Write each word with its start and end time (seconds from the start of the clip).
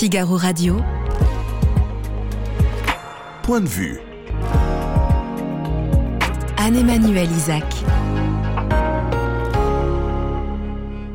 Figaro 0.00 0.38
Radio. 0.38 0.78
Point 3.42 3.60
de 3.60 3.68
vue. 3.68 4.00
Anne-Emmanuel 6.56 7.30
Isaac. 7.30 7.66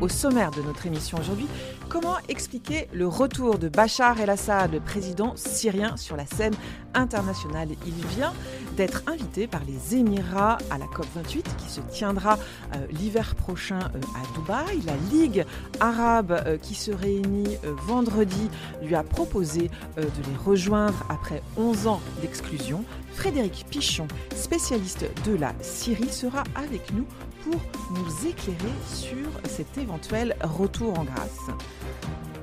Au 0.00 0.08
sommaire 0.08 0.52
de 0.52 0.62
notre 0.62 0.86
émission 0.86 1.18
aujourd'hui, 1.18 1.48
comment 1.88 2.14
expliquer 2.28 2.86
le 2.92 3.08
retour 3.08 3.58
de 3.58 3.68
Bachar 3.68 4.20
el-Assad, 4.20 4.72
le 4.72 4.78
président 4.78 5.32
syrien, 5.34 5.96
sur 5.96 6.14
la 6.14 6.24
scène 6.24 6.54
internationale? 6.94 7.70
Il 7.88 8.06
vient 8.14 8.34
d'être 8.76 9.02
invité 9.06 9.46
par 9.46 9.62
les 9.64 9.96
Émirats 9.96 10.58
à 10.70 10.78
la 10.78 10.86
COP28 10.86 11.42
qui 11.56 11.70
se 11.70 11.80
tiendra 11.80 12.38
euh, 12.74 12.86
l'hiver 12.90 13.34
prochain 13.34 13.78
euh, 13.78 14.00
à 14.14 14.34
Dubaï. 14.34 14.80
La 14.86 14.96
Ligue 15.10 15.44
arabe 15.80 16.32
euh, 16.46 16.58
qui 16.58 16.74
se 16.74 16.90
réunit 16.90 17.56
vendredi 17.86 18.50
lui 18.82 18.94
a 18.94 19.02
proposé 19.02 19.70
de 19.96 20.02
les 20.02 20.36
rejoindre 20.44 21.04
après 21.08 21.42
11 21.56 21.86
ans 21.86 22.00
d'exclusion. 22.20 22.84
Frédéric 23.12 23.64
Pichon, 23.70 24.06
spécialiste 24.34 25.06
de 25.24 25.36
la 25.36 25.52
Syrie, 25.62 26.12
sera 26.12 26.44
avec 26.54 26.92
nous 26.92 27.06
pour 27.42 27.60
nous 27.90 28.28
éclairer 28.28 28.74
sur 28.86 29.26
cet 29.48 29.78
éventuel 29.78 30.36
retour 30.42 30.98
en 30.98 31.04
grâce 31.04 31.50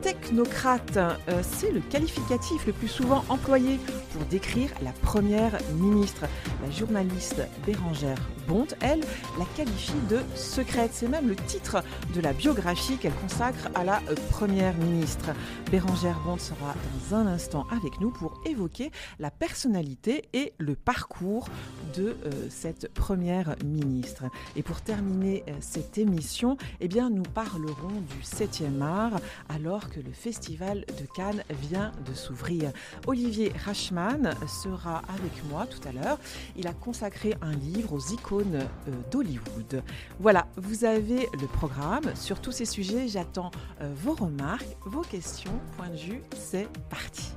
technocrate, 0.04 0.98
euh, 0.98 1.42
c'est 1.42 1.72
le 1.72 1.80
qualificatif 1.80 2.68
le 2.68 2.74
plus 2.74 2.90
souvent 2.90 3.24
employé 3.30 3.80
pour 4.12 4.24
décrire 4.26 4.70
la 4.84 4.92
première 4.92 5.58
ministre. 5.76 6.26
La 6.62 6.70
journaliste 6.70 7.42
Bérangère 7.66 8.18
Bonte, 8.48 8.76
elle, 8.82 9.02
la 9.40 9.46
qualifie 9.56 9.94
de 10.10 10.20
secrète. 10.36 10.92
C'est 10.94 11.08
même 11.08 11.28
le 11.28 11.36
titre 11.36 11.84
de 12.14 12.22
la 12.22 12.34
biographie 12.34 12.98
qu'elle 12.98 13.14
consacre 13.14 13.70
à 13.76 13.84
la 13.84 14.02
euh, 14.10 14.16
première 14.32 14.76
ministre. 14.76 15.32
Bérangère 15.72 16.20
Bonte 16.26 16.42
sera 16.42 16.74
dans 17.10 17.16
un 17.16 17.28
instant 17.28 17.66
avec 17.72 18.00
nous 18.02 18.12
pour 18.12 18.42
évoquer 18.46 18.92
la 19.20 19.32
personnalité 19.32 20.24
et 20.34 20.54
le 20.58 20.76
parcours 20.76 21.48
de 21.96 22.16
euh, 22.26 22.32
cette 22.50 22.92
première 22.94 23.56
ministre. 23.64 24.24
Et 24.56 24.64
pour 24.64 24.82
terminer 24.82 25.44
cette 25.62 25.98
émission, 25.98 26.58
eh 26.82 26.88
bien, 26.88 27.10
nous 27.10 27.24
parlerons 27.24 28.02
du 28.10 28.24
7e 28.24 28.82
art 28.82 29.20
alors 29.50 29.90
que 29.90 30.00
le 30.00 30.12
Festival 30.12 30.86
de 31.00 31.06
Cannes 31.16 31.44
vient 31.62 31.92
de 32.06 32.14
s'ouvrir. 32.14 32.72
Olivier 33.08 33.52
Rachman 33.66 34.36
sera 34.48 35.02
avec 35.10 35.32
moi 35.50 35.66
tout 35.66 35.88
à 35.88 35.92
l'heure. 35.92 36.20
Il 36.56 36.68
a 36.68 36.74
consacré 36.74 37.36
un 37.42 37.54
livre 37.54 37.94
aux 37.94 38.14
icônes 38.14 38.33
euh, 38.42 38.92
d'Hollywood. 39.12 39.84
Voilà, 40.20 40.48
vous 40.58 40.86
avez 40.86 41.28
le 41.40 41.48
programme. 41.48 42.16
Sur 42.16 42.42
tous 42.42 42.52
ces 42.52 42.66
sujets, 42.66 43.08
j'attends 43.08 43.52
euh, 43.82 43.92
vos 43.96 44.14
remarques, 44.14 44.76
vos 44.86 45.02
questions. 45.02 45.60
Point 45.78 45.90
de 45.90 45.98
vue, 45.98 46.22
c'est 46.36 46.68
parti. 46.90 47.34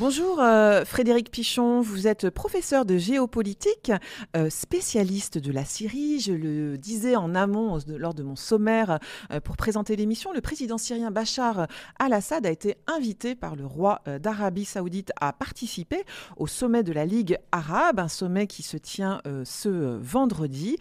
Bonjour 0.00 0.40
euh, 0.40 0.86
Frédéric 0.86 1.30
Pichon, 1.30 1.82
vous 1.82 2.06
êtes 2.06 2.30
professeur 2.30 2.86
de 2.86 2.96
géopolitique, 2.96 3.92
euh, 4.34 4.48
spécialiste 4.48 5.36
de 5.36 5.52
la 5.52 5.66
Syrie. 5.66 6.20
Je 6.20 6.32
le 6.32 6.78
disais 6.78 7.16
en 7.16 7.34
amont 7.34 7.78
lors 7.86 8.14
de 8.14 8.22
mon 8.22 8.34
sommaire 8.34 8.98
euh, 9.30 9.40
pour 9.40 9.58
présenter 9.58 9.96
l'émission, 9.96 10.32
le 10.32 10.40
président 10.40 10.78
syrien 10.78 11.10
Bachar 11.10 11.66
al-Assad 11.98 12.46
a 12.46 12.50
été 12.50 12.78
invité 12.86 13.34
par 13.34 13.56
le 13.56 13.66
roi 13.66 14.00
d'Arabie 14.06 14.64
saoudite 14.64 15.12
à 15.20 15.34
participer 15.34 16.04
au 16.38 16.46
sommet 16.46 16.82
de 16.82 16.92
la 16.92 17.04
Ligue 17.04 17.36
arabe, 17.52 18.00
un 18.00 18.08
sommet 18.08 18.46
qui 18.46 18.62
se 18.62 18.78
tient 18.78 19.20
ce 19.44 19.98
vendredi. 19.98 20.78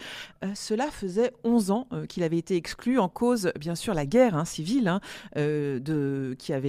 cela 0.56 0.88
faisait 0.92 1.34
11 1.44 1.72
ans 1.72 1.88
qu'il 2.08 2.23
avait 2.23 2.38
été 2.38 2.56
exclu 2.56 3.00
en 3.00 3.09
cause, 3.09 3.52
bien 3.59 3.75
sûr, 3.75 3.94
la 3.94 4.06
guerre 4.06 4.38
hein, 4.38 4.45
civile 4.45 4.88
hein, 4.88 5.01
qui, 5.34 6.53
a 6.53 6.59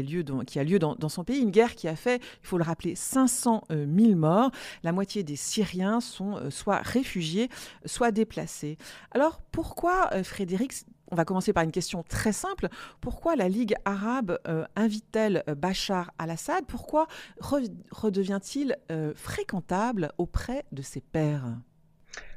lieu 0.64 0.78
dans 0.80 1.08
son 1.08 1.22
pays, 1.22 1.40
une 1.40 1.52
guerre 1.52 1.76
qui 1.76 1.86
a 1.86 1.94
fait 1.94 2.20
il 2.42 2.46
faut 2.46 2.58
le 2.58 2.64
rappeler, 2.64 2.94
500 2.94 3.64
000 3.70 3.80
euh, 3.80 4.14
morts. 4.14 4.50
La 4.82 4.92
moitié 4.92 5.22
des 5.22 5.36
Syriens 5.36 6.00
sont 6.00 6.36
euh, 6.36 6.50
soit 6.50 6.78
réfugiés, 6.78 7.48
soit 7.84 8.10
déplacés. 8.10 8.76
Alors 9.12 9.40
pourquoi, 9.52 10.10
euh, 10.12 10.22
Frédéric, 10.22 10.72
on 11.10 11.16
va 11.16 11.24
commencer 11.24 11.52
par 11.52 11.64
une 11.64 11.72
question 11.72 12.04
très 12.08 12.32
simple. 12.32 12.68
Pourquoi 13.00 13.34
la 13.34 13.48
Ligue 13.48 13.74
arabe 13.84 14.38
invite-t-elle 14.76 15.42
Bachar 15.56 16.12
al-Assad? 16.18 16.64
Pourquoi 16.68 17.08
redevient-il 17.40 18.76
fréquentable 19.16 20.12
auprès 20.18 20.64
de 20.70 20.82
ses 20.82 21.00
pairs? 21.00 21.46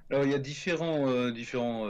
Alors, 0.10 0.26
il 0.26 0.32
y 0.32 0.34
a 0.34 0.40
différents, 0.40 1.30
différents, 1.30 1.86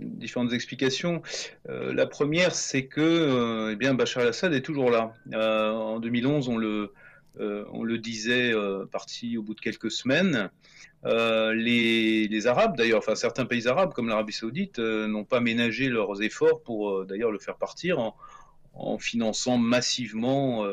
différentes 0.00 0.54
explications. 0.54 1.20
la 1.68 2.06
première, 2.06 2.54
c'est 2.54 2.86
que 2.86 3.70
eh 3.70 3.76
bien, 3.76 3.92
Bachar 3.92 4.22
al-Assad 4.22 4.54
est 4.54 4.62
toujours 4.62 4.90
là. 4.90 5.12
en 5.34 6.00
2011, 6.00 6.48
on 6.48 6.56
le, 6.56 6.66
euh, 6.68 6.92
on 7.38 7.82
le 7.82 7.98
disait, 7.98 8.52
euh, 8.52 8.86
parti 8.86 9.36
au 9.36 9.42
bout 9.42 9.54
de 9.54 9.60
quelques 9.60 9.90
semaines. 9.90 10.50
Euh, 11.04 11.54
les, 11.54 12.46
Arabes, 12.46 12.76
d'ailleurs, 12.76 12.98
enfin 12.98 13.14
certains 13.14 13.46
pays 13.46 13.66
arabes 13.66 13.92
comme 13.92 14.08
l'Arabie 14.08 14.32
Saoudite, 14.32 14.78
n'ont 14.78 15.24
pas 15.24 15.40
ménagé 15.40 15.88
leurs 15.88 16.22
efforts 16.22 16.62
pour 16.62 17.04
d'ailleurs 17.04 17.30
le 17.32 17.38
faire 17.38 17.56
partir 17.56 17.98
en, 17.98 18.98
finançant 18.98 19.58
massivement 19.58 20.64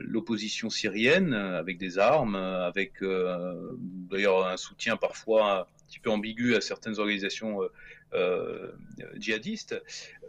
l'opposition 0.00 0.70
syrienne 0.70 1.34
avec 1.34 1.78
des 1.78 1.98
armes, 1.98 2.34
avec 2.34 2.94
d'ailleurs 3.02 4.46
un 4.46 4.56
soutien 4.56 4.96
parfois 4.96 5.60
un 5.60 5.66
petit 5.86 5.98
peu 6.00 6.10
ambigu 6.10 6.54
à 6.54 6.60
certaines 6.60 6.98
organisations 6.98 7.62
euh, 7.62 7.72
djihadistes. 9.16 9.80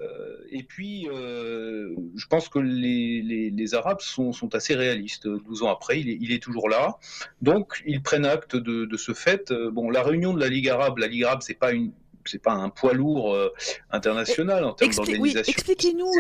Euh, 0.02 0.38
et 0.50 0.64
puis, 0.64 1.08
euh, 1.10 1.96
je 2.16 2.26
pense 2.28 2.50
que 2.50 2.60
les, 2.60 3.74
Arabes 3.74 4.02
sont, 4.02 4.32
assez 4.54 4.76
réalistes. 4.76 5.28
12 5.28 5.64
ans 5.64 5.70
après, 5.70 6.00
il 6.00 6.32
est, 6.32 6.42
toujours 6.42 6.70
là. 6.70 6.98
Donc, 7.42 7.84
ils 7.86 8.02
prennent 8.02 8.26
acte 8.26 8.56
de, 8.56 8.86
de 8.86 8.98
ce 8.98 9.14
fait. 9.14 9.52
Bon, 9.72 9.90
la 9.90 10.04
réunion 10.04 10.34
de 10.34 10.40
la 10.40 10.48
Ligue 10.48 10.70
arabe, 10.70 10.98
la 10.98 11.08
Ligue 11.08 11.24
arabe, 11.24 11.42
c'est 11.42 11.54
pas 11.58 11.72
une 11.72 11.92
c'est 12.28 12.42
pas 12.42 12.54
un 12.54 12.70
poids 12.70 12.94
lourd 12.94 13.34
euh, 13.34 13.54
international 13.92 14.64
en 14.64 14.74
termes 14.74 14.94
d'organisation. 14.94 15.52
Expliquez-nous, 15.52 16.12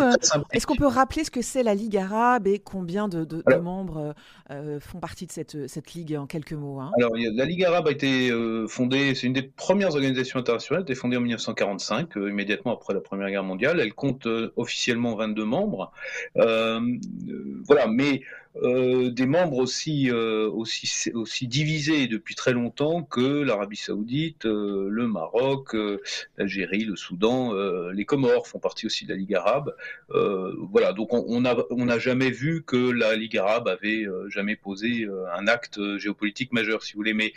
est-ce 0.51 0.67
qu'on 0.67 0.75
peut 0.75 0.87
rappeler 0.87 1.23
ce 1.23 1.31
que 1.31 1.41
c'est 1.41 1.63
la 1.63 1.75
Ligue 1.75 1.97
arabe 1.97 2.47
et 2.47 2.59
combien 2.59 3.07
de, 3.07 3.27
membres 3.59 4.13
euh, 4.51 4.79
font 4.79 4.99
partie 4.99 5.25
de 5.25 5.31
cette, 5.31 5.67
cette 5.67 5.93
ligue 5.93 6.15
en 6.15 6.27
quelques 6.27 6.53
mots 6.53 6.79
hein? 6.79 6.91
Alors, 6.97 7.11
la 7.15 7.45
Ligue 7.45 7.63
arabe 7.63 7.87
a 7.87 7.91
été 7.91 8.29
euh, 8.29 8.67
fondée, 8.67 9.15
c'est 9.15 9.27
une 9.27 9.33
des 9.33 9.43
premières 9.43 9.95
organisations 9.95 10.39
internationales, 10.39 10.83
elle 10.83 10.91
a 10.91 10.93
été 10.93 10.99
fondée 10.99 11.17
en 11.17 11.21
1945, 11.21 12.15
immédiatement 12.15 12.73
après 12.73 12.93
la 12.93 13.01
Première 13.01 13.29
Guerre 13.29 13.43
mondiale. 13.43 13.79
Elle 13.79 13.93
compte 13.93 14.27
officiellement 14.55 15.15
22 15.15 15.45
membres. 15.45 15.91
voilà, 16.35 17.87
mais 17.87 18.21
euh, 18.63 19.09
des 19.11 19.25
membres 19.25 19.57
aussi, 19.57 20.09
euh, 20.09 20.49
aussi, 20.49 21.11
aussi 21.13 21.47
divisés 21.47 22.07
depuis 22.07 22.35
très 22.35 22.53
longtemps 22.53 23.03
que 23.03 23.41
l'Arabie 23.43 23.77
saoudite, 23.77 24.45
euh, 24.45 24.87
le 24.89 25.07
Maroc, 25.07 25.75
l'Algérie, 26.37 26.83
le 26.83 26.95
Soudan, 26.95 27.53
les 27.91 28.05
Comores 28.05 28.47
font 28.47 28.59
partie 28.59 28.85
aussi 28.85 29.05
de 29.05 29.11
la 29.11 29.17
Ligue 29.17 29.35
arabe. 29.35 29.75
voilà, 30.09 30.93
donc 30.93 31.09
on 31.13 31.41
n'a 31.41 31.99
jamais 31.99 32.31
vu 32.31 32.63
que 32.63 32.77
la 32.77 33.15
Ligue 33.15 33.37
arabe 33.37 33.67
avait 33.67 34.05
jamais 34.29 34.55
posé 34.55 35.07
un 35.35 35.47
acte 35.47 35.79
géopolitique 35.97 36.53
majeur, 36.53 36.83
si 36.83 36.93
vous 36.93 36.97
voulez. 36.97 37.13
Mais 37.13 37.33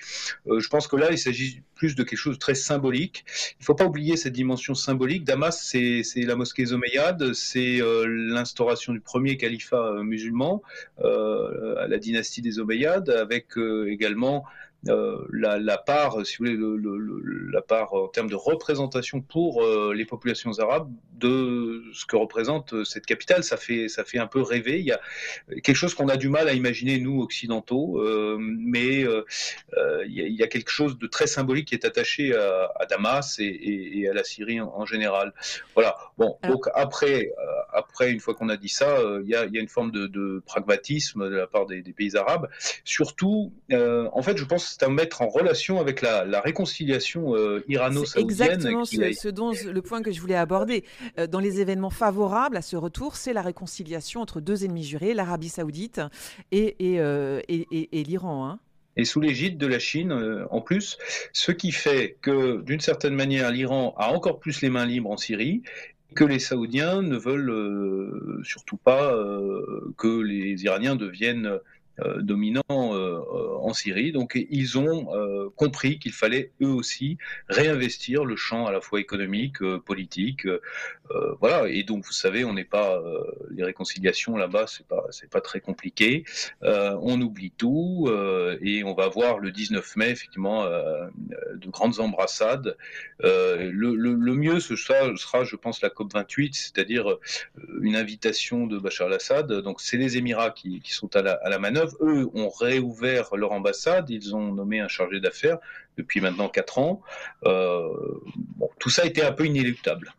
je 0.47 0.69
pense 0.69 0.89
que 0.89 0.97
là, 0.97 1.09
il 1.11 1.19
s'agit 1.19 1.63
plus 1.75 1.95
de 1.95 2.03
quelque 2.03 2.19
chose 2.19 2.35
de 2.35 2.39
très 2.39 2.55
symbolique. 2.55 3.25
Il 3.59 3.63
ne 3.63 3.65
faut 3.65 3.75
pas 3.75 3.87
oublier 3.87 4.17
cette 4.17 4.33
dimension 4.33 4.75
symbolique. 4.75 5.25
Damas, 5.25 5.63
c'est 5.63 6.03
la 6.17 6.37
mosquée 6.37 6.73
Omeyyades, 6.73 7.33
c'est 7.33 7.81
l'instauration 8.07 8.93
du 8.93 9.01
premier 9.01 9.37
califat 9.37 10.03
musulman. 10.03 10.63
La 11.89 11.99
dynastie 11.99 12.43
des 12.43 12.59
Omeyyades, 12.59 13.11
avec 13.11 13.57
euh, 13.59 13.91
également 13.91 14.45
euh, 14.89 15.27
la, 15.33 15.79
part, 15.79 16.25
si 16.25 16.39
vous 16.39 16.45
voulez, 16.45 16.57
le, 16.57 17.51
la 17.51 17.61
part 17.61 17.93
en 17.93 18.09
termes 18.09 18.31
de 18.31 18.37
représentation 18.37 19.21
pour 19.21 19.63
les 19.93 20.05
populations 20.05 20.59
arabes 20.59 20.91
de 21.13 21.83
ce 21.93 22.07
que 22.07 22.17
représente 22.17 22.85
cette 22.85 23.05
capitale. 23.05 23.45
Ça 23.45 23.57
fait, 23.57 23.89
ça 23.89 24.05
fait 24.05 24.19
un 24.19 24.27
peu 24.27 24.41
rêver. 24.41 24.79
Il 24.79 24.87
y 24.87 24.93
a 24.93 25.01
quelque 25.63 25.75
chose 25.75 25.95
qu'on 25.95 26.09
a 26.09 26.17
du 26.17 26.29
mal 26.29 26.49
à 26.49 26.55
imaginer, 26.55 26.99
nous, 26.99 27.21
occidentaux, 27.21 28.01
mais 28.39 29.05
il 30.07 30.35
y, 30.37 30.43
a, 30.43 30.47
quelque 30.47 30.71
chose 30.71 30.99
de 30.99 31.07
très 31.07 31.27
symbolique 31.27 31.69
qui 31.69 31.75
est 31.75 31.85
attaché 31.85 32.35
à, 32.35 32.87
Damas 32.89 33.37
et, 33.39 34.09
à 34.09 34.15
la 34.15 34.25
Syrie 34.25 34.61
en, 34.61 34.87
général. 34.87 35.35
Voilà. 35.75 35.97
Bon, 36.17 36.39
donc 36.45 36.67
après, 36.75 37.33
après, 37.73 38.11
une 38.11 38.21
fois 38.21 38.35
qu'on 38.35 38.49
a 38.49 38.57
dit 38.57 38.69
ça, 38.69 38.99
il 39.23 39.29
y 39.29 39.35
a, 39.35 39.45
une 39.45 39.69
forme 39.69 39.91
de, 39.91 40.43
pragmatisme 40.47 41.29
de 41.29 41.37
la 41.37 41.47
part 41.47 41.67
des, 41.67 41.83
pays 41.83 42.17
arabes. 42.17 42.49
Surtout, 42.85 43.53
en 43.71 44.23
fait, 44.23 44.39
je 44.39 44.45
pense 44.45 44.70
c'est 44.71 44.85
à 44.85 44.89
mettre 44.89 45.23
en 45.23 45.29
relation 45.29 45.81
avec 45.81 46.01
la, 46.01 46.41
réconciliation 46.41 47.35
euh, 47.35 47.65
irano-saoudienne. 47.69 48.51
Exactement 48.53 48.85
ce, 48.85 49.29
dont 49.29 49.53
le 49.53 49.83
point 49.83 50.03
que 50.03 50.13
je 50.13 50.21
voulais 50.21 50.37
aborder. 50.37 50.85
Euh, 51.19 51.27
dans 51.27 51.41
les 51.41 51.61
événements 51.61 51.91
favorables 51.91 52.57
à 52.57 52.63
ce 52.63 52.77
retour, 52.77 53.17
c'est 53.17 53.33
la 53.33 53.43
réconciliation 53.43 54.21
entre 54.21 54.41
deux 54.41 54.65
ennemis 54.65 54.85
jurés, 54.85 55.13
l'Arabie 55.13 55.49
saoudite 55.49 56.01
et, 56.53 56.77
et, 56.79 57.01
euh, 57.01 57.41
l'Iran. 57.93 58.47
Hein. 58.47 58.59
et 58.97 59.05
sous 59.05 59.21
l'égide 59.21 59.59
de 59.59 59.67
la 59.67 59.79
Chine 59.79 60.13
en 60.51 60.61
plus, 60.61 60.99
ce 61.33 61.53
qui 61.53 61.73
fait 61.73 62.17
que 62.23 62.61
d'une 62.63 62.81
certaine 62.81 63.15
manière 63.15 63.51
l'Iran 63.51 63.95
a 63.99 64.13
encore 64.13 64.39
plus 64.39 64.63
les 64.63 64.71
mains 64.71 64.87
libres 64.87 65.11
en 65.11 65.17
Syrie 65.17 65.63
que 66.15 66.25
les 66.25 66.39
Saoudiens 66.39 67.03
ne 67.03 67.17
veulent 67.17 68.43
surtout 68.45 68.77
pas 68.77 69.15
que 69.97 70.21
les 70.21 70.65
Iraniens 70.65 70.97
deviennent 70.97 71.59
dominants 72.21 72.63
euh, 72.71 73.57
en 73.61 73.73
Syrie. 73.73 74.13
Donc 74.13 74.39
ils 74.51 74.79
ont 74.79 75.15
euh, 75.15 75.49
compris 75.57 75.99
qu'il 75.99 76.13
fallait 76.13 76.53
eux 76.63 76.69
aussi 76.69 77.19
réinvestir 77.49 78.25
le 78.25 78.37
champ 78.37 78.67
à 78.67 78.73
la 78.73 78.81
fois 78.81 79.01
économique, 79.01 79.59
politique, 79.85 80.47
voilà. 81.41 81.69
Et 81.69 81.83
donc 81.83 82.05
vous 82.05 82.13
savez, 82.13 82.45
on 82.45 82.55
n'est 82.55 82.65
pas 82.65 83.03
les 83.51 83.65
réconciliations 83.65 84.37
là-bas, 84.37 84.67
c'est 84.69 84.87
pas 84.87 85.05
c'est 85.11 85.29
pas 85.29 85.41
très 85.41 85.61
compliqué. 85.61 86.25
on 86.63 87.21
oublie 87.21 87.51
tout 87.51 88.09
et 88.63 88.85
on 88.85 88.95
va 88.95 89.09
voir 89.09 89.39
le 89.39 89.51
19 89.51 89.97
mai 89.97 90.11
effectivement 90.11 90.65
de 90.65 91.69
grandes 91.69 91.99
embrassades. 92.01 92.77
Le, 93.23 94.35
mieux 94.35 94.61
ce 94.61 94.77
sera, 94.77 95.45
je 95.45 95.57
pense, 95.57 95.83
la 95.83 95.91
COP 95.91 96.13
28, 96.15 96.55
c'est-à-dire 96.55 97.17
une 97.83 97.97
invitation 97.97 98.67
de 98.67 98.79
Bachar 98.79 99.09
al-Assad. 99.09 99.53
Donc 99.53 99.81
c'est 99.81 99.97
les 99.97 100.17
Émirats 100.17 100.51
qui, 100.51 100.81
sont 100.87 101.15
à 101.17 101.23
la 101.23 101.59
manœuvre 101.59 101.90
eux, 102.01 102.29
ont 102.35 102.49
réouvert 102.49 103.37
leur 103.37 103.53
ambassade, 103.53 104.11
ils 104.11 104.35
ont 104.35 104.53
nommé 104.53 104.81
un 104.81 104.89
chargé 104.89 105.21
d'affaires 105.21 105.59
depuis 105.97 106.21
maintenant 106.21 106.49
4 106.49 106.79
ans. 106.79 107.03
Euh, 107.45 107.89
tout 108.79 108.91
ça 108.91 109.03
a 109.03 109.07
été 109.07 109.23
un 109.23 109.33
peu 109.33 109.47
inéluctable. 109.47 110.15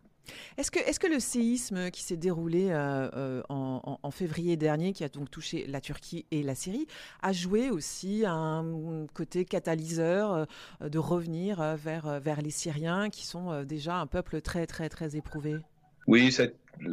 Est-ce 0.58 0.70
que, 0.70 0.80
est 0.80 1.00
que, 1.00 1.08
le 1.08 1.20
séisme 1.20 1.90
qui 1.92 2.04
s'est 2.04 2.18
déroulé 2.18 2.68
euh, 2.70 3.10
euh, 3.16 3.42
en, 3.50 4.12
février 4.12 4.58
dernier, 4.58 4.94
qui 4.94 5.04
a 5.04 5.10
donc 5.10 5.32
touché 5.32 5.66
la 5.68 5.82
Turquie 5.82 6.26
et 6.30 6.44
la 6.44 6.56
Syrie, 6.56 6.88
a 7.22 7.32
joué 7.32 7.70
aussi 7.70 8.24
un 8.28 9.08
côté 9.14 9.46
catalyseur 9.46 10.46
de 10.82 11.00
revenir 11.00 11.76
vers, 11.78 12.20
vers 12.20 12.42
les 12.42 12.52
Syriens, 12.52 13.10
qui 13.10 13.26
sont 13.26 13.64
déjà 13.64 13.96
un 13.96 14.08
peuple 14.08 14.42
très, 14.42 14.68
très, 14.68 14.90
très 14.90 15.16
éprouvé? 15.16 15.56
Oui, 16.08 16.32
ça 16.32 16.44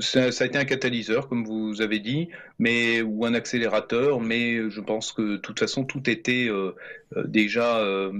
ça, 0.00 0.24
a 0.24 0.44
été 0.44 0.58
un 0.58 0.64
catalyseur, 0.64 1.28
comme 1.28 1.44
vous 1.44 1.80
avez 1.80 1.98
dit, 1.98 2.28
mais 2.58 3.00
ou 3.02 3.24
un 3.24 3.34
accélérateur, 3.34 4.20
mais 4.20 4.70
je 4.70 4.80
pense 4.80 5.12
que 5.12 5.22
de 5.22 5.36
toute 5.36 5.58
façon 5.58 5.84
tout 5.84 6.10
était 6.10 6.48
euh, 6.48 6.74
euh, 7.16 7.24
déjà 7.26 7.78
euh, 7.78 8.12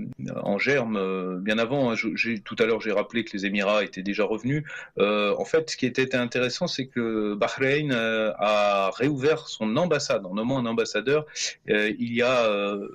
en 0.42 0.58
germe 0.58 1.40
bien 1.40 1.58
avant. 1.58 1.90
Hein. 1.90 1.94
tout 2.44 2.56
à 2.58 2.64
l'heure, 2.64 2.80
j'ai 2.80 2.92
rappelé 2.92 3.24
que 3.24 3.36
les 3.36 3.46
Émirats 3.46 3.84
étaient 3.84 4.02
déjà 4.02 4.24
revenus. 4.24 4.64
en 4.98 5.44
fait, 5.44 5.70
ce 5.70 5.76
qui 5.76 5.86
était 5.86 6.14
intéressant, 6.14 6.66
c'est 6.66 6.86
que 6.86 7.34
Bahreïn 7.34 7.92
a 7.92 8.90
réouvert 8.94 9.48
son 9.48 9.76
ambassade 9.76 10.24
en 10.24 10.34
nommant 10.34 10.58
un 10.58 10.66
ambassadeur 10.66 11.26
il 11.66 12.14
y 12.14 12.22
a, 12.22 12.44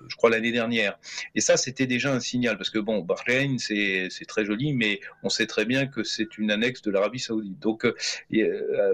je 0.08 0.16
crois, 0.16 0.30
l'année 0.30 0.52
dernière. 0.52 0.98
Et 1.36 1.42
ça, 1.42 1.58
c'était 1.58 1.88
déjà 1.88 2.14
un 2.14 2.20
signal, 2.20 2.58
parce 2.58 2.70
que 2.70 2.80
bon, 2.80 3.00
Bahreïn, 3.00 3.60
c'est 3.60 4.10
très 4.28 4.46
joli, 4.46 4.74
mais 4.74 5.00
on 5.22 5.30
sait 5.30 5.48
très 5.48 5.66
bien 5.66 5.86
que 5.86 6.04
c'est 6.04 6.38
une 6.38 6.52
annexe 6.52 6.82
de 6.82 6.92
l'Arabie 6.92 7.20
Saoudite. 7.20 7.60
Donc, 7.60 7.86
euh, 7.86 7.94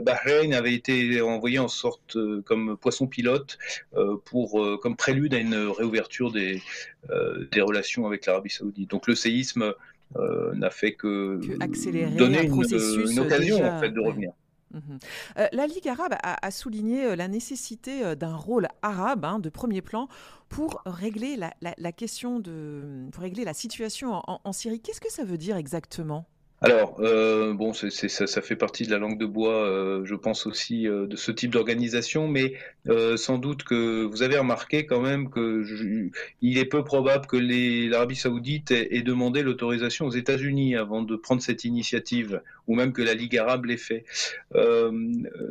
Bahreïn 0.01 0.53
avait 0.53 0.73
été 0.73 1.21
envoyé 1.21 1.59
en 1.59 1.67
sorte 1.67 2.15
euh, 2.15 2.41
comme 2.43 2.77
poisson 2.77 3.07
pilote 3.07 3.57
euh, 3.95 4.17
pour 4.25 4.79
comme 4.81 4.95
prélude 4.95 5.33
à 5.33 5.39
une 5.39 5.55
réouverture 5.55 6.31
des, 6.31 6.61
des 7.51 7.61
relations 7.61 8.05
avec 8.05 8.25
l'Arabie 8.25 8.49
Saoudite. 8.49 8.89
Donc 8.89 9.07
le 9.07 9.15
séisme 9.15 9.73
n'a 10.15 10.69
fait 10.69 10.93
que, 10.93 11.39
donner 12.17 12.45
une, 12.45 13.19
occasion 13.19 13.63
en 13.63 13.79
fait 13.79 13.91
de 13.91 13.99
revenir. 13.99 14.31
Mhm. 14.71 14.99
la 15.51 15.65
Ligue 15.65 15.87
arabe 15.87 16.13
a, 16.21 16.51
souligné 16.51 17.15
la 17.15 17.27
nécessité 17.27 18.15
d'un 18.15 18.35
rôle 18.35 18.67
arabe 18.83 19.25
hein, 19.25 19.39
de 19.39 19.49
premier 19.49 19.81
plan 19.81 20.07
pour 20.47 20.81
régler 20.85 21.37
la, 21.37 21.91
question 21.91 22.39
de, 22.39 23.07
pour 23.11 23.23
régler 23.23 23.45
la 23.45 23.53
situation 23.53 24.21
en 24.25 24.53
Syrie. 24.53 24.79
Qu'est-ce 24.79 25.01
que 25.01 25.11
ça 25.11 25.23
veut 25.23 25.37
dire 25.37 25.57
exactement? 25.57 26.27
Alors, 26.61 26.97
euh, 26.99 27.53
bon, 27.53 27.71
c'est, 27.71 27.89
ça, 27.89 28.27
ça, 28.27 28.41
fait 28.41 28.57
partie 28.57 28.85
de 28.85 28.91
la 28.91 28.97
langue 28.97 29.17
de 29.17 29.25
bois, 29.25 29.65
euh, 29.65 30.03
je 30.03 30.13
pense 30.13 30.45
aussi, 30.45 30.89
euh, 30.89 31.07
de 31.07 31.15
ce 31.15 31.31
type 31.31 31.51
d'organisation, 31.51 32.27
mais 32.27 32.53
euh, 32.89 33.15
sans 33.15 33.37
doute 33.37 33.63
que 33.63 34.03
vous 34.03 34.23
avez 34.23 34.37
remarqué 34.37 34.85
quand 34.85 34.99
même 34.99 35.29
que 35.29 35.63
il 36.41 36.57
est 36.57 36.65
peu 36.65 36.83
probable 36.83 37.27
que 37.27 37.37
l'Arabie 37.37 38.17
saoudite 38.17 38.71
ait, 38.71 39.01
demandé 39.03 39.41
l'autorisation 39.41 40.05
aux 40.05 40.11
États-Unis 40.11 40.75
avant 40.75 41.01
de 41.01 41.15
prendre 41.15 41.41
cette 41.41 41.63
initiative, 41.63 42.41
ou 42.67 42.75
même 42.75 42.91
que 42.91 43.01
la 43.01 43.13
Ligue 43.13 43.37
arabe 43.37 43.65
l'ait 43.65 43.77
fait. 43.77 44.03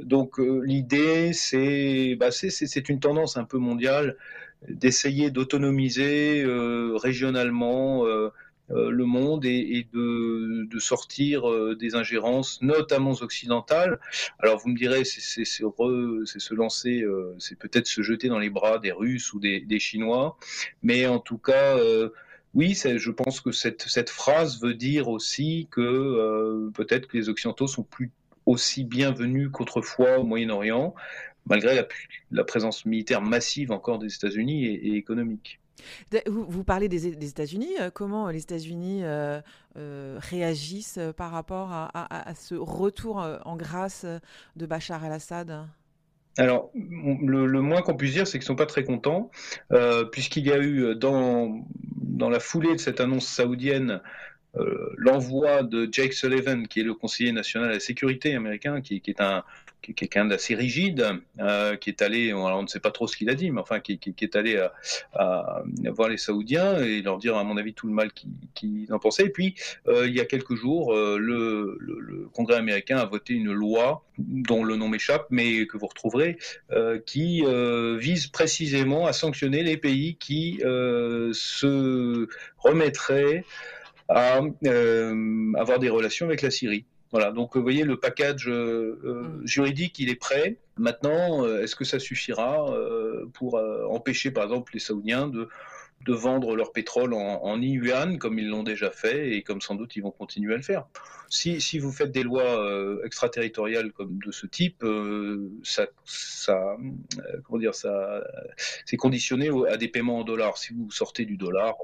donc, 0.02 0.38
l'idée, 0.38 1.32
c'est, 1.32 2.16
bah, 2.16 2.28
une 2.88 3.00
tendance 3.00 3.38
un 3.38 3.44
peu 3.44 3.58
mondiale 3.58 4.16
d'essayer 4.68 5.30
d'autonomiser 5.30 6.44
régionalement 6.96 8.04
le 8.70 9.04
monde 9.04 9.44
et, 9.44 9.86
de, 9.92 10.78
sortir 10.78 11.50
euh, 11.50 11.74
des 11.74 11.94
ingérences, 11.94 12.62
notamment 12.62 13.12
occidentales. 13.12 13.98
Alors 14.38 14.58
vous 14.58 14.68
me 14.68 14.76
direz, 14.76 15.04
c'est 15.04 15.44
se 15.44 16.54
lancer, 16.54 17.02
euh, 17.02 17.34
c'est 17.38 17.58
peut-être 17.58 17.86
se 17.86 18.02
jeter 18.02 18.28
dans 18.28 18.38
les 18.38 18.50
bras 18.50 18.78
des 18.78 18.92
Russes 18.92 19.32
ou 19.32 19.40
des, 19.40 19.78
Chinois, 19.78 20.36
mais 20.82 21.06
en 21.06 21.18
tout 21.20 21.38
cas, 21.38 21.76
oui, 22.54 22.74
je 22.74 23.10
pense 23.10 23.40
que 23.40 23.52
cette, 23.52 24.10
phrase 24.10 24.60
veut 24.60 24.74
dire 24.74 25.08
aussi 25.08 25.68
que 25.70 26.70
peut-être 26.70 27.06
que 27.06 27.16
les 27.16 27.28
Occidentaux 27.28 27.66
sont 27.66 27.84
plus 27.84 28.10
aussi 28.46 28.84
bienvenus 28.84 29.50
qu'autrefois 29.52 30.18
au 30.18 30.24
Moyen-Orient, 30.24 30.94
malgré 31.46 31.86
la, 32.30 32.44
présence 32.44 32.86
militaire 32.86 33.22
massive 33.22 33.72
encore 33.72 33.98
des 33.98 34.14
États-Unis 34.14 34.66
et 34.66 34.94
économique. 34.94 35.60
Vous, 36.26 36.64
parlez 36.64 36.88
des, 36.88 37.06
États-Unis. 37.06 37.74
Euh, 37.80 37.90
comment 37.92 38.28
les 38.28 38.40
États-Unis 38.40 39.00
euh, 39.04 39.40
euh, 39.76 40.18
réagissent 40.20 40.98
par 41.16 41.30
rapport 41.30 41.70
à, 41.72 42.34
ce 42.34 42.54
retour 42.54 43.16
en 43.44 43.56
grâce 43.56 44.06
de 44.56 44.66
Bachar 44.66 45.04
el-Assad? 45.04 45.66
Alors, 46.36 46.70
le, 46.74 47.60
moins 47.60 47.82
qu'on 47.82 47.96
puisse 47.96 48.12
dire, 48.12 48.26
c'est 48.26 48.38
qu'ils 48.38 48.46
sont 48.46 48.54
pas 48.54 48.66
très 48.66 48.84
contents, 48.84 49.30
puisqu'il 50.12 50.46
y 50.46 50.52
a 50.52 50.58
eu 50.58 50.94
dans, 50.94 51.64
dans 51.96 52.30
la 52.30 52.40
foulée 52.40 52.74
de 52.74 52.80
cette 52.80 53.00
annonce 53.00 53.26
saoudienne 53.26 54.00
l'envoi 54.96 55.62
de 55.62 55.88
Jake 55.90 56.12
Sullivan, 56.12 56.66
qui 56.66 56.80
est 56.80 56.84
le 56.84 56.94
conseiller 56.94 57.32
national 57.32 57.70
à 57.70 57.74
la 57.74 57.80
sécurité 57.80 58.34
américain, 58.34 58.80
qui 58.80 59.02
est 59.06 59.20
un, 59.20 59.44
quelqu'un 59.94 60.24
d'assez 60.26 60.54
rigide, 60.54 61.06
euh, 61.40 61.76
qui 61.76 61.90
est 61.90 62.02
allé, 62.02 62.32
on 62.34 62.62
ne 62.62 62.66
sait 62.66 62.80
pas 62.80 62.90
trop 62.90 63.06
ce 63.06 63.16
qu'il 63.16 63.30
a 63.30 63.34
dit, 63.34 63.50
mais 63.50 63.60
enfin 63.60 63.80
qui, 63.80 63.98
est 64.20 64.36
allé 64.36 64.60
à, 65.14 65.62
voir 65.90 66.08
les 66.08 66.16
Saoudiens 66.16 66.78
et 66.82 67.02
leur 67.02 67.18
dire 67.18 67.36
à 67.36 67.44
mon 67.44 67.56
avis 67.56 67.74
tout 67.74 67.86
le 67.86 67.92
mal 67.92 68.10
qu'ils 68.54 68.92
en 68.92 68.98
pensaient. 68.98 69.26
Et 69.26 69.30
puis 69.30 69.54
euh, 69.86 70.06
il 70.06 70.14
y 70.14 70.20
a 70.20 70.24
quelques 70.24 70.54
jours, 70.54 70.94
euh, 70.94 71.18
le, 71.18 72.28
Congrès 72.34 72.56
américain 72.56 72.98
a 72.98 73.04
voté 73.04 73.34
une 73.34 73.52
loi 73.52 74.04
dont 74.18 74.64
le 74.64 74.76
nom 74.76 74.88
m'échappe, 74.88 75.26
mais 75.30 75.66
que 75.66 75.76
vous 75.76 75.86
retrouverez, 75.86 76.38
qui 77.06 77.44
vise 77.98 78.26
précisément 78.26 79.06
à 79.06 79.12
sanctionner 79.12 79.62
les 79.62 79.76
pays 79.76 80.16
qui 80.16 80.58
se 80.60 82.28
remettraient 82.58 83.44
à 84.08 84.40
avoir 85.56 85.78
des 85.78 85.88
relations 85.88 86.26
avec 86.26 86.42
la 86.42 86.50
Syrie. 86.50 86.84
Voilà, 87.10 87.32
donc 87.32 87.56
vous 87.56 87.62
voyez, 87.62 87.84
le 87.84 87.98
package 87.98 88.48
euh, 88.48 89.00
euh, 89.04 89.22
mm. 89.22 89.46
juridique, 89.46 89.98
il 89.98 90.10
est 90.10 90.14
prêt. 90.14 90.58
Maintenant, 90.76 91.44
euh, 91.44 91.62
est-ce 91.62 91.74
que 91.74 91.84
ça 91.84 91.98
suffira 91.98 92.66
pour 93.34 93.60
empêcher, 93.90 94.30
par 94.30 94.44
exemple, 94.44 94.72
les 94.74 94.80
Saoudiens 94.80 95.26
de, 95.26 95.48
de 96.06 96.12
vendre 96.12 96.54
leur 96.54 96.72
pétrole 96.72 97.14
en, 97.14 97.42
en 97.42 97.60
yuan, 97.60 98.18
comme 98.18 98.38
ils 98.38 98.48
l'ont 98.48 98.62
déjà 98.62 98.90
fait, 98.90 99.32
et 99.32 99.42
comme 99.42 99.60
sans 99.60 99.74
doute 99.74 99.96
ils 99.96 100.02
vont 100.02 100.10
continuer 100.10 100.54
à 100.54 100.56
le 100.56 100.62
faire? 100.62 100.86
Si, 101.30 101.60
si 101.60 101.78
vous 101.78 101.92
faites 101.92 102.12
des 102.12 102.22
lois 102.22 102.62
extraterritoriales 103.04 103.92
comme 103.92 104.18
de 104.24 104.30
ce 104.30 104.46
type, 104.46 104.84
ça, 105.62 105.86
ça 106.04 106.76
comment 107.44 107.58
dire, 107.58 107.74
ça, 107.74 108.22
c'est 108.84 108.96
conditionné 108.96 109.50
à 109.68 109.76
des 109.76 109.88
paiements 109.88 110.18
en 110.18 110.24
dollars. 110.24 110.58
Si 110.58 110.74
vous 110.74 110.90
sortez 110.90 111.24
du 111.24 111.36
dollar, 111.36 111.74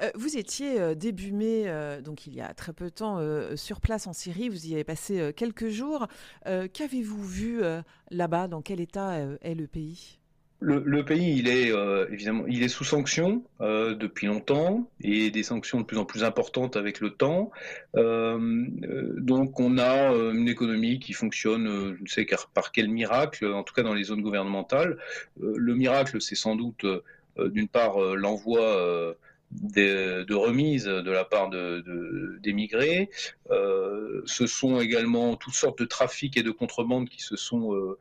euh, 0.00 0.10
vous 0.14 0.36
étiez 0.36 0.80
euh, 0.80 0.94
début 0.94 1.32
mai, 1.32 1.64
euh, 1.66 2.00
donc 2.00 2.26
il 2.26 2.34
y 2.34 2.40
a 2.40 2.54
très 2.54 2.72
peu 2.72 2.86
de 2.86 2.90
temps, 2.90 3.18
sur 3.56 3.80
place 3.80 4.06
en 4.06 4.12
Syrie. 4.12 4.48
Vous 4.48 4.66
y 4.66 4.74
avez 4.74 4.84
passé 4.84 5.32
quelques 5.36 5.68
jours. 5.68 6.06
Qu'avez-vous 6.44 7.24
vu 7.24 7.60
là-bas? 8.10 8.48
Dans 8.48 8.62
quel 8.62 8.80
état 8.80 9.18
est 9.40 9.54
le 9.54 9.66
pays? 9.66 10.18
Le, 10.60 11.04
pays, 11.04 11.38
il 11.38 11.48
est 11.48 11.72
évidemment, 12.10 12.44
il 12.48 12.62
est 12.62 12.68
sous 12.68 12.84
sanctions 12.84 13.44
depuis 13.60 14.26
longtemps 14.26 14.90
et 15.00 15.30
des 15.30 15.42
sanctions 15.42 15.80
de 15.80 15.84
plus 15.84 15.98
en 15.98 16.04
plus 16.04 16.24
importantes 16.24 16.76
avec 16.76 17.00
le 17.00 17.10
temps. 17.10 17.50
donc, 17.94 19.60
on 19.60 19.78
a 19.78 20.10
une 20.32 20.48
économie 20.48 20.98
qui 20.98 21.12
fonctionne, 21.12 21.96
je 21.96 22.02
ne 22.02 22.08
sais 22.08 22.26
par 22.54 22.72
quel 22.72 22.88
miracle, 22.88 23.46
en 23.46 23.62
tout 23.62 23.74
cas 23.74 23.82
dans 23.82 23.94
les 23.94 24.04
zones 24.04 24.22
gouvernementales. 24.22 24.98
le 25.40 25.74
miracle, 25.74 26.20
c'est 26.20 26.36
sans 26.36 26.56
doute 26.56 26.84
d'une 27.38 27.68
part 27.68 27.98
l'envoi 28.16 29.16
de, 29.50 30.34
remise 30.34 30.84
de 30.84 31.10
la 31.10 31.24
part 31.24 31.50
d'émigrés. 32.42 33.10
De, 33.50 34.22
ce 34.26 34.46
sont 34.46 34.80
également 34.80 35.36
toutes 35.36 35.54
sortes 35.54 35.78
de 35.78 35.84
trafics 35.84 36.36
et 36.36 36.42
de 36.42 36.50
contrebandes 36.50 37.08
qui 37.08 37.22
se 37.22 37.36
sont 37.36 37.96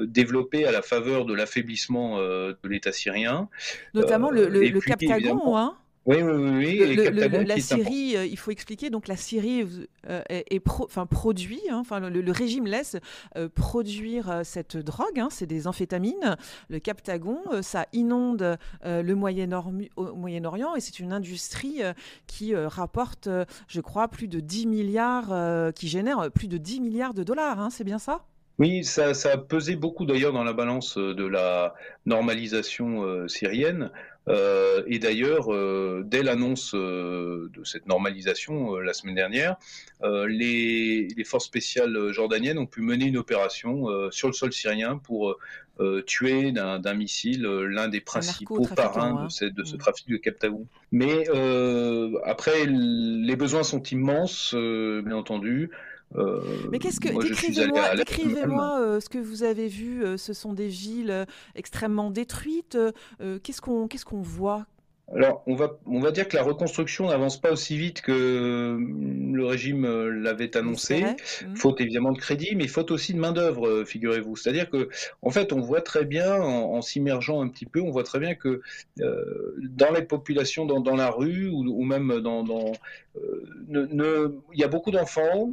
développés 0.00 0.66
à 0.66 0.72
la 0.72 0.82
faveur 0.82 1.24
de 1.24 1.34
l'affaiblissement 1.34 2.18
de 2.18 2.68
l'État 2.68 2.92
syrien. 2.92 3.48
Notamment 3.94 4.30
le, 4.30 4.48
le, 4.48 4.68
le 4.68 4.80
Captagon, 4.80 5.56
hein 5.56 5.76
oui, 6.06 6.22
oui, 6.22 6.78
oui. 6.78 7.44
la 7.46 7.58
Syrie, 7.58 8.16
euh, 8.16 8.26
il 8.26 8.38
faut 8.38 8.52
expliquer, 8.52 8.90
donc 8.90 9.08
la 9.08 9.16
Syrie 9.16 9.66
euh, 10.08 10.22
est, 10.28 10.62
enfin, 10.78 11.04
produit, 11.04 11.60
hein, 11.68 11.82
le, 12.08 12.30
régime 12.30 12.66
laisse 12.66 12.96
euh, 13.36 13.48
produire 13.52 14.42
cette 14.44 14.76
drogue, 14.76 15.18
hein, 15.18 15.28
c'est 15.32 15.46
des 15.46 15.66
amphétamines. 15.66 16.36
Le 16.68 16.78
Captagon, 16.78 17.40
ça 17.60 17.86
inonde 17.92 18.56
le 18.84 19.14
Moyen-Orient 19.14 20.76
et 20.76 20.80
c'est 20.80 21.00
une 21.00 21.12
industrie 21.12 21.80
qui 22.26 22.54
rapporte, 22.54 23.28
je 23.66 23.80
crois, 23.80 24.08
plus 24.08 24.28
de 24.28 24.38
10 24.38 24.66
milliards, 24.66 25.72
qui 25.74 25.88
génère 25.88 26.30
plus 26.30 26.48
de 26.48 26.56
10 26.56 26.80
milliards 26.80 27.14
de 27.14 27.24
dollars, 27.24 27.58
hein, 27.58 27.70
c'est 27.70 27.84
bien 27.84 27.98
ça? 27.98 28.24
Oui, 28.58 28.84
ça, 28.84 29.12
ça, 29.12 29.32
a 29.32 29.36
pesé 29.36 29.76
beaucoup 29.76 30.06
d'ailleurs 30.06 30.32
dans 30.32 30.44
la 30.44 30.54
balance 30.54 30.96
de 30.96 31.26
la 31.26 31.74
normalisation 32.06 33.28
syrienne. 33.28 33.90
Euh, 34.28 34.82
et 34.86 34.98
d'ailleurs, 34.98 35.52
euh, 35.52 36.02
dès 36.04 36.22
l'annonce 36.22 36.72
euh, 36.74 37.48
de 37.54 37.62
cette 37.64 37.86
normalisation 37.86 38.76
la 38.76 38.92
semaine 38.92 39.14
dernière, 39.14 39.56
les, 40.02 41.08
les, 41.16 41.24
forces 41.24 41.46
spéciales 41.46 42.10
jordaniennes 42.12 42.58
ont 42.58 42.66
pu 42.66 42.82
mener 42.82 43.06
une 43.06 43.16
opération 43.16 43.86
sur 44.10 44.28
le 44.28 44.34
sol 44.34 44.52
syrien 44.52 44.98
pour 44.98 45.36
tuer 46.06 46.52
d'un 46.52 46.94
missile 46.94 47.42
l'un 47.42 47.88
des 47.88 48.00
principaux 48.00 48.66
parrains 48.76 49.24
de, 49.24 49.28
cette, 49.30 49.54
de, 49.54 49.64
ce 49.64 49.74
mm. 49.74 49.78
trafic 49.78 50.08
de 50.08 50.16
Captagon. 50.16 50.66
Mais 50.92 51.26
après, 52.24 52.66
les 52.66 53.36
besoins 53.36 53.62
sont 53.62 53.82
immenses, 53.82 54.54
bien 54.54 55.16
entendu. 55.16 55.70
Euh, 56.14 56.40
Mais 56.70 56.78
qu'est-ce 56.78 57.00
que 57.00 57.08
décrivez-moi 57.08 57.96
décrivez-moi 57.96 58.80
euh, 58.80 59.00
ce 59.00 59.08
que 59.08 59.18
vous 59.18 59.42
avez 59.42 59.68
vu. 59.68 60.04
Euh, 60.04 60.16
ce 60.16 60.32
sont 60.32 60.52
des 60.52 60.68
villes 60.68 61.26
extrêmement 61.54 62.10
détruites. 62.10 62.78
qu'est-ce 63.42 63.60
qu'on 63.60 63.88
qu'est-ce 63.88 64.04
qu'on 64.04 64.22
voit? 64.22 64.66
Alors, 65.14 65.44
on 65.46 65.54
va, 65.54 65.78
on 65.86 66.00
va 66.00 66.10
dire 66.10 66.26
que 66.26 66.36
la 66.36 66.42
reconstruction 66.42 67.06
n'avance 67.06 67.40
pas 67.40 67.52
aussi 67.52 67.78
vite 67.78 68.00
que 68.00 68.76
le 68.76 69.46
régime 69.46 69.86
l'avait 69.86 70.56
annoncé. 70.56 71.04
Mmh. 71.04 71.54
Faute 71.54 71.80
évidemment 71.80 72.10
de 72.10 72.18
crédit, 72.18 72.56
mais 72.56 72.66
faute 72.66 72.90
aussi 72.90 73.14
de 73.14 73.20
main-d'œuvre, 73.20 73.84
figurez-vous. 73.84 74.34
C'est-à-dire 74.34 74.68
que, 74.68 74.88
en 75.22 75.30
fait, 75.30 75.52
on 75.52 75.60
voit 75.60 75.80
très 75.80 76.04
bien, 76.04 76.34
en, 76.42 76.82
s'immergeant 76.82 77.40
un 77.40 77.46
petit 77.46 77.66
peu, 77.66 77.80
on 77.80 77.92
voit 77.92 78.02
très 78.02 78.18
bien 78.18 78.34
que 78.34 78.62
dans 78.96 79.92
les 79.92 80.02
populations, 80.02 80.66
dans, 80.66 80.80
dans 80.80 80.96
la 80.96 81.10
rue, 81.10 81.50
ou, 81.50 81.84
même 81.84 82.20
dans. 82.20 82.42
dans 82.42 82.72
ne, 83.68 84.32
il 84.54 84.58
y 84.58 84.64
a 84.64 84.68
beaucoup 84.68 84.90
d'enfants, 84.90 85.52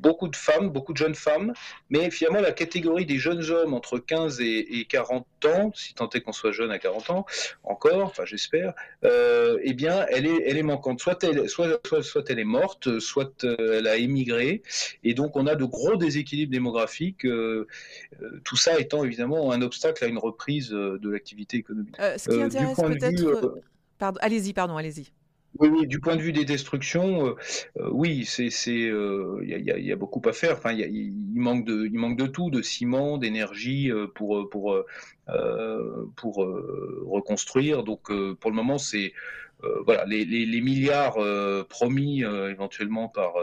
beaucoup 0.00 0.28
de 0.28 0.36
femmes, 0.36 0.70
beaucoup 0.70 0.92
de 0.92 0.98
jeunes 0.98 1.14
femmes, 1.14 1.52
mais 1.90 2.10
finalement 2.10 2.40
la 2.40 2.52
catégorie 2.52 3.06
des 3.06 3.18
jeunes 3.18 3.50
hommes 3.50 3.74
entre 3.74 3.98
15 3.98 4.40
et, 4.40 4.86
40 4.88 5.26
ans, 5.46 5.72
si 5.74 5.94
tant 5.94 6.08
est 6.10 6.20
qu'on 6.20 6.32
soit 6.32 6.52
jeune 6.52 6.70
à 6.70 6.78
40 6.78 7.10
ans, 7.10 7.26
encore, 7.64 8.04
enfin 8.04 8.24
j'espère, 8.24 8.74
euh, 9.04 9.58
eh 9.62 9.74
bien 9.74 10.06
elle 10.08 10.26
est, 10.26 10.42
elle 10.46 10.56
est 10.56 10.62
manquante. 10.62 11.00
Soit 11.00 11.22
elle, 11.24 11.48
soit, 11.48 11.80
soit, 12.02 12.30
elle 12.30 12.38
est 12.38 12.44
morte, 12.44 12.98
soit 12.98 13.44
euh, 13.44 13.78
elle 13.78 13.86
a 13.86 13.96
émigré, 13.96 14.62
et 15.04 15.14
donc 15.14 15.36
on 15.36 15.46
a 15.46 15.54
de 15.54 15.64
gros 15.64 15.96
déséquilibres 15.96 16.52
démographiques, 16.52 17.26
euh, 17.26 17.66
tout 18.44 18.56
ça 18.56 18.78
étant 18.80 19.04
évidemment 19.04 19.52
un 19.52 19.62
obstacle 19.62 20.04
à 20.04 20.08
une 20.08 20.18
reprise 20.18 20.70
de 20.70 21.10
l'activité 21.10 21.58
économique. 21.58 21.96
ce 21.98 22.28
qui 22.28 22.42
intéresse 22.42 22.76
peut-être... 22.76 23.60
allez-y, 24.20 24.52
pardon, 24.52 24.76
allez-y. 24.76 25.12
Oui, 25.58 25.86
du 25.86 25.98
point 26.00 26.16
de 26.16 26.22
vue 26.22 26.32
des 26.32 26.44
destructions, 26.44 27.26
euh, 27.26 27.34
euh, 27.78 27.88
oui, 27.90 28.24
c'est, 28.24 28.46
il 28.46 28.90
euh, 28.90 29.40
y, 29.44 29.92
a, 29.92 29.96
beaucoup 29.96 30.22
à 30.24 30.32
faire. 30.32 30.52
Enfin, 30.56 30.72
il 30.72 31.12
manque 31.34 31.66
de, 31.66 31.86
il 31.86 31.94
manque 31.98 32.16
de 32.16 32.26
tout, 32.26 32.50
de 32.50 32.62
ciment, 32.62 33.18
d'énergie 33.18 33.90
pour 34.14 34.48
pour 34.48 34.76
pour 36.16 36.36
reconstruire. 36.36 37.82
Donc, 37.82 38.10
pour 38.36 38.50
le 38.50 38.56
moment, 38.56 38.78
c'est 38.78 39.12
voilà, 39.84 40.04
les, 40.06 40.60
milliards 40.60 41.18
euh, 41.18 41.64
promis 41.64 42.24
euh, 42.24 42.50
éventuellement 42.50 43.08
par 43.08 43.34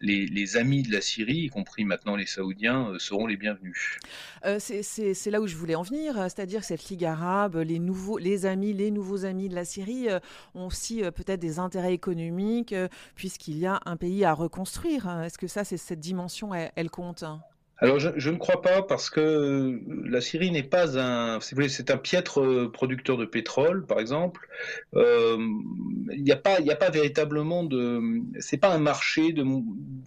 les, 0.00 0.56
amis 0.56 0.82
de 0.82 0.92
la 0.92 1.00
Syrie, 1.00 1.38
y 1.38 1.48
compris 1.48 1.84
maintenant 1.84 2.16
les 2.16 2.26
Saoudiens, 2.26 2.92
seront 2.98 3.26
les 3.26 3.36
bienvenus. 3.36 3.98
c'est 4.58 5.30
là 5.30 5.40
où 5.40 5.46
je 5.46 5.56
voulais 5.56 5.74
en 5.74 5.82
venir, 5.82 6.14
c'est-à-dire 6.14 6.64
cette 6.64 6.88
Ligue 6.88 7.04
arabe, 7.04 7.56
les, 7.56 7.78
nouveaux, 7.78 8.18
les 8.18 8.46
amis, 8.46 8.72
les 8.72 8.90
nouveaux 8.90 9.24
amis 9.24 9.48
de 9.48 9.54
la 9.54 9.64
Syrie 9.64 10.08
ont 10.54 10.66
aussi 10.66 11.02
peut-être 11.02 11.40
des 11.40 11.58
intérêts 11.58 11.94
économiques, 11.94 12.74
puisqu'il 13.14 13.58
y 13.58 13.66
a 13.66 13.80
un 13.86 13.96
pays 13.96 14.24
à 14.24 14.32
reconstruire. 14.32 15.08
Est-ce 15.22 15.38
que 15.38 15.46
ça, 15.46 15.64
cette 15.64 16.00
dimension, 16.00 16.50
elle, 16.54 16.90
compte 16.90 17.24
alors 17.78 17.98
je, 17.98 18.30
ne 18.30 18.36
crois 18.38 18.62
pas 18.62 18.82
parce 18.82 19.10
que 19.10 19.80
la 20.08 20.22
Syrie 20.22 20.50
n'est 20.50 20.62
pas 20.62 20.98
un, 20.98 21.40
c'est 21.40 21.90
un 21.90 21.98
piètre 21.98 22.40
euh, 22.40 22.70
producteur 22.72 23.18
de 23.18 23.26
pétrole, 23.26 23.84
par 23.84 24.00
exemple. 24.00 24.48
Euh, 24.94 25.36
il 26.10 26.22
n'y 26.22 26.32
a 26.32 26.36
pas, 26.36 26.58
il 26.60 26.70
a 26.70 26.76
pas 26.76 26.88
véritablement 26.88 27.64
de, 27.64 28.00
c'est 28.40 28.56
pas 28.56 28.72
un 28.72 28.78
marché 28.78 29.32
de 29.32 29.42
mon, 29.42 29.62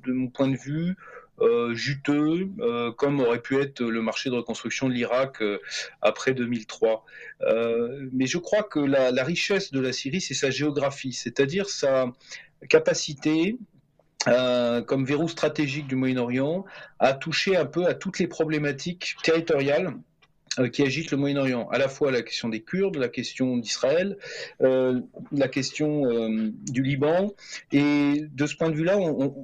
de 0.05 0.13
mon 0.13 0.27
point 0.29 0.47
de 0.47 0.57
vue. 0.57 0.95
Euh, 1.41 1.73
juteux, 1.73 2.49
comme 2.97 3.21
aurait 3.21 3.41
pu 3.41 3.61
être 3.61 3.81
le 3.81 4.01
marché 4.01 4.29
de 4.29 4.35
reconstruction 4.35 4.89
de 4.89 4.93
l'Irak 4.93 5.41
après 6.01 6.33
2003. 6.33 7.05
mais 8.11 8.25
je 8.25 8.37
crois 8.39 8.63
que 8.63 8.79
la, 8.79 9.11
la 9.11 9.23
richesse 9.23 9.71
de 9.71 9.79
la 9.79 9.93
Syrie, 9.93 10.19
c'est 10.19 10.33
sa 10.33 10.49
géographie, 10.49 11.13
c'est-à-dire 11.13 11.69
sa 11.69 12.11
capacité 12.67 13.57
euh, 14.27 14.81
comme 14.81 15.05
verrou 15.05 15.29
stratégique 15.29 15.87
du 15.87 15.95
Moyen-Orient, 15.95 16.65
a 16.99 17.13
touché 17.13 17.55
un 17.55 17.65
peu 17.65 17.85
à 17.85 17.93
toutes 17.93 18.19
les 18.19 18.27
problématiques 18.27 19.15
territoriales 19.23 19.93
euh, 20.59 20.67
qui 20.67 20.81
agitent 20.81 21.11
le 21.11 21.17
Moyen-Orient, 21.17 21.69
à 21.69 21.77
la 21.77 21.87
fois 21.87 22.11
la 22.11 22.21
question 22.21 22.49
des 22.49 22.59
Kurdes, 22.59 22.97
la 22.97 23.07
question 23.07 23.55
d'Israël, 23.55 24.17
euh, 24.61 24.99
la 25.31 25.47
question 25.47 26.03
du 26.69 26.83
Liban, 26.83 27.33
et 27.71 28.25
de 28.29 28.45
ce 28.45 28.57
point 28.57 28.69
de 28.69 28.75
vue-là, 28.75 28.99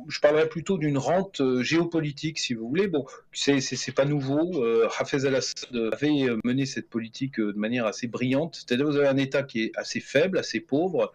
je 0.10 0.20
parlerais 0.20 0.50
plutôt 0.50 0.78
d'une 0.78 0.98
rente 0.98 1.42
géopolitique, 1.62 2.38
si 2.38 2.54
vous 2.54 2.68
voulez. 2.68 2.88
Bon, 2.88 3.06
c'est 3.32 3.96
pas 3.96 4.04
nouveau. 4.04 4.62
Hafez 5.00 5.26
al-Assad 5.26 5.94
avait 5.94 6.28
mené 6.44 6.66
cette 6.66 6.90
politique 6.90 7.40
de 7.40 7.54
manière 7.54 7.86
assez 7.86 8.08
brillante, 8.08 8.56
c'est-à-dire 8.56 8.86
vous 8.86 8.98
avez 8.98 9.08
un 9.08 9.18
État 9.18 9.44
qui 9.44 9.64
est 9.64 9.72
assez 9.78 10.02
faible, 10.02 10.38
assez 10.38 10.60
pauvre, 10.60 11.14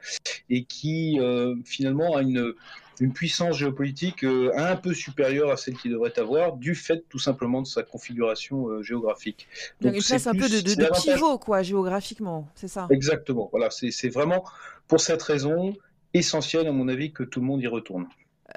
et 0.48 0.64
qui 0.64 1.18
finalement 1.66 2.16
a 2.16 2.22
une 2.22 2.54
une 3.00 3.12
puissance 3.12 3.56
géopolitique 3.56 4.24
euh, 4.24 4.52
un 4.56 4.76
peu 4.76 4.94
supérieure 4.94 5.50
à 5.50 5.56
celle 5.56 5.74
qu'il 5.76 5.90
devrait 5.90 6.18
avoir, 6.18 6.56
du 6.56 6.74
fait 6.74 7.04
tout 7.08 7.18
simplement 7.18 7.62
de 7.62 7.66
sa 7.66 7.82
configuration 7.82 8.68
euh, 8.68 8.82
géographique. 8.82 9.48
Donc, 9.80 9.94
il 9.96 10.04
place 10.04 10.26
un 10.26 10.32
peu 10.32 10.48
de, 10.48 10.60
de, 10.60 11.02
pivot, 11.02 11.38
quoi, 11.38 11.62
géographiquement, 11.62 12.48
c'est 12.54 12.68
ça 12.68 12.86
Exactement. 12.90 13.48
Voilà, 13.52 13.68
c'est 13.70 14.08
vraiment 14.08 14.44
pour 14.86 15.00
cette 15.00 15.22
raison 15.22 15.74
essentielle, 16.14 16.66
à 16.66 16.72
mon 16.72 16.88
avis, 16.88 17.12
que 17.12 17.22
tout 17.22 17.40
le 17.40 17.46
monde 17.46 17.62
y 17.62 17.66
retourne. 17.66 18.06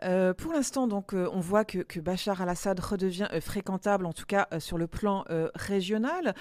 Euh, 0.03 0.33
pour 0.33 0.53
l'instant, 0.53 0.87
donc, 0.87 1.13
euh, 1.13 1.29
on 1.33 1.39
voit 1.39 1.65
que, 1.65 1.99
Bachar 1.99 2.41
al-Assad 2.41 2.79
redevient 2.79 3.27
euh, 3.31 3.41
fréquentable, 3.41 4.05
en 4.05 4.13
tout 4.13 4.25
cas 4.25 4.47
sur 4.59 4.77
le 4.77 4.87
plan 4.87 5.25
régional. 5.55 6.35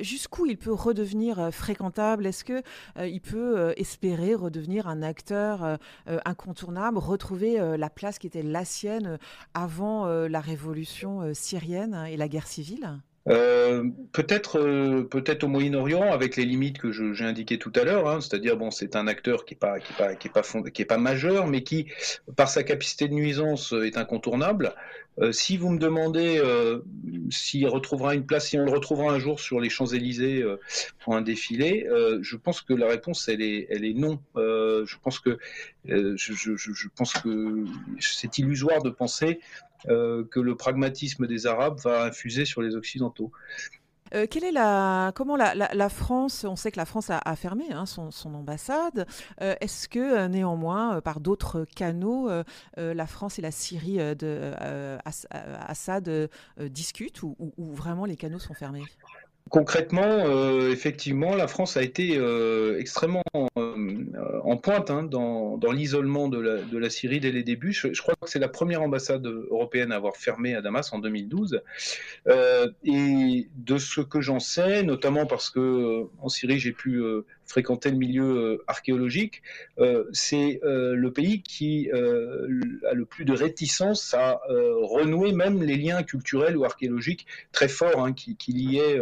Jusqu'où 0.00 0.46
il 0.46 0.56
peut 0.56 0.72
redevenir 0.72 1.50
fréquentable? 1.52 2.26
Est-ce 2.26 2.44
que 2.44 2.62
il 2.98 3.20
peut 3.20 3.72
espérer 3.76 4.34
redevenir 4.34 4.88
un 4.88 5.02
acteur 5.02 5.78
incontournable, 6.24 6.98
retrouver 6.98 7.76
la 7.76 7.90
place 7.90 8.18
qui 8.18 8.26
était 8.26 8.42
la 8.42 8.64
sienne 8.64 9.18
avant 9.54 10.06
la 10.06 10.40
révolution 10.40 11.32
syrienne 11.34 12.06
et 12.08 12.16
la 12.16 12.28
guerre 12.28 12.46
civile? 12.46 13.00
Euh, 13.28 13.84
peut-être 14.12 14.58
euh, 14.58 15.02
peut-être 15.02 15.44
au 15.44 15.48
Moyen-Orient 15.48 16.12
avec 16.12 16.36
les 16.36 16.44
limites 16.44 16.78
que 16.78 16.92
j'ai 16.92 17.24
indiquées 17.24 17.58
tout 17.58 17.72
à 17.74 17.84
l'heure, 17.84 18.08
hein, 18.08 18.20
c'est-à-dire 18.20 18.56
bon 18.56 18.70
c'est 18.70 18.96
un 18.96 19.06
acteur 19.06 19.44
qui 19.44 19.54
est 19.54 19.56
pas 19.56 19.80
qui 19.80 19.92
est 19.92 19.96
pas 19.96 20.14
qui 20.14 20.82
est 20.82 20.86
pas 20.86 20.98
majeur, 20.98 21.46
mais 21.46 21.62
qui 21.62 21.86
par 22.36 22.48
sa 22.48 22.62
capacité 22.62 23.08
de 23.08 23.14
nuisance 23.14 23.72
est 23.72 23.96
incontournable. 23.96 24.74
Euh, 25.20 25.32
si 25.32 25.56
vous 25.56 25.70
me 25.70 25.78
demandez 25.78 26.40
s'il 27.30 27.66
retrouvera 27.66 28.14
une 28.14 28.24
place, 28.24 28.48
si 28.48 28.58
on 28.58 28.64
le 28.64 28.70
retrouvera 28.70 29.12
un 29.12 29.18
jour 29.18 29.40
sur 29.40 29.60
les 29.60 29.68
Champs 29.68 29.86
Élysées 29.86 30.44
pour 31.00 31.14
un 31.14 31.22
défilé, 31.22 31.86
je 32.20 32.36
pense 32.36 32.62
que 32.62 32.72
la 32.72 32.86
réponse 32.86 33.28
elle 33.28 33.42
est 33.42 33.66
elle 33.70 33.84
est 33.84 33.94
non. 33.94 34.20
je 34.36 34.96
pense 35.02 35.18
que 35.18 35.38
je, 35.84 36.14
je, 36.16 36.56
je 36.56 36.88
pense 36.94 37.12
que 37.12 37.64
c'est 38.00 38.38
illusoire 38.38 38.82
de 38.82 38.90
penser 38.90 39.40
euh, 39.40 39.67
que 39.86 40.40
le 40.40 40.54
pragmatisme 40.56 41.26
des 41.26 41.46
Arabes 41.46 41.78
va 41.80 42.04
infuser 42.04 42.44
sur 42.44 42.62
les 42.62 42.76
Occidentaux. 42.76 43.32
Euh, 44.14 44.26
quelle 44.28 44.44
est 44.44 44.52
la, 44.52 45.12
comment 45.14 45.36
la, 45.36 45.88
France, 45.88 46.44
on 46.44 46.56
sait 46.56 46.70
que 46.70 46.78
la 46.78 46.86
France 46.86 47.10
a, 47.10 47.36
fermé 47.36 47.64
hein, 47.72 47.84
son, 47.86 48.34
ambassade, 48.34 49.06
euh, 49.40 49.54
est-ce 49.60 49.88
que 49.88 50.26
néanmoins, 50.26 51.00
par 51.00 51.20
d'autres 51.20 51.66
canaux, 51.76 52.30
la 52.76 53.06
France 53.06 53.38
et 53.38 53.42
la 53.42 53.50
Syrie 53.50 53.98
de 53.98 54.52
Assad 55.66 56.30
discutent 56.58 57.22
ou, 57.22 57.36
vraiment 57.58 58.04
les 58.04 58.16
canaux 58.16 58.38
sont 58.38 58.54
fermés? 58.54 58.84
Concrètement, 59.50 60.02
euh, 60.04 60.70
effectivement, 60.70 61.34
la 61.34 61.48
France 61.48 61.76
a 61.76 61.82
été 61.82 62.16
euh, 62.16 62.78
extrêmement 62.78 63.22
euh, 63.56 64.12
en 64.42 64.56
pointe 64.56 64.90
hein, 64.90 65.02
dans, 65.04 65.58
l'isolement 65.72 66.28
de 66.28 66.78
la, 66.78 66.90
Syrie 66.90 67.20
dès 67.20 67.30
les 67.30 67.42
débuts. 67.42 67.72
Je, 67.72 68.00
crois 68.00 68.14
que 68.20 68.28
c'est 68.28 68.38
la 68.38 68.48
première 68.48 68.82
ambassade 68.82 69.26
européenne 69.26 69.92
à 69.92 69.96
avoir 69.96 70.16
fermé 70.16 70.54
à 70.54 70.62
Damas 70.62 70.92
en 70.92 70.98
2012. 70.98 71.62
et 72.84 73.48
de 73.54 73.78
ce 73.78 74.00
que 74.00 74.20
j'en 74.20 74.40
sais, 74.40 74.82
notamment 74.82 75.26
parce 75.26 75.50
que 75.50 76.06
en 76.20 76.28
Syrie 76.28 76.58
j'ai 76.58 76.72
pu 76.72 77.02
fréquenter 77.48 77.90
le 77.90 77.96
milieu 77.96 78.62
archéologique, 78.68 79.42
c'est 80.12 80.60
le 80.62 81.08
pays 81.10 81.42
qui 81.42 81.90
a 81.90 82.94
le 82.94 83.04
plus 83.04 83.24
de 83.24 83.32
réticence 83.32 84.14
à 84.14 84.40
renouer 84.48 85.32
même 85.32 85.62
les 85.62 85.76
liens 85.76 86.02
culturels 86.02 86.56
ou 86.56 86.64
archéologiques 86.64 87.26
très 87.52 87.68
forts 87.68 88.04
hein, 88.04 88.12
qui, 88.12 88.36
qui 88.36 88.52
liaient 88.52 89.00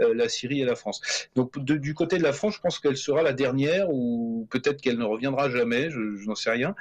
euh, 0.00 0.14
la 0.14 0.28
Syrie 0.28 0.60
et 0.60 0.64
la 0.64 0.76
France. 0.76 1.00
Donc 1.34 1.58
du 1.58 1.94
côté 1.94 2.18
de 2.18 2.22
la 2.22 2.32
France, 2.32 2.54
je 2.54 2.60
pense 2.60 2.78
qu'elle 2.78 2.96
sera 2.96 3.22
la 3.22 3.32
dernière 3.32 3.90
ou 3.90 4.46
peut-être 4.50 4.80
qu'elle 4.80 4.98
ne 4.98 5.04
reviendra 5.04 5.50
jamais, 5.50 5.90
je, 5.90 6.26
n'en 6.26 6.34
sais 6.34 6.50
rien. 6.50 6.74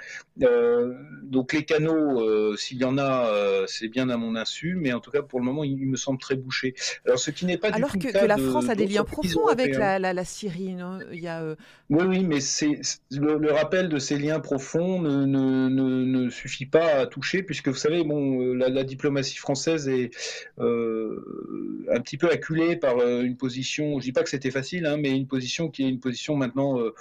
Euh, 0.44 0.94
donc 1.24 1.54
les 1.54 1.66
canaux, 1.66 2.22
euh, 2.22 2.56
s'il 2.58 2.78
y 2.78 2.84
en 2.84 2.98
a, 2.98 3.66
c'est 3.68 3.88
bien 3.88 4.10
à 4.10 4.18
mon 4.18 4.36
insu, 4.36 4.76
mais 4.80 4.94
en 4.94 5.00
tout 5.00 5.12
cas 5.12 5.22
pour 5.22 5.40
le 5.40 5.46
moment, 5.46 5.64
il, 5.64 5.88
me 5.88 5.96
semble 5.96 6.20
très 6.20 6.36
bouché. 6.36 6.76
Alors 7.06 7.20
ce 7.20 7.32
qui 7.32 7.46
n'est 7.46 7.58
pas 7.58 7.70
Alors 7.70 7.92
du 7.92 8.00
tout 8.00 8.08
que, 8.08 8.20
que 8.20 8.26
la 8.26 8.38
France 8.38 8.70
a 8.70 8.76
des 8.76 8.88
liens 8.88 9.04
profonds 9.04 9.48
avec 9.48 9.76
la, 9.76 10.26
Syrie, 10.26 10.74
non? 10.74 11.00
A, 11.28 11.56
Oui, 11.90 12.24
mais 12.24 12.40
c'est 12.40 12.80
le, 13.12 13.52
rappel 13.52 13.90
de 13.90 14.00
ces 14.00 14.18
liens 14.18 14.40
profonds 14.40 15.02
ne, 15.02 16.30
suffit 16.30 16.66
pas 16.66 16.96
à 16.96 17.06
toucher, 17.08 17.44
puisque 17.44 17.70
vous 17.70 17.76
savez, 17.76 18.04
bon, 18.04 18.54
la, 18.54 18.70
la 18.70 18.84
diplomatie 18.84 19.38
française 19.38 19.88
est 19.88 20.12
un 20.60 22.02
petit 22.02 22.18
peu 22.18 22.30
acculée 22.30 22.76
par 22.76 22.98
euh, 22.98 23.22
une 23.24 23.38
position, 23.38 24.00
je 24.00 24.06
dis 24.06 24.12
pas 24.12 24.24
que 24.24 24.30
c'était 24.30 24.52
facile, 24.52 24.86
hein, 24.86 24.98
mais 24.98 25.10
une 25.10 25.28
position 25.28 25.70
qui 25.70 25.84
est 25.84 25.90
une 25.90 26.00
position 26.00 26.36
maintenant 26.36 26.80
euh, 26.80 26.94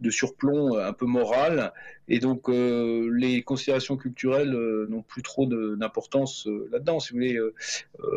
de 0.00 0.10
surplomb 0.10 0.76
euh, 0.76 0.88
un 0.88 0.92
peu 0.92 1.06
morale, 1.06 1.72
et 2.08 2.18
donc 2.18 2.48
les 2.48 3.42
considérations 3.42 3.96
culturelles 3.96 4.52
n'ont 4.88 5.02
plus 5.02 5.22
trop 5.22 5.46
d'importance 5.46 6.46
là-dedans. 6.70 7.00
Si 7.00 7.12
vous 7.12 7.18
voulez, 7.18 7.38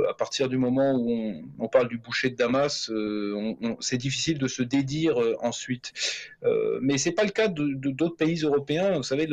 à 0.09 0.13
partir 0.13 0.49
du 0.49 0.57
moment 0.57 0.95
où 0.95 1.43
on, 1.59 1.67
parle 1.67 1.87
du 1.87 1.97
boucher 1.97 2.29
de 2.29 2.35
Damas, 2.35 2.91
c'est 3.79 3.97
difficile 3.97 4.37
de 4.37 4.47
se 4.47 4.63
dédire 4.63 5.17
ensuite. 5.41 5.93
mais 6.81 6.97
c'est 6.97 7.11
pas 7.11 7.23
le 7.23 7.31
cas 7.31 7.47
de 7.47 7.73
d'autres 7.73 8.17
pays 8.17 8.41
européens. 8.41 8.97
Vous 8.97 9.03
savez, 9.03 9.27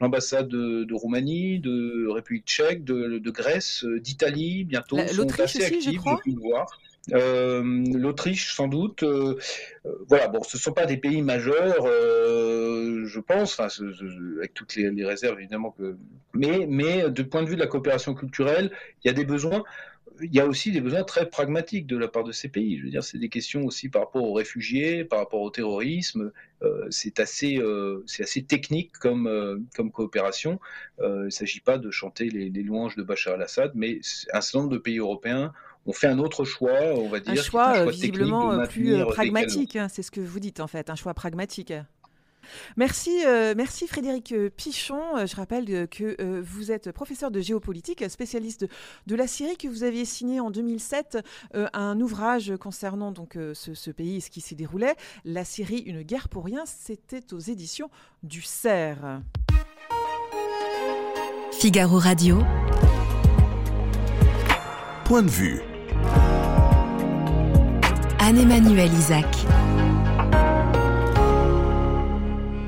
l'ambassade 0.00 0.48
de, 0.48 0.94
Roumanie, 0.94 1.58
de 1.58 2.08
République 2.08 2.46
tchèque, 2.46 2.84
de, 2.84 3.30
Grèce, 3.30 3.84
d'Italie, 4.00 4.64
bientôt 4.64 4.98
sont 5.08 5.40
assez 5.40 5.64
actifs, 5.64 6.00
je 6.04 6.22
pu 6.22 6.32
le 6.32 6.40
voir. 6.40 6.78
Euh, 7.12 7.62
L'Autriche 7.94 8.54
sans 8.54 8.68
doute. 8.68 9.02
Euh, 9.02 9.38
euh, 9.86 9.90
voilà, 10.08 10.28
bon, 10.28 10.42
ce 10.42 10.56
ne 10.56 10.60
sont 10.60 10.72
pas 10.72 10.86
des 10.86 10.96
pays 10.96 11.22
majeurs, 11.22 11.86
je 11.86 13.20
pense, 13.20 13.60
avec 13.60 14.54
toutes 14.54 14.76
les, 14.76 15.04
réserves 15.04 15.38
évidemment. 15.38 15.74
Mais, 16.34 16.66
mais 16.68 17.10
du 17.10 17.24
point 17.24 17.42
de 17.42 17.48
vue 17.48 17.56
de 17.56 17.60
la 17.60 17.66
coopération 17.66 18.14
culturelle, 18.14 18.70
il 19.02 19.08
y 19.08 19.10
a 19.10 19.14
des 19.14 19.24
besoins 19.24 19.64
il 20.20 20.32
y 20.32 20.40
a 20.40 20.46
aussi 20.46 20.70
des 20.70 20.82
besoins 20.82 21.02
très 21.04 21.28
pragmatiques 21.28 21.86
de 21.86 21.96
la 21.96 22.06
part 22.06 22.22
de 22.22 22.32
ces 22.32 22.48
pays. 22.48 22.78
Je 22.78 22.84
veux 22.84 22.90
dire, 22.90 23.02
c'est 23.02 23.18
des 23.18 23.30
questions 23.30 23.64
aussi 23.64 23.88
par 23.88 24.02
rapport 24.02 24.22
aux 24.22 24.34
réfugiés, 24.34 25.04
par 25.04 25.18
rapport 25.18 25.40
au 25.40 25.50
terrorisme. 25.50 26.30
c'est 26.90 27.18
assez, 27.18 27.58
assez 28.20 28.42
technique 28.42 28.92
comme, 29.00 29.66
comme 29.74 29.90
coopération. 29.90 30.60
il 31.02 31.24
ne 31.24 31.30
s'agit 31.30 31.60
pas 31.60 31.78
de 31.78 31.90
chanter 31.90 32.28
les, 32.28 32.50
les 32.50 32.62
louanges 32.62 32.94
de 32.94 33.02
Bachar 33.02 33.34
el-Assad, 33.34 33.72
mais 33.74 34.00
un 34.32 34.40
certain 34.42 34.58
nombre 34.58 34.74
de 34.74 34.78
pays 34.78 34.98
européens 34.98 35.52
on 35.86 35.92
fait 35.92 36.06
un 36.06 36.18
autre 36.18 36.44
choix, 36.44 36.80
on 36.96 37.08
va 37.08 37.20
dire. 37.20 37.32
Un 37.32 37.36
choix, 37.36 37.76
euh, 37.78 37.90
visiblement 37.90 38.52
euh, 38.52 38.66
plus 38.66 38.94
euh, 38.94 39.04
pragmatique, 39.06 39.76
hein, 39.76 39.88
c'est 39.88 40.02
ce 40.02 40.10
que 40.10 40.20
vous 40.20 40.40
dites 40.40 40.60
en 40.60 40.66
fait, 40.66 40.90
un 40.90 40.94
choix 40.94 41.14
pragmatique. 41.14 41.72
Merci, 42.76 43.20
merci 43.56 43.86
Frédéric 43.86 44.34
Pichon. 44.56 45.24
Je 45.24 45.36
rappelle 45.36 45.86
que 45.88 46.40
vous 46.40 46.72
êtes 46.72 46.90
professeur 46.90 47.30
de 47.30 47.40
géopolitique, 47.40 48.04
spécialiste 48.10 48.66
de, 49.06 49.14
la 49.14 49.28
Syrie, 49.28 49.56
que 49.56 49.68
vous 49.68 49.84
aviez 49.84 50.04
signé 50.04 50.40
en 50.40 50.50
2007 50.50 51.18
un 51.54 52.00
ouvrage 52.00 52.52
concernant 52.60 53.12
donc 53.12 53.38
ce, 53.54 53.74
ce, 53.74 53.90
pays, 53.92 54.20
ce 54.20 54.28
qui 54.28 54.40
s'y 54.40 54.56
déroulait. 54.56 54.96
La 55.24 55.44
Syrie, 55.44 55.84
une 55.86 56.02
guerre 56.02 56.28
pour 56.28 56.44
rien, 56.44 56.64
c'était 56.66 57.32
aux 57.32 57.38
éditions 57.38 57.90
du 58.24 58.42
CERF. 58.42 58.98
Figaro 61.52 61.98
Radio. 62.00 62.40
Point 65.04 65.22
de 65.22 65.30
vue. 65.30 65.62
Anne-Emmanuel 68.24 68.90
Isaac. 68.94 69.26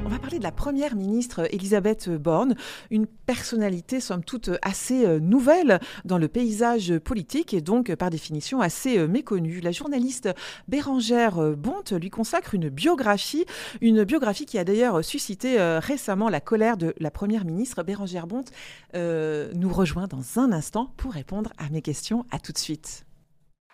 On 0.04 0.08
va 0.08 0.18
parler 0.18 0.38
de 0.38 0.42
la 0.42 0.50
première 0.50 0.96
ministre 0.96 1.46
Elisabeth 1.54 2.10
Borne, 2.10 2.56
une 2.90 3.06
personnalité 3.06 4.00
somme 4.00 4.24
toute 4.24 4.50
assez 4.62 5.06
euh, 5.06 5.20
nouvelle 5.20 5.80
dans 6.04 6.18
le 6.18 6.28
paysage 6.28 6.98
politique 6.98 7.54
et 7.54 7.60
donc 7.60 7.94
par 7.94 8.10
définition 8.10 8.60
assez 8.60 8.98
euh, 8.98 9.06
méconnue. 9.06 9.60
La 9.60 9.70
journaliste 9.70 10.28
Bérangère 10.68 11.36
Bonte 11.56 11.92
lui 11.92 12.10
consacre 12.10 12.54
une 12.54 12.68
biographie, 12.68 13.46
une 13.80 14.04
biographie 14.04 14.46
qui 14.46 14.58
a 14.58 14.64
d'ailleurs 14.64 15.04
suscité 15.04 15.60
euh, 15.60 15.78
récemment 15.78 16.28
la 16.28 16.40
colère 16.40 16.76
de 16.76 16.94
la 16.98 17.10
première 17.10 17.44
ministre. 17.44 17.82
Bérangère 17.84 18.26
Bonte 18.26 18.50
nous 18.92 19.72
rejoint 19.72 20.08
dans 20.08 20.40
un 20.40 20.52
instant 20.52 20.92
pour 20.96 21.12
répondre 21.12 21.52
à 21.58 21.70
mes 21.70 21.80
questions. 21.80 22.26
À 22.30 22.38
tout 22.38 22.52
de 22.52 22.58
suite. 22.58 23.06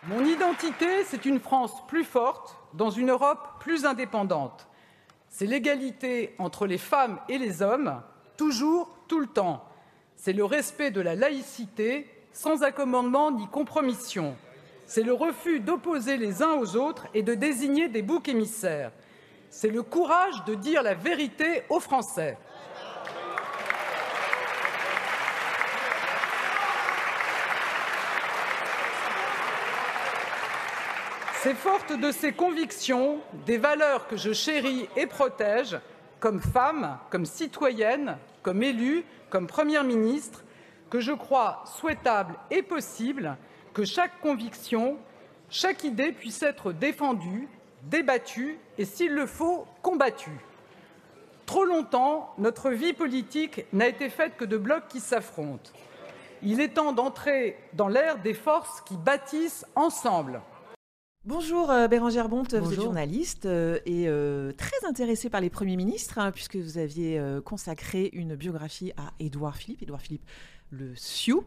Mon 0.07 0.25
identité, 0.25 1.03
c'est 1.05 1.25
une 1.25 1.39
France 1.39 1.85
plus 1.87 2.03
forte 2.03 2.57
dans 2.73 2.89
une 2.89 3.11
Europe 3.11 3.47
plus 3.59 3.85
indépendante. 3.85 4.67
C'est 5.29 5.45
l'égalité 5.45 6.33
entre 6.39 6.65
les 6.65 6.79
femmes 6.79 7.19
et 7.29 7.37
les 7.37 7.61
hommes, 7.61 8.01
toujours, 8.35 8.97
tout 9.07 9.19
le 9.19 9.27
temps. 9.27 9.63
C'est 10.15 10.33
le 10.33 10.43
respect 10.43 10.89
de 10.89 11.01
la 11.01 11.13
laïcité, 11.13 12.09
sans 12.33 12.63
accommodement 12.63 13.29
ni 13.29 13.45
compromission. 13.47 14.35
C'est 14.87 15.03
le 15.03 15.13
refus 15.13 15.59
d'opposer 15.59 16.17
les 16.17 16.41
uns 16.41 16.53
aux 16.53 16.75
autres 16.77 17.05
et 17.13 17.21
de 17.21 17.35
désigner 17.35 17.87
des 17.87 18.01
boucs 18.01 18.27
émissaires. 18.27 18.91
C'est 19.51 19.69
le 19.69 19.83
courage 19.83 20.43
de 20.45 20.55
dire 20.55 20.81
la 20.81 20.95
vérité 20.95 21.61
aux 21.69 21.79
Français. 21.79 22.39
C'est 31.43 31.55
forte 31.55 31.91
de 31.91 32.11
ces 32.11 32.33
convictions, 32.33 33.17
des 33.47 33.57
valeurs 33.57 34.07
que 34.07 34.15
je 34.15 34.31
chéris 34.31 34.87
et 34.95 35.07
protège, 35.07 35.75
comme 36.19 36.39
femme, 36.39 36.99
comme 37.09 37.25
citoyenne, 37.25 38.19
comme 38.43 38.61
élue, 38.61 39.03
comme 39.31 39.47
Première 39.47 39.83
ministre, 39.83 40.43
que 40.91 40.99
je 40.99 41.13
crois 41.13 41.63
souhaitable 41.65 42.35
et 42.51 42.61
possible 42.61 43.37
que 43.73 43.85
chaque 43.85 44.21
conviction, 44.21 44.99
chaque 45.49 45.83
idée 45.83 46.11
puisse 46.11 46.43
être 46.43 46.73
défendue, 46.73 47.47
débattue 47.85 48.59
et, 48.77 48.85
s'il 48.85 49.15
le 49.15 49.25
faut, 49.25 49.65
combattue. 49.81 50.39
Trop 51.47 51.65
longtemps, 51.65 52.35
notre 52.37 52.69
vie 52.69 52.93
politique 52.93 53.65
n'a 53.73 53.87
été 53.87 54.09
faite 54.09 54.37
que 54.37 54.45
de 54.45 54.57
blocs 54.57 54.89
qui 54.89 54.99
s'affrontent. 54.99 55.71
Il 56.43 56.61
est 56.61 56.75
temps 56.75 56.93
d'entrer 56.93 57.57
dans 57.73 57.87
l'ère 57.87 58.19
des 58.19 58.35
forces 58.35 58.81
qui 58.81 58.95
bâtissent 58.95 59.65
ensemble. 59.73 60.39
Bonjour 61.23 61.69
euh, 61.69 61.87
Bérangère 61.87 62.29
Bonte, 62.29 62.55
vous 62.55 62.73
êtes 62.73 62.81
journaliste 62.81 63.45
euh, 63.45 63.77
et 63.85 64.07
euh, 64.07 64.51
très 64.53 64.87
intéressée 64.87 65.29
par 65.29 65.39
les 65.39 65.51
premiers 65.51 65.75
ministres, 65.75 66.17
hein, 66.17 66.31
puisque 66.31 66.55
vous 66.55 66.79
aviez 66.79 67.21
consacré 67.45 68.09
une 68.13 68.35
biographie 68.35 68.91
à 68.97 69.11
Édouard 69.19 69.55
Philippe, 69.55 69.83
Édouard 69.83 70.01
Philippe 70.01 70.27
le 70.71 70.95
Sioux, 70.95 71.43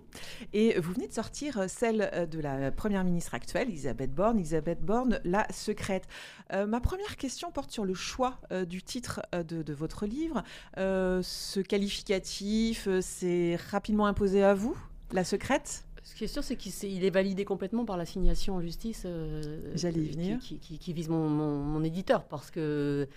et 0.53 0.79
vous 0.79 0.93
venez 0.93 1.09
de 1.09 1.13
sortir 1.13 1.65
celle 1.67 2.29
de 2.31 2.39
la 2.39 2.71
première 2.71 3.03
ministre 3.03 3.35
actuelle, 3.35 3.69
Elisabeth 3.69 4.15
Borne, 4.15 4.39
Elisabeth 4.39 4.81
Borne, 4.81 5.19
la 5.25 5.51
secrète. 5.51 6.07
ma 6.53 6.79
première 6.81 7.17
question 7.17 7.51
porte 7.51 7.71
sur 7.71 7.87
le 7.87 7.95
choix 7.95 8.39
du 8.69 8.83
titre 8.83 9.23
de, 9.33 9.63
de, 9.63 9.73
votre 9.73 10.05
livre. 10.05 10.45
ce 10.77 11.61
qualificatif, 11.61 12.87
c'est 13.01 13.57
rapidement 13.71 14.07
imposé 14.07 14.45
à 14.45 14.53
vous, 14.53 14.77
la 15.11 15.25
secrète? 15.25 15.87
Ce 16.05 16.15
qui 16.15 16.25
est 16.25 16.29
sûr, 16.29 16.45
c'est 16.45 16.57
qu'il 16.57 17.03
est, 17.03 17.11
validé 17.11 17.47
complètement 17.47 17.87
par 17.87 17.97
l'assignation 17.97 18.57
en 18.57 18.61
justice 18.61 19.05
euh, 19.07 19.73
J'allais 19.75 20.03
venir. 20.03 20.39
Qui, 20.39 20.93
vise 20.93 21.09
mon, 21.09 21.83
éditeur. 21.83 22.25
Parce 22.25 22.51
que, 22.51 23.09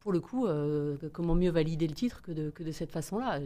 pour 0.00 0.12
le 0.12 0.20
coup, 0.20 0.46
euh, 0.46 0.96
comment 1.14 1.34
mieux 1.34 1.50
valider 1.50 1.86
le 1.86 1.94
titre 1.94 2.20
que 2.20 2.32
de, 2.32 2.50
que 2.50 2.62
de 2.62 2.70
cette 2.70 2.92
façon-là? 2.92 3.40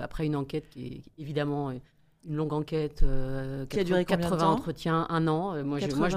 Après 0.00 0.24
une 0.24 0.36
enquête 0.36 0.68
qui 0.70 0.86
est 0.86 1.02
évidemment 1.20 1.72
une 1.72 2.36
longue 2.36 2.52
enquête 2.52 3.02
euh, 3.02 3.66
qui 3.66 3.80
a 3.80 3.84
duré 3.84 4.04
80 4.04 4.46
entretiens, 4.46 5.06
un 5.08 5.26
an. 5.26 5.64
moi, 5.64 5.80
je, 5.80 5.92
moi 5.96 6.08
je, 6.08 6.16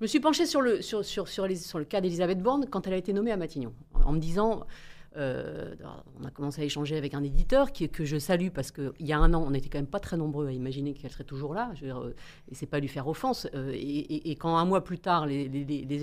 me, 0.00 0.06
suis 0.06 0.20
penchée 0.20 0.46
sur 0.46 0.60
le, 0.60 0.80
sur, 0.80 1.04
sur, 1.04 1.26
sur, 1.26 1.48
les, 1.48 1.56
sur 1.56 1.80
le 1.80 1.84
cas 1.84 2.00
d'Elisabeth 2.00 2.40
Borne 2.40 2.66
quand 2.70 2.86
elle 2.86 2.92
a 2.92 2.98
été 2.98 3.12
nommée 3.12 3.32
à 3.32 3.36
Matignon, 3.36 3.72
en 4.04 4.12
me 4.12 4.20
disant 4.20 4.64
euh, 5.16 5.74
on 6.20 6.24
a 6.24 6.30
commencé 6.30 6.62
à 6.62 6.64
échanger 6.64 6.96
avec 6.96 7.14
un 7.14 7.22
éditeur 7.22 7.72
qui, 7.72 7.88
que 7.88 8.04
je 8.04 8.18
salue 8.18 8.48
parce 8.50 8.70
qu'il 8.70 8.92
y 9.00 9.12
a 9.12 9.18
un 9.18 9.32
an, 9.34 9.42
on 9.46 9.50
n'était 9.50 9.68
quand 9.68 9.78
même 9.78 9.86
pas 9.86 10.00
très 10.00 10.16
nombreux 10.16 10.48
à 10.48 10.52
imaginer 10.52 10.94
qu'elle 10.94 11.10
serait 11.10 11.24
toujours 11.24 11.54
là. 11.54 11.70
Je 11.74 11.80
veux 11.80 11.86
dire, 11.86 12.00
euh, 12.00 12.14
et 12.60 12.66
pas 12.66 12.78
lui 12.78 12.88
faire 12.88 13.08
offense. 13.08 13.48
Euh, 13.54 13.72
et, 13.74 14.36
quand 14.36 14.56
un 14.56 14.64
mois 14.64 14.84
plus 14.84 14.98
tard, 14.98 15.26
les, 15.26 15.44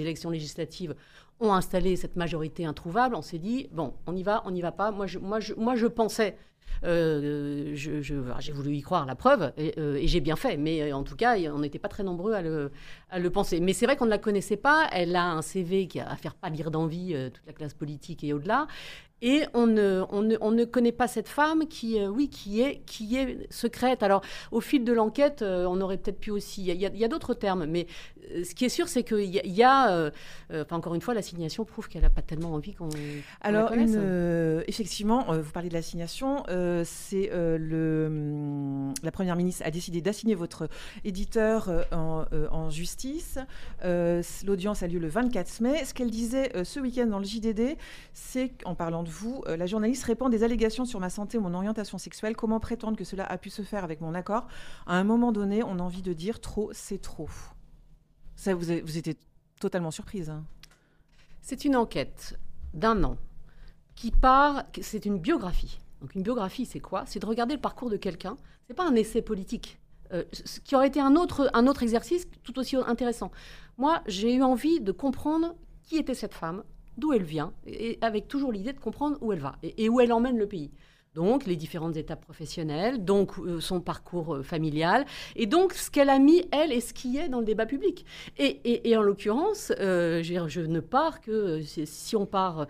élections 0.01 0.29
législatives 0.29 0.95
ont 1.39 1.53
installé 1.53 1.95
cette 1.95 2.15
majorité 2.15 2.65
introuvable, 2.65 3.15
on 3.15 3.21
s'est 3.21 3.39
dit 3.39 3.67
bon, 3.71 3.93
on 4.07 4.15
y 4.15 4.23
va, 4.23 4.41
on 4.45 4.51
n'y 4.51 4.61
va 4.61 4.71
pas. 4.71 4.91
Moi, 4.91 5.05
je, 5.05 5.19
moi, 5.19 5.39
je, 5.39 5.53
moi, 5.53 5.75
je 5.75 5.87
pensais 5.87 6.37
euh, 6.83 7.73
j'ai 7.75 8.51
voulu 8.53 8.75
y 8.75 8.81
croire, 8.81 9.05
la 9.05 9.15
preuve, 9.15 9.51
et, 9.57 9.73
euh, 9.77 9.99
j'ai 10.03 10.19
bien 10.19 10.35
fait. 10.35 10.57
Mais 10.57 10.81
euh, 10.81 10.95
en 10.95 11.03
tout 11.03 11.15
cas, 11.15 11.37
on 11.53 11.59
n'était 11.59 11.79
pas 11.79 11.87
très 11.87 12.03
nombreux 12.03 12.33
à 12.33 12.41
le, 12.41 12.71
à 13.09 13.19
le 13.19 13.29
penser. 13.29 13.59
Mais 13.59 13.73
c'est 13.73 13.85
vrai 13.85 13.95
qu'on 13.95 14.05
ne 14.05 14.11
la 14.11 14.17
connaissait 14.17 14.57
pas. 14.57 14.87
Elle 14.91 15.15
a 15.15 15.31
un 15.31 15.41
CV 15.41 15.87
qui 15.87 15.99
a 15.99 16.09
à 16.09 16.15
faire 16.15 16.35
pâlir 16.35 16.71
d'envie 16.71 17.15
toute 17.33 17.45
la 17.47 17.53
classe 17.53 17.73
politique 17.73 18.23
et 18.23 18.33
au-delà. 18.33 18.67
Et 19.25 19.43
on 19.53 19.67
ne, 19.67 20.03
on, 20.11 20.21
ne, 20.21 20.37
on 20.39 20.51
ne, 20.51 20.63
connaît 20.63 20.93
pas 20.93 21.07
cette 21.07 21.27
femme 21.27 21.67
qui, 21.67 21.99
oui, 22.07 22.29
qui 22.29 22.61
est, 22.61 22.81
qui 22.85 23.17
est 23.17 23.51
secrète. 23.51 24.03
Alors, 24.03 24.21
au 24.51 24.61
fil 24.61 24.83
de 24.85 24.93
l'enquête, 24.93 25.41
on 25.41 25.81
aurait 25.81 25.97
peut-être 25.97 26.19
pu 26.19 26.31
aussi. 26.31 26.65
Il 26.65 26.77
y 26.77 27.03
a, 27.03 27.07
d'autres 27.07 27.33
termes, 27.33 27.65
mais 27.65 27.87
ce 28.43 28.55
qui 28.55 28.65
est 28.65 28.69
sûr, 28.69 28.87
c'est 28.87 29.03
qu'il 29.03 29.25
y 29.25 29.39
a. 29.39 29.45
Y 29.45 29.63
a 29.63 30.11
enfin, 30.53 30.77
encore 30.77 30.95
une 30.95 31.01
fois, 31.01 31.13
l'assignation 31.13 31.65
prouve 31.65 31.89
qu'elle 31.89 32.03
n'a 32.03 32.09
pas 32.09 32.21
tellement 32.21 32.53
envie 32.53 32.73
qu'on. 32.73 32.89
Alors, 33.41 33.71
effectivement, 34.67 35.25
vous 35.31 35.51
parlez 35.51 35.69
de 35.69 35.73
l'assignation. 35.73 36.43
Euh, 36.49 36.83
c'est 36.85 37.29
euh, 37.31 37.57
le, 37.57 38.07
hum, 38.07 38.93
la 39.03 39.11
Première 39.11 39.35
ministre 39.35 39.63
a 39.65 39.71
décidé 39.71 40.01
d'assigner 40.01 40.35
votre 40.35 40.67
éditeur 41.03 41.69
euh, 41.69 41.83
en, 41.91 42.69
justice. 42.69 43.37
L'audience 43.83 44.83
a 44.83 44.87
lieu 44.87 44.99
le 44.99 45.07
24 45.07 45.61
mai. 45.61 45.85
Ce 45.85 45.93
qu'elle 45.93 46.09
disait 46.09 46.51
ce 46.63 46.79
week-end 46.79 47.05
dans 47.05 47.19
le 47.19 47.25
JDD, 47.25 47.77
c'est 48.13 48.49
qu'en 48.49 48.75
parlant 48.75 49.03
de 49.03 49.09
vous, 49.15 49.43
la 49.47 49.65
journaliste 49.65 50.03
répand 50.03 50.31
des 50.31 50.43
allégations 50.43 50.85
sur 50.85 50.99
ma 50.99 51.09
santé 51.09 51.37
ou 51.37 51.41
mon 51.41 51.53
orientation 51.53 51.97
sexuelle. 51.97 52.35
Comment 52.35 52.59
prétendre 52.59 52.97
que 52.97 53.03
cela 53.03 53.25
a 53.25 53.37
pu 53.37 53.49
se 53.49 53.61
faire 53.61 53.83
avec 53.83 54.01
mon 54.01 54.13
accord? 54.13 54.47
À 54.85 54.97
un 54.97 55.03
moment 55.03 55.31
donné, 55.31 55.63
on 55.63 55.79
a 55.79 55.81
envie 55.81 56.01
de 56.01 56.13
dire 56.13 56.41
trop, 56.41 56.69
c'est 56.73 57.01
trop. 57.01 57.29
Ça, 58.35 58.53
vous, 58.53 58.65
vous 58.83 58.97
étiez 58.97 59.17
totalement 59.59 59.91
surprise. 59.91 60.29
Hein. 60.29 60.43
c'est 61.41 61.65
une 61.65 61.75
enquête 61.75 62.37
d'un 62.73 63.03
an 63.03 63.17
qui 63.95 64.11
part, 64.11 64.63
c'est 64.81 65.05
une 65.05 65.17
biographie 65.17 65.79
donc 66.05 66.13
une 66.13 66.21
biographie, 66.21 66.67
c'est 66.67 66.79
quoi? 66.79 67.03
C'est 67.07 67.19
de 67.19 67.25
regarder 67.25 67.55
le 67.55 67.61
parcours 67.61 67.89
de 67.89 67.97
quelqu'un. 67.97 68.37
Ce 68.67 68.71
n'est 68.71 68.75
pas 68.75 68.87
un 68.87 68.93
essai 68.93 69.23
politique. 69.23 69.79
Euh, 70.13 70.23
ce 70.31 70.59
qui 70.59 70.75
aurait 70.75 70.87
été 70.87 70.99
un 70.99 71.15
autre 71.15 71.81
exercice 71.81 72.27
tout 72.43 72.59
aussi 72.59 72.75
intéressant. 72.75 73.31
Moi, 73.77 74.03
j'ai 74.05 74.35
eu 74.35 74.43
envie 74.43 74.79
de 74.81 74.91
comprendre 74.91 75.55
qui 75.83 75.97
était 75.97 76.13
cette 76.13 76.35
femme, 76.35 76.63
d'où 76.97 77.13
elle 77.13 77.23
vient, 77.23 77.53
et 77.67 77.97
avec 78.01 78.27
toujours 78.27 78.51
l'idée 78.51 78.73
de 78.73 78.79
comprendre 78.79 79.17
où 79.21 79.31
elle 79.31 79.39
va 79.39 79.55
et 79.63 79.89
où 79.89 79.99
elle 79.99 80.13
emmène 80.13 80.37
le 80.37 80.47
pays 80.47 80.71
donc 81.15 81.45
les 81.45 81.55
différentes 81.55 81.95
étapes 81.95 82.21
professionnelles, 82.21 83.03
donc 83.03 83.39
euh, 83.39 83.59
son 83.59 83.79
parcours 83.79 84.35
euh, 84.35 84.43
familial, 84.43 85.05
et 85.35 85.47
donc 85.47 85.73
ce 85.73 85.89
qu'elle 85.89 86.09
a 86.09 86.19
mis, 86.19 86.43
elle, 86.51 86.71
et 86.71 86.81
ce 86.81 86.93
qui 86.93 87.17
est 87.17 87.29
dans 87.29 87.39
le 87.39 87.45
débat 87.45 87.65
public. 87.65 88.05
Et, 88.37 88.95
en 88.95 89.01
l'occurrence, 89.01 89.71
euh, 89.79 90.21
je, 90.21 90.59
ne 90.59 90.79
pars 90.81 91.21
que 91.21 91.61
si 91.61 92.15
on, 92.15 92.25
parle 92.25 92.67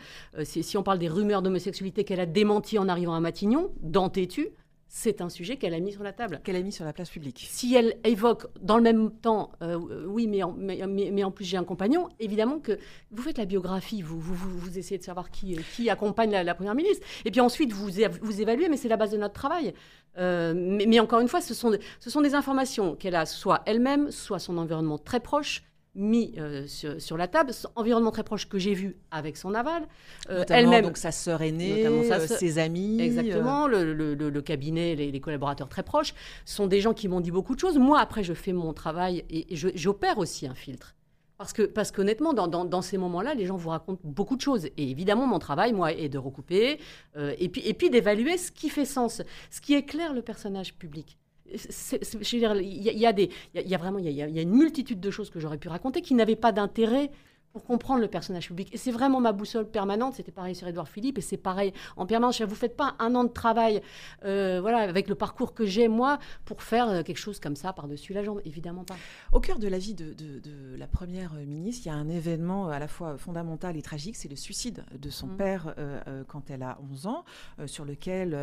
des 1.00 1.10
rumeurs 1.10 1.42
d'homosexualité 1.42 2.04
qu'elle 2.04 2.20
a 2.20 2.26
démenties 2.26 2.78
en 2.78 2.88
arrivant 2.88 3.16
à 3.16 3.20
Matignon, 3.20 3.72
d'entêtu, 3.82 4.50
c'est 4.88 5.22
un 5.22 5.30
sujet 5.30 5.58
qu'elle 5.58 5.74
a 5.74 5.80
mis 5.80 5.92
sur 5.92 6.04
la 6.04 6.14
table. 6.14 6.40
Qu'elle 6.44 6.56
a 6.56 6.62
mis 6.62 6.72
sur 6.72 6.86
la 6.86 6.94
place 6.94 7.10
publique. 7.10 7.48
Si 7.50 7.76
elle 7.76 7.98
évoque 8.04 8.48
dans 8.62 8.78
le 8.78 8.84
même 8.84 9.12
temps, 9.12 9.52
euh, 9.62 10.06
oui, 10.08 10.28
mais 10.28 10.44
en, 10.44 10.54
mais, 10.54 11.24
en, 11.24 11.32
plus 11.32 11.46
j'ai 11.46 11.58
un 11.58 11.64
compagnon, 11.64 12.08
évidemment 12.20 12.60
que 12.60 12.80
vous 13.12 13.22
faites 13.22 13.38
la 13.38 13.46
biographie, 13.46 14.02
vous, 14.02 14.20
vous, 14.20 14.36
vous, 14.36 14.78
essayez 14.78 14.98
de 14.98 15.04
savoir 15.04 15.32
qui, 15.32 15.58
qui 15.76 15.90
accompagne 15.90 16.32
la, 16.32 16.56
Première 16.56 16.76
ministre, 16.76 17.06
et 17.26 17.32
puis 17.32 17.42
ensuite 17.42 17.74
vous, 17.74 17.90
vous 18.22 18.42
évaluez, 18.42 18.70
mais 18.70 18.78
c'est 18.78 18.88
la 18.88 18.98
base 18.98 19.12
de 19.12 19.18
notre 19.18 19.34
travail. 19.34 19.74
Euh, 20.18 20.54
mais, 20.56 20.86
mais, 20.86 21.00
encore 21.00 21.20
une 21.20 21.28
fois, 21.28 21.42
ce 21.42 21.54
sont, 21.54 21.76
ce 22.00 22.10
sont 22.10 22.22
des 22.22 22.34
informations 22.34 22.96
qu'elle 22.96 23.16
a 23.16 23.26
soit 23.26 23.64
elle-même, 23.66 24.12
soit 24.12 24.40
son 24.40 24.58
environnement 24.58 24.98
très 24.98 25.20
proche, 25.20 25.64
mis 25.96 26.34
euh, 26.38 26.68
sur, 26.68 27.18
la 27.18 27.28
table, 27.28 27.52
environnement 27.76 28.12
très 28.12 28.24
proche 28.24 28.48
que 28.48 28.60
j'ai 28.60 28.74
vu 28.74 28.98
avec 29.12 29.38
son 29.38 29.54
aval, 29.54 29.88
euh, 30.30 30.44
elle-même 30.50 30.86
donc 30.86 30.98
sa 30.98 31.12
sœur 31.12 31.42
aînée, 31.42 31.86
euh, 31.86 32.28
ses 32.28 32.60
amis, 32.60 33.02
exactement, 33.02 33.68
le, 33.68 34.42
cabinet, 34.42 34.96
les, 34.96 35.20
collaborateurs 35.20 35.70
très 35.70 35.84
proches, 35.84 36.14
sont 36.44 36.68
des 36.68 36.82
gens 36.82 36.94
qui 36.94 37.08
m'ont 37.08 37.22
dit 37.22 37.32
beaucoup 37.32 37.56
de 37.56 37.60
choses. 37.60 37.78
Moi, 37.78 38.00
après, 38.00 38.24
je 38.24 38.34
fais 38.34 38.54
mon 38.54 38.74
travail 38.74 39.24
et, 39.30 39.48
j'opère 39.56 40.18
aussi 40.18 40.48
un 40.48 40.56
filtre. 40.56 40.96
Parce 41.38 41.52
que, 41.52 41.64
parce 41.64 41.92
qu'honnêtement, 41.92 42.34
dans, 42.34 42.48
dans, 42.48 42.82
ces 42.82 42.98
moments-là, 42.98 43.34
les 43.34 43.46
gens 43.46 43.58
vous 43.58 43.70
racontent 43.70 44.00
beaucoup 44.06 44.38
de 44.38 44.42
choses. 44.42 44.68
Et 44.78 44.90
évidemment, 44.90 45.28
mon 45.28 45.40
travail, 45.40 45.74
moi, 45.74 45.92
est 45.92 46.08
de 46.08 46.18
recouper 46.18 46.80
et 47.18 47.50
puis, 47.50 47.62
et 47.68 47.74
puis 47.74 47.90
d'évaluer 47.90 48.38
ce 48.38 48.52
qui 48.52 48.70
fait 48.70 48.86
sens, 48.86 49.22
ce 49.52 49.60
qui 49.60 49.74
éclaire 49.74 50.14
le 50.14 50.22
personnage 50.22 50.76
public 50.76 51.18
il 51.52 52.82
y, 52.84 53.06
a, 53.06 53.12
il 53.12 53.68
y, 53.68 53.76
a 53.76 53.78
vraiment, 53.78 54.00
y 54.00 54.22
a, 54.22 54.42
une 54.42 54.50
multitude 54.50 55.00
de 55.00 55.12
choses 55.12 55.30
que 55.30 55.40
j'aurais 55.40 55.58
pu 55.58 55.68
raconter 55.68 56.02
qui 56.02 56.14
n'avaient 56.16 56.36
pas 56.36 56.52
d'intérêt 56.52 57.12
pour 57.56 57.64
comprendre 57.64 58.02
le 58.02 58.10
personnage 58.10 58.48
public. 58.48 58.68
Et 58.74 58.78
c'est 58.78 58.92
vraiment 58.92 59.22
ma 59.22 59.32
boussole 59.32 59.66
permanente. 59.66 60.16
C'était 60.16 60.34
pareil 60.34 60.56
sur 60.56 60.68
Édouard 60.68 60.90
Philippe 60.90 61.18
et 61.20 61.22
c'est 61.22 61.38
pareil 61.38 61.72
en 61.96 62.06
permanence. 62.06 62.42
Vous 62.42 62.50
ne 62.50 62.54
faites 62.54 62.76
pas 62.76 62.96
un 63.00 63.16
an 63.16 63.24
de 63.24 63.30
travail 63.30 63.82
euh, 64.26 64.60
voilà, 64.60 64.80
avec 64.80 65.08
le 65.08 65.16
parcours 65.16 65.54
que 65.54 65.66
j'ai, 65.66 65.88
moi, 65.88 66.20
pour 66.44 66.64
faire 66.64 66.90
euh, 66.90 67.02
quelque 67.02 67.16
chose 67.18 67.40
comme 67.40 67.56
ça 67.56 67.72
par-dessus 67.72 68.12
la 68.12 68.26
jambe. 68.26 68.42
Évidemment 68.44 68.84
pas. 68.84 68.98
Au 69.32 69.40
cœur 69.40 69.58
de 69.58 69.70
la 69.70 69.78
vie 69.78 69.94
de, 69.94 70.12
de, 70.12 70.76
la 70.76 70.88
première 70.88 71.32
ministre, 71.36 71.84
il 71.86 71.88
y 71.88 71.92
a 71.94 71.96
un 71.96 72.10
événement 72.10 72.68
à 72.68 72.78
la 72.78 72.90
fois 72.90 73.18
fondamental 73.18 73.78
et 73.78 73.82
tragique 73.82 74.18
c'est 74.18 74.28
le 74.28 74.36
suicide 74.36 74.84
de 75.00 75.10
son 75.10 75.28
mmh. 75.28 75.38
père 75.38 75.74
euh, 75.78 76.26
quand 76.28 76.50
elle 76.50 76.62
a 76.62 76.78
11 76.92 77.08
ans, 77.08 77.24
sur 77.68 77.86
lequel 77.86 78.38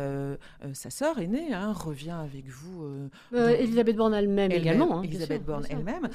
sa 0.73 0.89
sœur 0.89 1.19
aînée 1.19 1.53
hein, 1.53 1.71
revient 1.71 2.17
avec 2.19 2.47
vous. 2.47 3.09
Elisabeth 3.31 3.95
Borne 3.95 4.15
elle-même 4.15 4.51
également. 4.51 4.97
Hein, 4.97 5.03
Elisabeth 5.03 5.45
Borne 5.45 5.67
elle-même. 5.69 6.09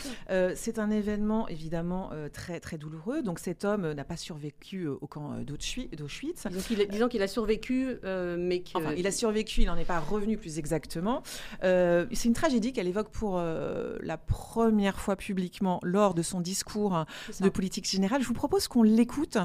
c'est 0.57 0.81
un 0.81 0.91
événement 0.91 1.47
évidemment 1.47 2.11
très, 2.33 2.59
très 2.59 2.77
douloureux 2.77 2.88
donc 3.23 3.39
cet 3.39 3.65
homme 3.65 3.93
n'a 3.93 4.05
pas 4.05 4.17
survécu 4.17 4.85
euh, 4.85 4.99
au 5.01 5.07
camp 5.07 5.33
euh, 5.33 5.45
d'Auschwitz. 5.45 6.47
Disons 6.91 7.09
qu'il 7.09 7.23
a 7.23 7.29
survécu, 7.29 7.97
euh, 8.05 8.37
mais 8.39 8.63
Enfin, 8.75 8.93
il 8.97 9.07
a 9.07 9.11
survécu, 9.11 9.63
il 9.63 9.67
n'en 9.67 9.77
est 9.77 9.85
pas 9.85 10.01
revenu 10.01 10.37
plus 10.37 10.59
exactement. 10.59 11.23
c'est 11.63 12.25
une 12.25 12.33
tragédie 12.33 12.73
qu'elle 12.73 12.89
évoque 12.89 13.11
pour 13.11 13.39
la 13.39 14.17
première 14.17 14.99
fois 14.99 15.17
publiquement 15.17 15.81
lors 15.83 16.15
de 16.15 16.23
son 16.23 16.41
discours 16.41 17.05
de 17.41 17.49
politique 17.49 17.89
générale. 17.89 18.23
Je 18.23 18.29
vous 18.29 18.35
propose 18.35 18.69
qu'on 18.69 18.83
l'écoute. 18.83 19.39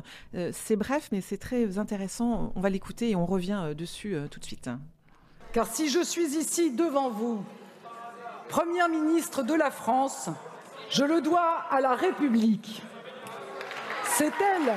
c'est 0.51 0.75
bref, 0.75 1.10
mais 1.12 1.21
c'est 1.21 1.38
très 1.38 1.77
intéressant. 1.77 2.51
On 2.56 2.62
va 2.62 2.69
l'écouter 2.69 3.12
et 3.12 3.15
on 3.15 3.25
revient 3.25 3.73
dessus 3.77 4.15
tout 4.29 4.39
de 4.39 4.45
suite. 4.45 4.69
Car 5.53 5.67
si 5.67 5.89
je 5.89 6.03
suis 6.03 6.38
ici 6.38 6.71
devant 6.71 7.10
vous, 7.10 7.43
Première 8.49 8.88
ministre 8.88 9.41
de 9.41 9.53
la 9.53 9.71
France, 9.71 10.29
je 10.91 11.03
le 11.03 11.21
dois 11.21 11.63
à 11.71 11.82
la 11.82 11.95
République. 11.95 12.84
C'est 14.15 14.34
elle. 14.39 14.73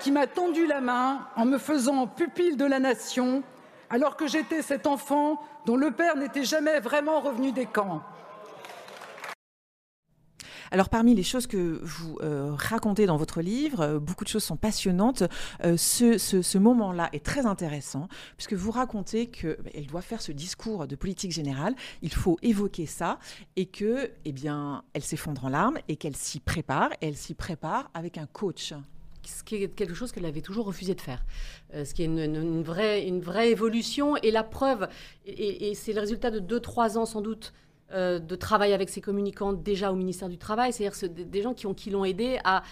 Qui 0.00 0.12
m'a 0.12 0.26
tendu 0.26 0.66
la 0.66 0.80
main 0.80 1.26
en 1.36 1.44
me 1.44 1.58
faisant 1.58 2.06
pupille 2.06 2.56
de 2.56 2.64
la 2.64 2.78
nation, 2.78 3.42
alors 3.90 4.16
que 4.16 4.26
j'étais 4.26 4.62
cet 4.62 4.86
enfant 4.86 5.42
dont 5.66 5.76
le 5.76 5.90
père 5.90 6.16
n'était 6.16 6.44
jamais 6.44 6.78
vraiment 6.80 7.20
revenu 7.20 7.50
des 7.52 7.66
camps. 7.66 8.02
Alors 10.70 10.88
parmi 10.88 11.14
les 11.14 11.22
choses 11.22 11.46
que 11.46 11.80
vous 11.82 12.18
euh, 12.22 12.52
racontez 12.54 13.06
dans 13.06 13.16
votre 13.16 13.40
livre, 13.40 13.80
euh, 13.80 13.98
beaucoup 13.98 14.24
de 14.24 14.28
choses 14.28 14.44
sont 14.44 14.56
passionnantes. 14.56 15.22
Euh, 15.64 15.76
ce, 15.76 16.58
moment-là 16.58 17.08
est 17.12 17.24
très 17.24 17.46
intéressant 17.46 18.08
puisque 18.36 18.54
vous 18.54 18.70
racontez 18.70 19.26
qu'elle 19.26 19.56
bah, 19.62 19.70
doit 19.88 20.02
faire 20.02 20.20
ce 20.20 20.32
discours 20.32 20.86
de 20.86 20.96
politique 20.96 21.32
générale. 21.32 21.74
Il 22.02 22.12
faut 22.12 22.38
évoquer 22.42 22.86
ça 22.86 23.18
et 23.56 23.66
que, 23.66 24.10
eh 24.24 24.32
bien, 24.32 24.82
elle 24.92 25.02
s'effondre 25.02 25.44
en 25.44 25.48
larmes 25.48 25.78
et 25.88 25.96
qu'elle 25.96 26.16
s'y 26.16 26.40
prépare. 26.40 26.90
Et 27.00 27.08
elle 27.08 27.16
s'y 27.16 27.34
prépare 27.34 27.90
avec 27.94 28.18
un 28.18 28.26
coach 28.26 28.74
ce 29.24 29.44
qui 29.44 29.56
est 29.56 29.68
quelque 29.68 29.92
chose 29.92 30.10
qu'elle 30.10 30.24
avait 30.24 30.40
toujours 30.40 30.64
refusé 30.64 30.94
de 30.94 31.02
faire, 31.02 31.22
ce 31.74 31.92
qui 31.92 32.02
est 32.02 32.06
une, 32.06 32.62
vraie, 32.62 33.06
une 33.06 33.20
vraie 33.20 33.50
évolution 33.50 34.16
et 34.16 34.30
la 34.30 34.42
preuve, 34.42 34.88
et, 35.26 35.74
c'est 35.74 35.92
le 35.92 36.00
résultat 36.00 36.30
de 36.30 36.38
deux, 36.38 36.60
trois 36.60 36.96
ans 36.96 37.04
sans 37.04 37.20
doute 37.20 37.52
euh, 37.90 38.18
de 38.18 38.36
travail 38.36 38.74
avec 38.74 38.90
ses 38.90 39.00
communicants 39.00 39.54
déjà 39.54 39.90
au 39.90 39.96
ministère 39.96 40.28
du 40.28 40.36
Travail, 40.36 40.74
c'est-à-dire 40.74 41.08
des 41.08 41.40
gens 41.40 41.54
qui, 41.54 41.66
ont, 41.66 41.72
qui 41.72 41.88
l'ont 41.88 42.04
aidé 42.04 42.38
à, 42.44 42.62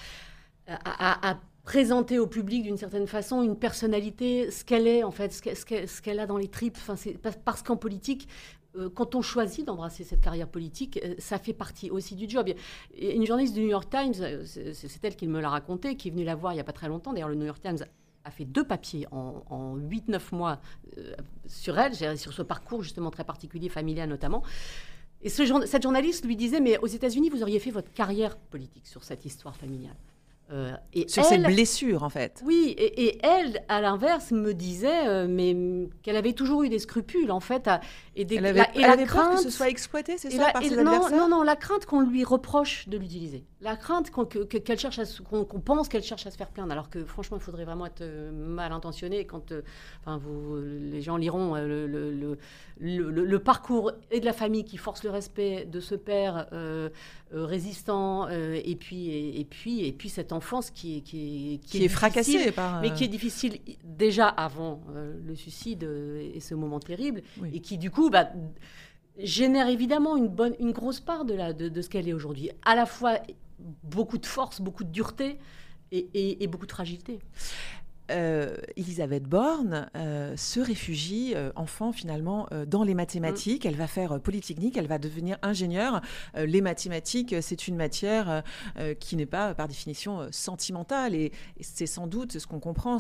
présenter 1.65 2.19
au 2.19 2.27
public 2.27 2.65
d'une 2.65 2.77
certaine 2.77 3.07
façon 3.07 3.43
une 3.43 3.57
personnalité, 3.57 4.51
ce 4.51 4.63
qu'elle 4.63 4.87
est 4.87 5.03
en 5.03 5.11
fait, 5.11 5.33
ce 5.33 6.03
qu'elle 6.03 6.21
a 6.21 6.27
dans 6.27 6.37
les 6.37 6.49
tripes. 6.49 6.77
Enfin, 6.77 6.95
parce 7.47 7.63
qu'en 7.63 7.77
politique, 7.77 8.29
euh, 8.77 8.91
quand 8.91 9.15
on 9.15 9.23
choisit 9.23 9.67
d'embrasser 9.67 10.05
cette 10.05 10.21
carrière 10.21 10.49
politique, 10.49 11.01
euh, 11.03 11.15
ça 11.19 11.39
fait 11.39 11.55
partie 11.55 11.91
aussi 11.91 12.15
du 12.15 12.29
job. 12.29 12.51
Une 13.01 13.25
journaliste 13.25 13.55
du 13.55 13.63
New 13.63 13.71
York 13.71 13.89
Times, 13.89 14.45
c'est 14.45 15.05
elle 15.05 15.17
qui 15.17 15.29
me 15.29 15.41
l'a 15.41 15.49
raconté, 15.49 15.97
qui 15.97 16.09
est 16.09 16.11
venue 16.11 16.25
la 16.25 16.35
voir 16.35 16.53
il 16.53 16.57
n'y 16.57 16.61
a 16.61 16.65
pas 16.65 16.73
très 16.73 16.89
longtemps. 16.89 17.15
D'ailleurs, 17.15 17.31
le 17.31 17.37
New 17.37 17.47
York 17.47 17.63
Times 17.63 17.79
a 18.25 18.31
fait 18.31 18.45
deux 18.45 18.65
papiers 18.65 19.07
en, 19.13 19.79
8-9 19.79 20.35
mois 20.35 20.61
sur 21.47 21.79
elle, 21.79 21.95
sur 22.19 22.35
ce 22.35 22.43
parcours 22.43 22.83
justement 22.83 23.11
très 23.11 23.25
particulier, 23.25 23.71
familial 23.71 24.11
notamment. 24.11 24.43
Et 25.23 25.29
ce, 25.29 25.45
cette 25.67 25.83
journaliste 25.83 26.25
lui 26.25 26.37
disait, 26.37 26.61
mais 26.61 26.79
aux 26.79 26.87
États-Unis, 26.87 27.31
vous 27.31 27.43
auriez 27.43 27.59
fait 27.59 27.71
votre 27.71 27.93
carrière 27.93 28.37
politique 28.37 28.87
sur 28.87 29.05
cette 29.05 29.25
histoire 29.25 29.57
familiale. 29.57 29.97
Euh, 30.53 30.73
et 30.93 31.09
sur 31.09 31.25
cette 31.25 31.43
blessure, 31.43 32.05
en 32.05 32.09
fait. 32.09 32.41
Oui, 32.45 32.73
et, 32.79 33.19
elle, 33.27 33.65
à 33.69 33.81
l'inverse, 33.81 34.31
me 34.31 34.55
disait 34.55 35.09
euh, 35.09 35.27
mais 35.29 35.57
qu'elle 36.03 36.17
avait 36.17 36.35
toujours 36.35 36.63
eu 36.63 36.69
des 36.69 36.79
scrupules, 36.79 37.33
en 37.33 37.41
fait, 37.41 37.69
et, 38.15 38.25
des, 38.25 38.37
elle 38.37 38.47
avait, 38.47 38.61
la, 38.61 38.77
et 38.77 38.81
la 38.81 38.97
crainte 39.05 39.39
que 39.39 39.43
ce 39.43 39.51
soit 39.51 39.69
exploité, 39.69 40.19
c'est 40.19 40.31
ça, 40.31 40.53
par 40.53 40.63
ses 40.63 40.77
non, 40.77 41.11
non, 41.11 41.29
non, 41.29 41.43
la 41.43 41.57
crainte 41.57 41.85
qu'on 41.87 42.01
lui 42.01 42.23
reproche 42.23 42.89
de 42.89 42.97
l'utiliser, 42.97 43.45
la 43.61 43.77
crainte 43.77 44.11
qu'elle 44.11 44.79
cherche 44.79 45.01
qu'on 45.23 45.45
pense 45.45 45.89
qu'elle 45.89 46.03
cherche 46.03 46.27
à 46.27 46.31
se 46.31 46.37
faire 46.37 46.51
plaindre, 46.51 46.73
alors 46.73 46.91
que 46.91 47.05
franchement, 47.05 47.39
il 47.39 47.43
faudrait 47.43 47.65
vraiment 47.65 47.87
être 47.87 48.03
euh, 48.03 48.31
mal 48.31 48.73
intentionné 48.73 49.25
quand, 49.25 49.53
enfin, 50.01 50.19
vous, 50.19 50.57
les 50.61 51.01
gens 51.01 51.17
liront 51.17 51.55
le, 51.55 51.87
le, 51.87 52.39
le, 52.79 53.39
parcours 53.39 53.93
et 54.11 54.21
de 54.21 54.25
la 54.25 54.33
famille 54.33 54.65
qui 54.65 54.77
force 54.77 55.05
le 55.05 55.11
respect 55.11 55.65
de 55.65 55.81
ce 55.81 55.95
père 55.95 56.49
résistant, 57.33 58.29
et 58.29 58.77
puis, 58.77 59.39
et, 59.41 59.45
puis, 59.45 59.87
et 59.87 59.93
puis 59.93 60.09
cette 60.09 60.33
enfance 60.33 60.71
qui 60.71 60.99
est, 60.99 61.01
qui 61.01 61.61
qui, 61.67 61.85
est, 61.85 61.89
fracassée 61.89 62.53
par. 62.53 62.81
Mais 62.81 62.93
qui 62.93 63.05
est 63.05 63.09
difficile 63.09 63.59
déjà 63.85 64.29
avant 64.29 64.81
euh, 64.95 65.15
le 65.25 65.35
suicide 65.35 65.85
euh, 65.85 66.33
et 66.35 66.41
ce 66.41 66.55
moment 66.55 66.81
terrible. 66.81 67.23
Et 67.53 67.61
qui, 67.61 67.79
du 67.79 67.91
coup, 67.91 68.11
bah, 68.11 68.31
génère 69.19 69.69
évidemment 69.69 70.17
une, 70.17 70.29
bonne, 70.29 70.55
une 70.59 70.73
grosse 70.73 71.01
part 71.01 71.25
de, 71.25 71.35
la, 71.35 71.53
de, 71.53 71.81
ce 71.81 71.89
qu'elle 71.89 72.09
est 72.09 72.13
aujourd'hui. 72.13 72.51
À 72.65 72.75
la 72.75 72.87
fois 72.87 73.19
beaucoup 73.83 74.19
de 74.19 74.27
force, 74.27 74.61
beaucoup 74.61 74.85
de 74.85 74.91
dureté. 74.91 75.39
Et, 75.93 76.47
beaucoup 76.49 76.67
de 76.67 76.73
fragilité 76.73 77.21
euh, 78.11 78.55
Elisabeth 78.77 79.25
Borne 79.25 79.89
euh, 79.97 80.37
se 80.37 80.61
réfugie, 80.61 81.33
euh, 81.35 81.51
enfant 81.57 81.93
finalement, 81.93 82.49
dans 82.67 82.83
les 82.83 82.95
mathématiques. 82.95 83.65
Mm. 83.65 83.69
Elle 83.69 83.77
va 83.77 83.87
faire 83.87 84.21
polytechnique, 84.21 84.77
elle 84.77 84.87
va 84.87 84.99
devenir 84.99 85.39
ingénieure. 85.43 86.01
les 86.35 86.61
mathématiques, 86.61 87.35
c'est 87.41 87.69
une 87.69 87.77
matière 87.77 88.43
qui 89.01 89.17
n'est 89.17 89.27
pas 89.27 89.55
par 89.55 89.69
définition 89.69 90.29
sentimentale 90.31 91.15
et, 91.15 91.33
c'est 91.61 91.87
sans 91.87 92.07
doute 92.07 92.39
ce 92.39 92.47
qu'on 92.47 92.61
comprend, 92.61 92.99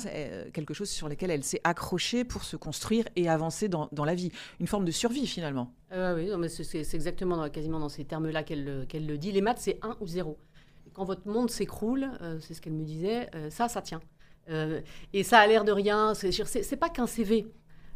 quelque 0.52 0.74
chose 0.74 0.90
sur 0.90 1.08
lequel 1.08 1.30
elle 1.30 1.44
s'est 1.44 1.60
accrochée 1.64 2.24
pour 2.24 2.44
se 2.44 2.56
construire 2.56 3.04
et 3.16 3.28
avancer 3.28 3.68
dans, 3.68 3.88
la 4.04 4.14
vie. 4.14 4.30
Une 4.60 4.66
forme 4.66 4.84
de 4.84 4.90
survie 4.90 5.26
finalement. 5.26 5.72
oui, 5.92 6.30
c'est 6.48 6.94
exactement 6.94 7.36
dans, 7.36 7.48
quasiment 7.48 7.78
dans 7.78 7.88
ces 7.88 8.04
termes-là 8.04 8.42
qu'elle 8.42 8.86
le 9.06 9.18
dit. 9.18 9.32
Les 9.32 9.40
maths, 9.40 9.58
c'est 9.60 9.78
1 9.82 9.96
ou 10.00 10.06
0. 10.06 10.38
quand 10.92 11.04
votre 11.04 11.26
monde 11.28 11.50
s'écroule, 11.50 12.10
c'est 12.40 12.54
ce 12.54 12.60
qu'elle 12.60 12.74
me 12.74 12.84
disait, 12.84 13.30
ça, 13.50 13.68
ça 13.68 13.82
tient. 13.82 14.00
Euh, 14.48 14.80
et 15.12 15.22
ça 15.22 15.38
a 15.38 15.46
l'air 15.46 15.64
de 15.64 15.72
rien. 15.72 16.14
C'est 16.14 16.76
pas 16.76 16.88
qu'un 16.88 17.06
CV. 17.06 17.46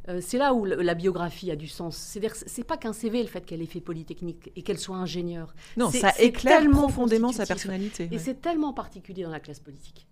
Euh, 0.08 0.20
c'est 0.22 0.38
là 0.38 0.54
où 0.54 0.64
la 0.64 0.94
biographie 0.94 1.50
a 1.50 1.56
du 1.56 1.68
sens. 1.68 1.96
C'est-à-dire, 1.96 2.34
c'est 2.34 2.64
pas 2.64 2.76
qu'un 2.76 2.92
CV 2.92 3.22
le 3.22 3.28
fait 3.28 3.44
qu'elle 3.44 3.62
ait 3.62 3.66
fait 3.66 3.80
Polytechnique 3.80 4.50
et 4.56 4.62
qu'elle 4.62 4.78
soit 4.78 4.96
ingénieure. 4.96 5.54
Non, 5.76 5.90
ça 5.90 6.12
éclaire 6.18 6.68
profondément 6.70 7.32
sa 7.32 7.46
personnalité. 7.46 8.08
Et 8.10 8.18
c'est 8.18 8.40
tellement 8.40 8.72
particulier 8.72 9.22
dans 9.22 9.30
la 9.30 9.40
classe 9.40 9.60
politique. 9.60 10.06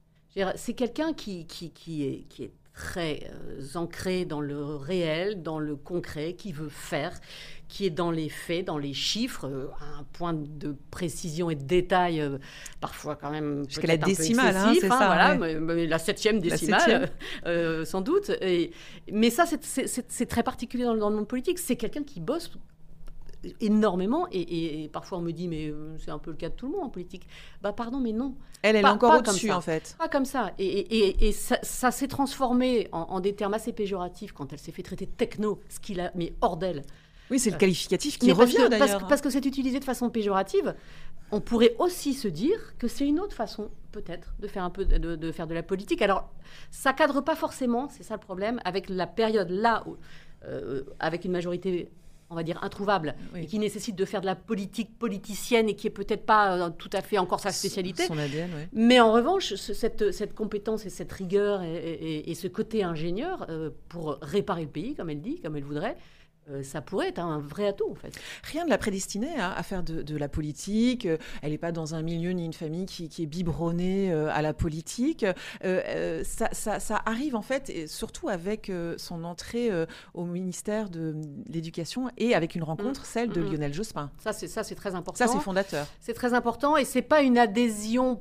C'est 0.57 0.75
quelqu'un 0.75 1.13
qui, 1.13 1.47
qui, 1.47 1.71
qui, 1.71 2.05
est, 2.05 2.27
qui 2.29 2.45
est 2.45 2.53
très 2.79 3.29
euh, 3.33 3.61
ancré 3.75 4.25
dans 4.25 4.41
le 4.41 4.77
réel, 4.77 5.43
dans 5.43 5.59
le 5.59 5.75
concret, 5.75 6.35
qui 6.35 6.53
veut 6.53 6.69
faire, 6.69 7.13
qui 7.67 7.85
est 7.85 7.91
dans 7.91 8.13
les 8.13 8.29
faits, 8.29 8.67
dans 8.67 8.79
les 8.79 8.95
chiffres, 8.95 9.47
à 9.47 9.49
euh, 9.49 9.67
un 9.99 10.05
point 10.13 10.33
de 10.33 10.77
précision 10.93 11.51
et 11.51 11.57
de 11.57 11.65
détail, 11.65 12.21
euh, 12.21 12.39
parfois 12.81 13.17
quand 13.17 13.33
même 13.33 13.65
jusqu'à 13.69 13.89
la 13.89 13.97
décimale, 13.97 14.57
hein, 14.57 14.75
c'est 14.79 14.87
hein, 14.87 14.97
ça, 14.97 15.07
voilà, 15.07 15.35
la 15.75 15.99
septième 15.99 16.39
décimale, 16.39 17.11
sans 17.85 18.01
doute. 18.01 18.31
Et, 18.41 18.71
mais 19.11 19.31
ça, 19.31 19.45
c'est 19.47 20.27
très 20.27 20.45
particulier 20.45 20.85
dans, 20.85 20.97
dans 20.97 21.11
le 21.11 21.17
monde 21.17 21.29
politique. 21.29 21.59
C'est 21.59 21.77
quelqu'un 21.77 22.05
qui 22.05 22.21
bosse 22.21 22.49
énormément 23.61 24.27
et, 24.33 24.89
parfois 24.93 25.19
on 25.19 25.21
me 25.21 25.33
dit 25.33 25.49
mais 25.49 25.69
euh, 25.69 25.97
c'est 25.99 26.11
un 26.11 26.19
peu 26.19 26.31
le 26.31 26.37
cas 26.37 26.49
de 26.49 26.55
tout 26.55 26.67
le 26.67 26.73
monde 26.73 26.85
en 26.85 26.89
politique. 26.89 27.27
Bah 27.63 27.73
pardon 27.73 27.99
mais 27.99 28.13
non. 28.13 28.35
Elle 28.63 28.77
elle 28.77 28.85
est 28.85 28.89
encore 28.89 29.19
au-dessus 29.19 29.53
en 29.53 29.61
fait. 29.61 29.95
Pas 29.99 30.09
comme 30.09 30.25
ça 30.25 30.53
et, 30.59 31.33
ça, 31.33 31.91
s'est 31.91 32.09
transformé 32.09 32.89
en, 32.93 33.21
des 33.21 33.35
termes 33.35 33.55
assez 33.55 33.73
péjoratifs 33.73 34.33
quand 34.33 34.53
elle 34.53 34.59
s'est 34.59 34.73
fait 34.73 34.83
traiter 34.83 35.07
de 35.07 35.11
techno, 35.11 35.61
ce 35.69 35.81
qu'il 35.81 36.01
a 36.01 36.11
mis 36.15 36.33
hors 36.41 36.57
d'elle. 36.57 36.83
Oui 37.31 37.39
c'est 37.39 37.51
le 37.51 37.59
qualificatif 37.59 38.19
qui 38.19 38.33
revient 38.33 38.69
d'ailleurs. 38.71 39.07
Parce, 39.07 39.21
que 39.21 39.31
c'est 39.31 39.45
utilisé 39.45 39.79
de 39.79 39.85
façon 39.85 40.11
péjorative. 40.11 40.75
On 41.31 41.41
pourrait 41.41 41.77
aussi 41.79 42.15
se 42.15 42.27
dire 42.27 42.75
que 42.79 42.89
c'est 42.89 43.07
une 43.07 43.21
autre 43.21 43.35
façon 43.37 43.71
peut-être 43.93 44.35
de 44.39 44.49
faire 44.49 44.65
un 44.65 44.71
peu 44.71 44.87
de, 44.87 45.17
de, 45.17 45.33
faire 45.33 45.47
de 45.47 45.55
la 45.55 45.63
politique. 45.63 46.03
Alors 46.03 46.31
ça 46.71 46.93
cadre 46.93 47.21
pas 47.21 47.37
forcément, 47.37 47.89
c'est 47.91 48.03
ça 48.03 48.15
le 48.15 48.21
problème, 48.21 48.61
avec 48.65 48.89
la 48.89 49.07
période 49.07 49.51
là 49.51 49.85
où, 49.87 49.97
euh, 50.45 50.85
avec 51.01 51.25
une 51.25 51.33
majorité 51.33 51.91
on 52.31 52.35
va 52.35 52.43
dire, 52.43 52.59
introuvable, 52.63 53.15
et 53.35 53.47
qui 53.47 53.59
nécessite 53.59 53.97
de 53.97 54.05
faire 54.05 54.21
de 54.21 54.27
la 54.27 54.35
politique 54.35 54.99
politicienne 54.99 55.69
et 55.69 55.75
qui 55.75 55.87
est 55.87 55.91
peut-être 55.91 56.27
pas 56.27 56.57
euh, 56.57 56.71
tout 56.71 56.91
à 56.93 57.01
fait 57.01 57.19
encore 57.19 57.41
sa 57.41 57.53
spécialité. 57.53 58.05
Son 58.07 58.19
ADN, 58.19 58.51
oui. 58.55 58.63
Mais 58.73 59.01
en 59.01 59.13
revanche, 59.13 59.55
cette, 59.55 60.13
cette, 60.13 60.35
compétence 60.35 60.85
et 60.85 60.91
cette 60.91 61.13
rigueur 61.13 61.63
et, 61.63 62.35
ce 62.35 62.47
côté 62.47 62.85
ingénieur 62.85 63.47
euh, 63.49 63.71
pour 63.89 64.19
réparer 64.21 64.63
le 64.63 64.69
pays, 64.69 64.95
comme 64.95 65.11
elle 65.11 65.23
dit, 65.23 65.41
comme 65.41 65.57
elle 65.57 65.65
voudrait, 65.65 65.97
euh, 66.51 66.63
ça 66.63 66.81
pourrait 66.81 67.09
être 67.09 67.19
un 67.19 67.39
vrai 67.39 67.67
atout 67.67 67.91
en 67.91 67.95
fait. 67.95 68.19
Rien 68.43 68.65
ne 68.65 68.71
la 68.71 68.79
prédestinée 68.79 69.39
à, 69.39 69.63
faire 69.63 69.83
de, 69.83 70.17
la 70.17 70.29
politique. 70.29 71.07
Euh, 71.07 71.17
elle 71.43 71.51
n'est 71.51 71.59
pas 71.59 71.73
dans 71.73 71.95
un 71.95 72.03
milieu 72.03 72.31
ni 72.31 72.45
une 72.45 72.53
famille 72.53 72.87
qui, 72.87 73.05
est 73.23 73.27
biberonnée 73.27 74.13
euh, 74.13 74.31
à 74.33 74.43
la 74.43 74.55
politique. 74.55 75.25
ça, 75.63 77.03
arrive 77.07 77.37
en 77.37 77.43
fait, 77.43 77.71
et 77.71 77.87
surtout 77.87 78.29
avec 78.29 78.71
son 78.97 79.25
entrée 79.25 79.71
au 80.15 80.25
ministère 80.25 80.91
de 80.91 81.15
l'Éducation 81.49 82.11
et 82.17 82.35
avec 82.35 82.55
une 82.55 82.63
rencontre, 82.63 83.03
mmh. 83.03 83.07
celle 83.07 83.29
de 83.31 83.41
mmh. 83.41 83.51
Lionel 83.51 83.75
Jospin. 83.75 84.11
Ça, 84.19 84.33
c'est 84.33 84.49
ça, 84.49 84.65
c'est 84.65 84.75
très 84.75 84.95
important. 84.95 85.27
Ça, 85.27 85.33
c'est 85.33 85.41
fondateur. 85.41 85.87
C'est 86.01 86.15
très 86.15 86.35
important 86.35 86.77
et 86.77 86.85
c'est 86.85 87.03
pas 87.03 87.23
une 87.23 87.39
adhésion 87.39 88.21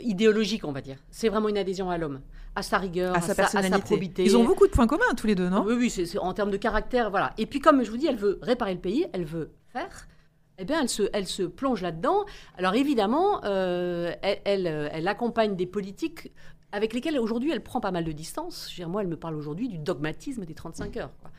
idéologique, 0.00 0.64
on 0.64 0.72
va 0.72 0.80
dire. 0.80 0.98
C'est 1.10 1.28
vraiment 1.28 1.48
une 1.48 1.58
adhésion 1.58 1.90
à 1.90 1.98
l'homme 1.98 2.20
à 2.54 2.62
sa 2.62 2.78
rigueur, 2.78 3.14
à, 3.14 3.20
sa, 3.20 3.34
personnalité. 3.34 3.74
à 3.74 3.78
sa 3.78 3.84
probité. 3.84 4.24
Ils 4.24 4.36
ont 4.36 4.44
beaucoup 4.44 4.66
de 4.66 4.72
points 4.72 4.86
communs 4.86 5.14
tous 5.16 5.26
les 5.26 5.34
deux, 5.34 5.48
non? 5.48 5.64
Oui, 5.66 5.74
oui, 5.74 5.90
c'est 5.90 6.18
en 6.18 6.32
termes 6.34 6.50
de 6.50 6.56
caractère, 6.56 7.10
voilà. 7.10 7.32
Et 7.38 7.46
puis 7.46 7.60
comme 7.60 7.82
je 7.82 7.90
vous 7.90 7.96
dis, 7.96 8.06
elle 8.06 8.16
veut 8.16 8.38
réparer 8.42 8.74
le 8.74 8.80
pays, 8.80 9.06
elle 9.12 9.24
veut 9.24 9.52
faire. 9.68 10.08
Eh 10.58 10.64
bien, 10.64 10.82
elle 10.82 10.88
se, 10.88 11.04
elle 11.14 11.26
se 11.26 11.42
plonge 11.42 11.80
là-dedans. 11.80 12.26
Alors 12.58 12.74
évidemment, 12.74 13.42
euh, 13.44 14.12
elle, 14.22 14.66
elle, 14.66 15.08
accompagne 15.08 15.56
des 15.56 15.66
politiques 15.66 16.32
avec 16.72 16.92
lesquelles 16.92 17.18
aujourd'hui 17.18 17.50
elle 17.50 17.62
prend 17.62 17.80
pas 17.80 17.90
mal 17.90 18.04
de 18.04 18.12
distance. 18.12 18.70
Je 18.74 18.84
moi, 18.84 19.00
elle 19.02 19.08
me 19.08 19.16
parle 19.16 19.36
aujourd'hui 19.36 19.68
du 19.68 19.78
dogmatisme 19.78 20.44
des 20.44 20.54
35 20.54 20.96
heures. 20.98 21.12
Quoi. 21.20 21.30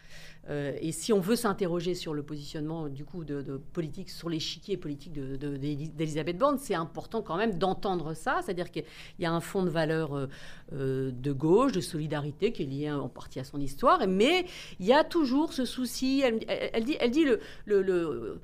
Euh, 0.50 0.76
et 0.82 0.92
si 0.92 1.14
on 1.14 1.20
veut 1.20 1.36
s'interroger 1.36 1.94
sur 1.94 2.14
le 2.14 2.24
positionnement 2.24 2.88
du 2.90 3.06
coup 3.06 3.24
de, 3.24 3.42
politique, 3.74 4.10
sur 4.10 4.30
l'échiquier 4.30 4.76
politique 4.78 5.14
d'Elisabeth 5.14 6.36
de, 6.36 6.40
Borne, 6.40 6.58
c'est 6.58 6.74
important 6.74 7.22
quand 7.22 7.38
même 7.38 7.58
d'entendre 7.58 8.14
ça, 8.14 8.40
c'est-à-dire 8.44 8.72
qu'il 8.72 8.84
y 9.20 9.26
a 9.26 9.32
un 9.32 9.40
fond 9.40 9.64
de 9.64 9.70
valeur 9.70 10.16
euh, 10.16 10.28
euh, 10.74 11.12
de 11.12 11.32
gauche, 11.32 11.72
de 11.72 11.82
solidarité 11.82 12.52
qui 12.52 12.64
est 12.64 12.66
lié 12.66 12.92
en 12.92 13.10
partie 13.10 13.40
à 13.40 13.44
son 13.44 13.60
histoire, 13.60 14.08
mais 14.08 14.46
il 14.80 14.86
y 14.86 14.94
a 14.94 15.04
toujours 15.04 15.54
ce 15.54 15.66
souci. 15.66 16.22
Elle, 16.22 16.84
dit, 16.84 16.98
elle 17.00 17.12
dit 17.12 17.24
le, 17.24 17.40
le 17.66 18.40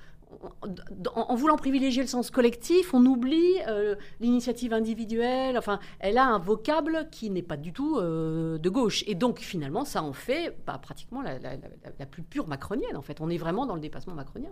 en, 1.16 1.36
voulant 1.36 1.58
privilégier 1.58 2.02
le 2.02 2.08
sens 2.08 2.32
collectif, 2.32 2.94
on 2.94 3.06
oublie 3.06 3.56
euh, 3.68 3.96
l'initiative 4.20 4.74
individuelle. 4.74 5.58
Enfin, 5.58 5.80
elle 6.00 6.18
a 6.18 6.26
un 6.26 6.40
vocable 6.40 7.08
qui 7.12 7.30
n'est 7.30 7.42
pas 7.42 7.58
du 7.58 7.74
tout 7.74 7.98
euh, 7.98 8.58
de 8.58 8.70
gauche. 8.70 9.04
Et 9.08 9.16
donc, 9.16 9.40
finalement, 9.40 9.86
ça 9.86 10.04
en 10.04 10.14
fait 10.14 10.58
bah, 10.66 10.80
pratiquement 10.82 11.22
la, 11.22 12.06
plus 12.06 12.24
pure 12.24 12.48
macronienne, 12.48 12.96
en 12.96 13.02
fait. 13.02 13.22
On 13.22 13.30
est 13.30 13.38
vraiment 13.38 13.66
dans 13.66 13.76
le 13.76 13.82
dépassement 13.82 14.14
macronien. 14.14 14.50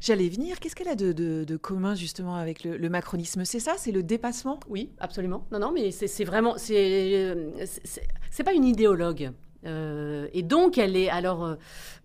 J'allais 0.00 0.28
venir. 0.28 0.60
Qu'est-ce 0.60 0.76
qu'elle 0.76 0.88
a 0.88 0.94
de, 0.94 1.56
commun, 1.56 1.94
justement, 1.94 2.36
avec 2.36 2.64
le, 2.64 2.88
macronisme? 2.88 3.44
C'est 3.44 3.60
ça? 3.60 3.74
C'est 3.76 3.92
le 3.92 4.02
dépassement? 4.02 4.60
Oui, 4.68 4.90
absolument. 4.98 5.46
Non, 5.50 5.58
non, 5.58 5.72
mais 5.72 5.90
c'est 5.90 6.24
vraiment. 6.24 6.56
C'est 6.58 8.44
pas 8.44 8.52
une 8.52 8.64
idéologue. 8.64 9.32
Euh, 9.66 10.28
et 10.32 10.42
donc, 10.42 10.78
elle 10.78 10.96
est, 10.96 11.08
alors, 11.08 11.56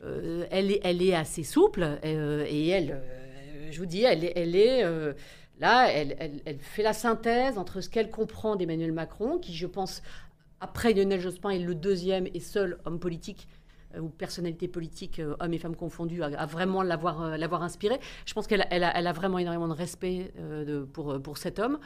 euh, 0.04 0.46
elle, 0.50 0.72
est, 0.72 0.82
elle 0.84 1.02
est 1.02 1.14
assez 1.14 1.44
souple 1.44 2.00
euh, 2.04 2.46
et 2.48 2.68
elle, 2.70 3.02
je 3.70 3.80
vous 3.80 3.86
dis, 3.86 4.04
elle, 4.04 4.32
elle 4.36 4.56
est 4.56 4.84
là, 5.60 5.92
elle, 5.92 6.42
elle, 6.46 6.60
fait 6.60 6.84
la 6.84 6.94
synthèse 6.94 7.58
entre 7.58 7.82
ce 7.82 7.90
qu'elle 7.90 8.10
comprend 8.10 8.56
d'Emmanuel 8.56 8.92
Macron, 8.92 9.38
qui, 9.38 9.54
je 9.54 9.68
pense, 9.68 10.02
après 10.60 10.94
Lionel 10.94 11.22
Jospin, 11.22 11.52
est 11.52 11.60
le 11.60 11.76
deuxième 11.76 12.28
et 12.34 12.40
seul 12.40 12.80
homme 12.86 13.00
politique 13.00 13.48
ou 14.00 14.08
personnalité 14.08 14.70
politique, 14.70 15.22
hommes 15.42 15.54
et 15.54 15.58
femmes 15.58 15.76
confondus, 15.76 16.24
à, 16.24 16.46
vraiment 16.46 16.82
l'avoir 16.82 17.38
l'avoir 17.38 17.62
inspiré. 17.62 18.00
Je 18.26 18.34
pense 18.34 18.48
qu'elle 18.48 18.66
elle 18.72 18.84
a, 18.84 19.14
vraiment 19.14 19.38
énormément 19.38 19.68
de 19.68 19.74
respect 19.74 20.34
pour, 20.94 21.22
pour 21.22 21.38
cet 21.38 21.60
homme. 21.60 21.78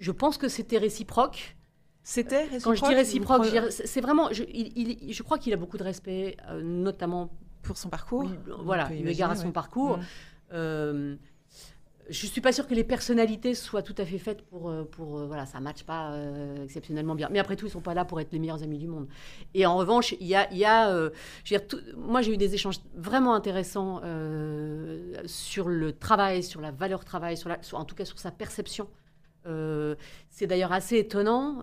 je 0.00 0.10
pense 0.10 0.38
que 0.38 0.48
c'était 0.48 0.78
réciproque. 0.78 1.56
C'était 2.04 2.44
réciproque? 2.44 2.62
Quand 2.62 2.74
je 2.74 2.90
dis 2.90 2.94
réciproque, 2.94 3.46
c'est 3.70 4.00
vraiment. 4.00 4.28
Je, 4.30 4.44
il, 4.44 5.12
je 5.12 5.22
crois 5.24 5.38
qu'il 5.38 5.52
a 5.52 5.56
beaucoup 5.56 5.78
de 5.78 5.84
respect, 5.84 6.36
euh, 6.48 6.62
notamment. 6.62 7.30
Pour 7.62 7.78
son 7.78 7.88
parcours? 7.88 8.28
Voilà, 8.62 8.92
eu 8.92 9.08
égard 9.08 9.30
à 9.30 9.36
son 9.36 9.50
parcours. 9.50 9.96
Mm. 9.96 10.02
Euh, 10.52 11.16
je 12.10 12.26
suis 12.26 12.42
pas 12.42 12.52
sûre 12.52 12.66
que 12.66 12.74
les 12.74 12.84
personnalités 12.84 13.54
soient 13.54 13.80
tout 13.80 13.94
à 13.96 14.04
fait 14.04 14.18
faites 14.18 14.42
pour, 14.42 14.68
euh, 14.68 14.84
pour 14.84 15.26
voilà, 15.26 15.46
ça 15.46 15.60
matche 15.60 15.82
pas 15.84 16.10
euh, 16.10 16.62
exceptionnellement 16.64 17.14
bien. 17.14 17.30
Mais 17.30 17.38
après 17.38 17.56
tout, 17.56 17.64
ils 17.64 17.70
sont 17.70 17.80
pas 17.80 17.94
là 17.94 18.04
pour 18.04 18.20
être 18.20 18.32
les 18.32 18.38
meilleurs 18.38 18.62
amis 18.62 18.76
du 18.76 18.86
monde. 18.86 19.08
Et 19.54 19.64
en 19.64 19.78
revanche, 19.78 20.14
il 20.20 20.26
y 20.26 20.34
a, 20.34 20.46
il 20.52 20.58
y 20.58 20.66
a 20.66 20.90
je 21.42 21.54
veux 21.54 21.58
dire, 21.58 21.80
moi 21.96 22.20
j'ai 22.20 22.34
eu 22.34 22.36
des 22.36 22.52
échanges 22.52 22.80
vraiment 22.94 23.32
intéressants 23.32 24.02
sur 25.24 25.68
le 25.70 25.92
travail, 25.94 26.42
sur 26.42 26.60
la 26.60 26.70
valeur 26.70 27.06
travail, 27.06 27.38
sur, 27.38 27.48
la, 27.48 27.58
en 27.72 27.86
tout 27.86 27.94
cas 27.94 28.04
sur 28.04 28.18
sa 28.18 28.30
perception. 28.30 28.90
C'est 30.30 30.46
d'ailleurs 30.46 30.72
assez 30.72 30.98
étonnant, 30.98 31.60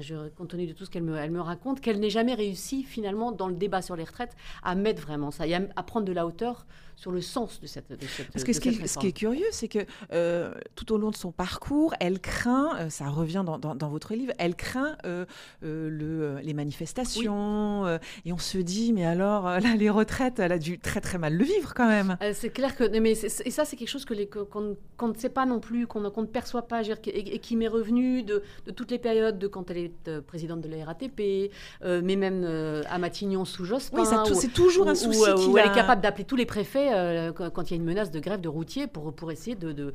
je, 0.00 0.28
compte 0.30 0.48
tenu 0.48 0.66
de 0.66 0.72
tout 0.72 0.84
ce 0.84 0.90
qu'elle 0.90 1.02
me, 1.02 1.40
raconte, 1.40 1.80
qu'elle 1.80 2.00
n'ait 2.00 2.10
jamais 2.10 2.34
réussi 2.34 2.82
finalement 2.82 3.32
dans 3.32 3.48
le 3.48 3.54
débat 3.54 3.82
sur 3.82 3.96
les 3.96 4.04
retraites 4.04 4.36
à 4.62 4.74
mettre 4.74 5.02
vraiment 5.02 5.30
ça, 5.30 5.44
à 5.76 5.82
prendre 5.82 6.06
de 6.06 6.12
la 6.12 6.26
hauteur 6.26 6.66
sur 7.00 7.12
le 7.12 7.22
sens 7.22 7.60
de 7.62 7.66
cette, 7.66 7.90
de 7.90 7.96
Parce 8.30 8.44
que 8.44 8.52
ce, 8.52 8.60
qui 8.60 8.68
est, 8.68 8.86
ce, 8.86 8.98
qui 8.98 9.06
est, 9.06 9.12
curieux, 9.12 9.46
c'est 9.52 9.68
que 9.68 9.78
euh, 10.12 10.52
tout 10.74 10.92
au 10.92 10.98
long 10.98 11.10
de 11.10 11.16
son 11.16 11.32
parcours, 11.32 11.94
elle 11.98 12.20
craint, 12.20 12.76
euh, 12.78 12.90
ça 12.90 13.08
revient 13.08 13.42
dans, 13.44 13.58
dans, 13.58 13.88
votre 13.88 14.12
livre, 14.12 14.34
elle 14.36 14.54
craint 14.54 14.98
euh, 15.06 15.24
le, 15.62 16.40
les 16.42 16.52
manifestations. 16.52 17.86
et 18.26 18.32
on 18.34 18.38
se 18.38 18.58
dit, 18.58 18.92
mais 18.92 19.06
alors, 19.06 19.44
là, 19.44 19.76
les 19.78 19.88
retraites, 19.88 20.40
elle 20.40 20.52
a 20.52 20.58
dû 20.58 20.78
très 20.78 21.00
très 21.00 21.16
mal 21.16 21.32
le 21.32 21.44
vivre 21.44 21.72
quand 21.72 21.88
même. 21.88 22.18
c'est 22.34 22.50
clair 22.50 22.76
que. 22.76 22.84
Mais 23.00 23.12
et 23.12 23.50
ça, 23.50 23.64
c'est 23.64 23.76
quelque 23.76 23.88
chose 23.88 24.04
qu'on 24.04 24.76
que 24.98 25.04
ne 25.06 25.14
sait 25.14 25.30
pas 25.30 25.46
non 25.46 25.58
plus, 25.58 25.86
qu'on 25.86 26.00
ne 26.00 26.26
perçoit 26.26 26.68
pas, 26.68 26.82
et, 26.82 27.38
qui 27.38 27.56
m'est 27.56 27.68
revenu 27.68 28.22
de, 28.22 28.42
de, 28.66 28.70
toutes 28.72 28.90
les 28.90 28.98
périodes, 28.98 29.38
de 29.38 29.46
quand 29.46 29.70
elle 29.70 29.78
est 29.78 30.20
présidente 30.26 30.60
de 30.60 30.68
la 30.68 30.84
RATP, 30.84 31.50
mais 31.82 32.16
même 32.16 32.44
à 32.90 32.98
Matignon 32.98 33.46
sous 33.46 33.64
Jospin. 33.64 34.02
Oui, 34.02 34.34
c'est 34.34 34.52
toujours 34.52 34.86
un 34.86 34.94
souci. 34.94 35.18
Où, 35.18 35.52
où 35.52 35.58
elle 35.58 35.70
est 35.70 35.74
capable 35.74 36.02
d'appeler 36.02 36.24
tous 36.24 36.36
les 36.36 36.46
préfets 36.46 36.89
euh, 36.92 37.32
quand 37.32 37.70
il 37.70 37.70
y 37.70 37.74
a 37.74 37.76
une 37.76 37.84
menace 37.84 38.10
de 38.10 38.20
grève 38.20 38.40
de 38.40 38.48
routiers 38.48 38.86
pour, 38.86 39.14
pour 39.14 39.30
essayer 39.32 39.56
d'éviter 39.56 39.92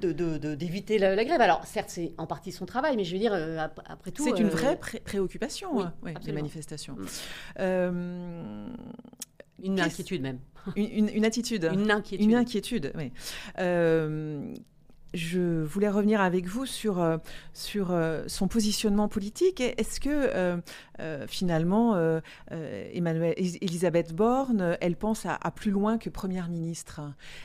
de, 0.00 0.12
de, 0.12 0.56
de, 0.56 1.00
la, 1.00 1.14
la, 1.14 1.24
grève. 1.24 1.40
Alors, 1.40 1.64
certes, 1.66 1.90
c'est 1.90 2.12
en 2.18 2.26
partie 2.26 2.52
son 2.52 2.66
travail, 2.66 2.96
mais 2.96 3.04
je 3.04 3.12
veux 3.12 3.18
dire, 3.18 3.32
euh, 3.32 3.58
après 3.86 4.10
tout. 4.10 4.24
C'est 4.24 4.40
une 4.40 4.46
euh, 4.46 4.50
vraie 4.50 4.78
préoccupation, 5.04 5.76
oui, 5.76 5.84
hein, 6.06 6.14
les 6.24 6.32
manifestations. 6.32 6.96
Mm. 7.58 8.74
une 9.62 9.80
inquiétude 9.80 10.22
même. 10.22 10.38
Une, 10.76 11.08
une, 11.08 11.24
attitude. 11.24 11.70
Une 11.72 11.90
inquiétude. 11.90 12.26
Une 12.26 12.34
inquiétude, 12.34 12.92
oui 12.96 13.12
je 15.14 15.62
voulais 15.64 15.88
revenir 15.88 16.20
avec 16.20 16.46
vous 16.46 16.66
sur, 16.66 17.00
euh, 17.00 17.18
sur 17.52 17.90
euh, 17.90 18.24
son 18.26 18.48
positionnement 18.48 19.08
politique. 19.08 19.60
Est-ce 19.60 20.00
que 20.00 20.08
euh, 20.10 21.26
finalement, 21.26 21.96
Emmanuel, 22.50 23.34
Elisabeth 23.36 24.14
Borne, 24.14 24.76
elle 24.80 24.96
pense 24.96 25.26
à, 25.26 25.38
plus 25.50 25.70
loin 25.70 25.98
que 25.98 26.10
Première 26.10 26.48
ministre? 26.48 27.00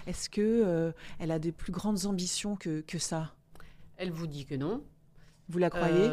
Est-ce 0.07 0.29
que 0.29 0.93
elle 1.19 1.31
a 1.31 1.39
des 1.39 1.51
plus 1.51 1.71
grandes 1.71 2.05
ambitions 2.05 2.55
que, 2.55 2.81
que 2.81 2.99
ça? 2.99 3.33
Elle 3.97 4.11
vous 4.11 4.27
dit 4.27 4.45
que 4.45 4.55
non. 4.55 4.83
Vous 5.47 5.59
la 5.59 5.69
croyez? 5.69 6.09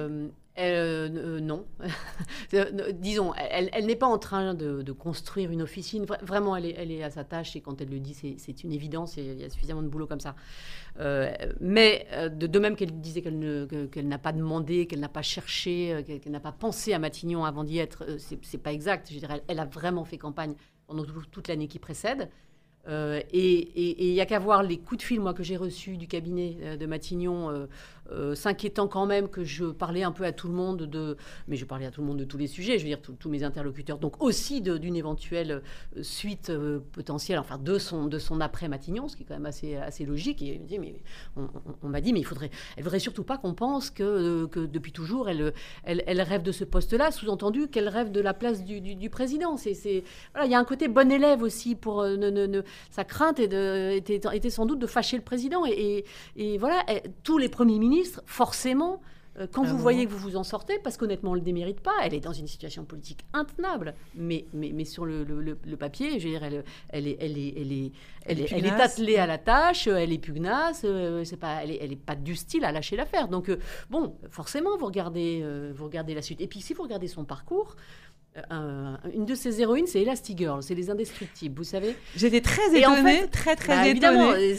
Euh, 0.59 1.41
non. 1.41 1.65
Disons, 2.93 3.33
elle, 3.35 3.87
n'est 3.87 3.97
pas 3.97 4.07
en 4.07 4.19
train 4.19 4.55
de, 4.55 4.93
construire 4.93 5.51
une 5.51 5.63
officine. 5.63 6.05
Vraiment, 6.23 6.57
elle 6.57 6.91
est, 6.91 7.03
à 7.03 7.11
sa 7.11 7.25
tâche 7.25 7.57
et 7.57 7.61
quand 7.61 7.81
elle 7.81 7.89
le 7.89 8.01
dit, 8.01 8.15
c'est 8.37 8.65
une 8.65 8.73
évidence 8.73 9.17
et 9.19 9.23
il 9.23 9.41
y 9.41 9.45
a 9.45 9.51
suffisamment 9.51 9.83
de 9.83 9.89
boulot 9.89 10.07
comme 10.07 10.21
ça. 10.21 10.35
Euh, 11.01 11.33
mais 11.61 12.07
euh, 12.13 12.29
de, 12.29 12.59
même 12.59 12.77
qu'elle 12.77 13.01
disait 13.01 13.23
qu'elle 13.23 14.09
n'a 14.09 14.19
pas 14.19 14.33
demandé, 14.33 14.87
qu'elle 14.87 15.01
n'a 15.01 15.09
pas 15.09 15.23
cherché, 15.23 16.05
qu'elle 16.07 16.33
n'a 16.33 16.41
pas 16.41 16.53
pensé 16.53 16.93
à 16.93 16.99
Matignon 16.99 17.45
avant 17.45 17.65
d'y 17.65 17.79
être, 17.79 18.05
c'est 18.19 18.59
pas 18.59 18.73
exact. 18.73 19.09
Je 19.11 19.19
dirais, 19.19 19.43
elle, 19.49 19.59
a 19.59 19.65
vraiment 19.65 20.05
fait 20.05 20.19
campagne 20.19 20.55
pendant 20.87 21.05
toute 21.31 21.49
l'année 21.49 21.69
qui 21.69 21.79
précède. 21.79 22.29
et 22.87 24.03
il 24.03 24.13
n'y 24.13 24.21
a 24.21 24.27
qu'à 24.27 24.39
voir 24.39 24.63
les 24.63 24.77
coups 24.77 24.99
de 24.99 25.03
fil 25.07 25.21
moi, 25.21 25.33
que 25.33 25.43
j'ai 25.43 25.57
reçus 25.57 25.97
du 25.97 26.09
cabinet 26.09 26.77
de 26.77 26.87
Matignon 26.87 27.67
euh, 28.11 28.35
s'inquiétant 28.35 28.89
quand 28.89 29.07
même 29.07 29.29
que 29.29 29.45
je 29.45 29.65
parlais 29.65 30.03
un 30.03 30.11
peu 30.11 30.25
à 30.25 30.33
tout 30.33 30.49
le 30.49 30.55
monde 30.55 30.83
de, 30.83 31.17
mais 31.47 31.57
je 31.57 31.65
parlais 31.65 31.87
à 31.87 31.91
tout 31.91 32.01
le 32.01 32.07
monde 32.09 32.19
de 32.19 32.25
tous 32.25 32.37
les 32.37 32.49
sujets, 32.49 32.77
je 32.79 32.83
veux 32.83 32.89
dire 32.89 33.01
tous 33.01 33.29
mes 33.29 33.45
interlocuteurs, 33.45 33.99
donc 33.99 34.21
aussi 34.23 34.61
d'une 34.61 34.97
éventuelle 34.97 35.63
euh, 35.97 36.03
suite 36.03 36.51
euh, 36.51 36.81
potentielle, 36.93 37.39
enfin 37.39 37.59
de 37.59 37.79
son 37.79 38.07
de 38.07 38.19
son 38.19 38.41
après 38.41 38.69
Matignon, 38.69 39.07
ce 39.09 39.17
qui 39.17 39.23
est 39.23 39.27
quand 39.27 39.35
même 39.35 39.47
assez 39.47 39.77
assez 39.77 40.05
logique. 40.05 40.43
Et 40.43 40.61
mais 40.81 41.01
on, 41.37 41.89
m'a 41.89 42.01
dit 42.01 42.13
mais 42.13 42.21
il 42.21 42.27
faudrait, 42.27 42.51
elle 42.77 42.83
voudrait 42.83 42.99
surtout 42.99 43.23
pas 43.23 43.39
qu'on 43.39 43.55
pense 43.55 43.91
que, 43.91 44.47
que 44.47 44.61
depuis 44.61 44.93
toujours 44.93 45.29
elle, 45.29 45.53
elle, 45.85 46.21
rêve 46.21 46.43
de 46.43 46.53
ce 46.53 46.65
poste-là, 46.65 47.13
sous-entendu 47.13 47.69
qu'elle 47.69 47.89
rêve 47.89 48.11
de 48.11 48.21
la 48.21 48.35
place 48.35 48.65
du, 48.65 48.81
du, 48.81 49.11
président. 49.11 49.57
C'est 49.57 50.03
voilà, 50.33 50.47
il 50.47 50.53
y 50.53 50.55
a 50.55 50.59
un 50.59 50.65
côté 50.65 50.89
bon 50.89 51.11
élève 51.11 51.43
aussi 51.43 51.77
pour 51.77 52.03
ne, 52.03 52.63
sa 52.91 53.05
crainte 53.05 53.39
était, 53.39 53.97
était, 53.97 54.51
sans 54.51 54.67
doute 54.67 54.81
de 54.81 54.87
fâcher 54.87 55.17
le 55.17 55.23
président 55.23 55.65
et, 55.67 56.05
et, 56.37 56.59
voilà 56.59 56.85
tous 57.23 57.39
les 57.39 57.49
premiers 57.49 57.79
ministres 57.79 57.92
forcément, 58.27 59.01
euh, 59.39 59.47
quand 59.51 59.65
vous 59.65 59.79
voyez 59.79 60.05
que 60.05 60.11
vous 60.11 60.19
vous 60.19 60.37
en 60.37 60.45
sortez, 60.45 60.79
parce 60.79 60.97
qu'honnêtement, 60.99 61.31
on 61.31 61.35
ne 61.35 61.39
le 61.39 61.45
démérite 61.45 61.81
pas, 61.81 61.95
elle 62.03 62.13
est 62.13 62.21
dans 62.21 62.33
une 62.33 62.47
situation 62.47 62.85
politique 62.85 63.25
intenable, 63.33 63.95
mais, 64.15 64.45
mais, 64.53 64.73
mais 64.75 64.85
sur 64.85 65.07
le, 65.07 65.25
le, 65.25 65.77
papier, 65.77 66.21
je 66.21 66.29
veux 66.29 66.33
dire, 66.33 66.45
elle, 66.45 66.65
elle, 66.91 67.09
est, 67.09 67.17
elle, 67.19 67.39
est, 67.39 67.55
elle, 67.57 67.73
est, 67.73 67.93
elle, 68.27 68.41
est, 68.41 68.53
elle 68.53 68.67
est 68.67 68.71
attelée 68.71 69.17
à 69.17 69.27
la 69.27 69.39
tâche, 69.39 69.87
elle 69.87 70.13
est 70.13 70.19
pugnace, 70.19 70.83
euh, 70.85 71.25
c'est 71.25 71.39
pas, 71.39 71.63
elle 71.63 71.71
n'est 71.71 71.79
elle 71.81 71.93
est 71.93 71.97
pas 71.97 72.15
du 72.15 72.37
style 72.37 72.65
à 72.65 72.73
lâcher 72.73 72.97
l'affaire. 72.97 73.29
Donc, 73.29 73.49
euh, 73.49 73.59
bon, 73.89 74.17
forcément, 74.31 74.77
vous 74.77 74.87
regardez, 74.87 75.43
vous 75.75 75.85
regardez 75.85 76.15
la 76.15 76.23
suite. 76.23 76.41
Et 76.41 76.47
puis, 76.47 76.61
si 76.61 76.75
vous 76.75 76.83
regardez 76.83 77.09
son 77.09 77.25
parcours, 77.25 77.77
une 79.15 79.27
de 79.27 79.35
ses 79.35 79.61
héroïnes, 79.61 79.87
c'est 79.87 80.01
Elastigirl, 80.01 80.63
c'est 80.63 80.75
les 80.75 80.89
indestructibles, 80.89 81.55
vous 81.57 81.65
savez. 81.65 81.95
J'étais 82.17 82.41
très 82.41 82.75
étonnée, 82.75 83.29
très 83.31 83.57
très 83.57 83.77
bah, 83.77 83.89
étonnée 83.89 84.55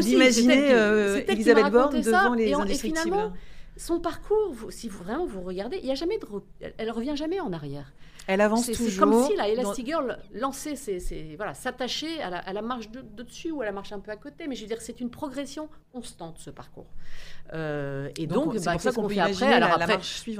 d'imaginer 0.00 0.72
euh, 0.72 1.20
Elisabeth 1.28 1.70
Borne 1.70 2.00
devant 2.00 2.34
les 2.34 2.52
indestructibles. 2.52 3.32
Son 3.82 3.98
parcours, 3.98 4.54
si 4.70 4.88
vous, 4.88 5.02
vraiment 5.02 5.26
vous 5.26 5.42
regardez, 5.42 5.78
il 5.82 5.86
y 5.86 5.90
a 5.90 5.96
jamais 5.96 6.18
de, 6.18 6.26
elle 6.78 6.90
revient 6.90 7.16
jamais 7.16 7.40
en 7.40 7.52
arrière. 7.52 7.92
Elle 8.28 8.40
avance 8.40 8.66
toujours. 8.66 8.88
C'est 8.88 8.98
comme 8.98 9.26
si 9.26 9.34
la 9.36 9.48
Elastigirl 9.48 10.18
lançait, 10.32 10.76
voilà, 11.36 11.54
s'attachait 11.54 12.20
à 12.20 12.30
la, 12.30 12.38
à 12.38 12.52
la 12.52 12.62
marche 12.62 12.90
de, 12.90 13.00
dessus 13.00 13.50
ou 13.50 13.62
à 13.62 13.64
la 13.64 13.72
marche 13.72 13.92
un 13.92 13.98
peu 13.98 14.12
à 14.12 14.16
côté. 14.16 14.46
Mais 14.46 14.54
je 14.54 14.62
veux 14.62 14.68
dire, 14.68 14.80
c'est 14.80 15.00
une 15.00 15.10
progression 15.10 15.68
constante 15.92 16.38
ce 16.38 16.50
parcours. 16.50 16.86
Euh, 17.52 18.08
et 18.16 18.26
donc, 18.26 18.54
c'est 18.54 18.64
bah, 18.64 18.78
ça 18.78 18.92
qu'on 18.92 19.08
fait 19.08 19.20
après? 19.20 19.52
Alors 19.52 19.72
après, 19.72 19.98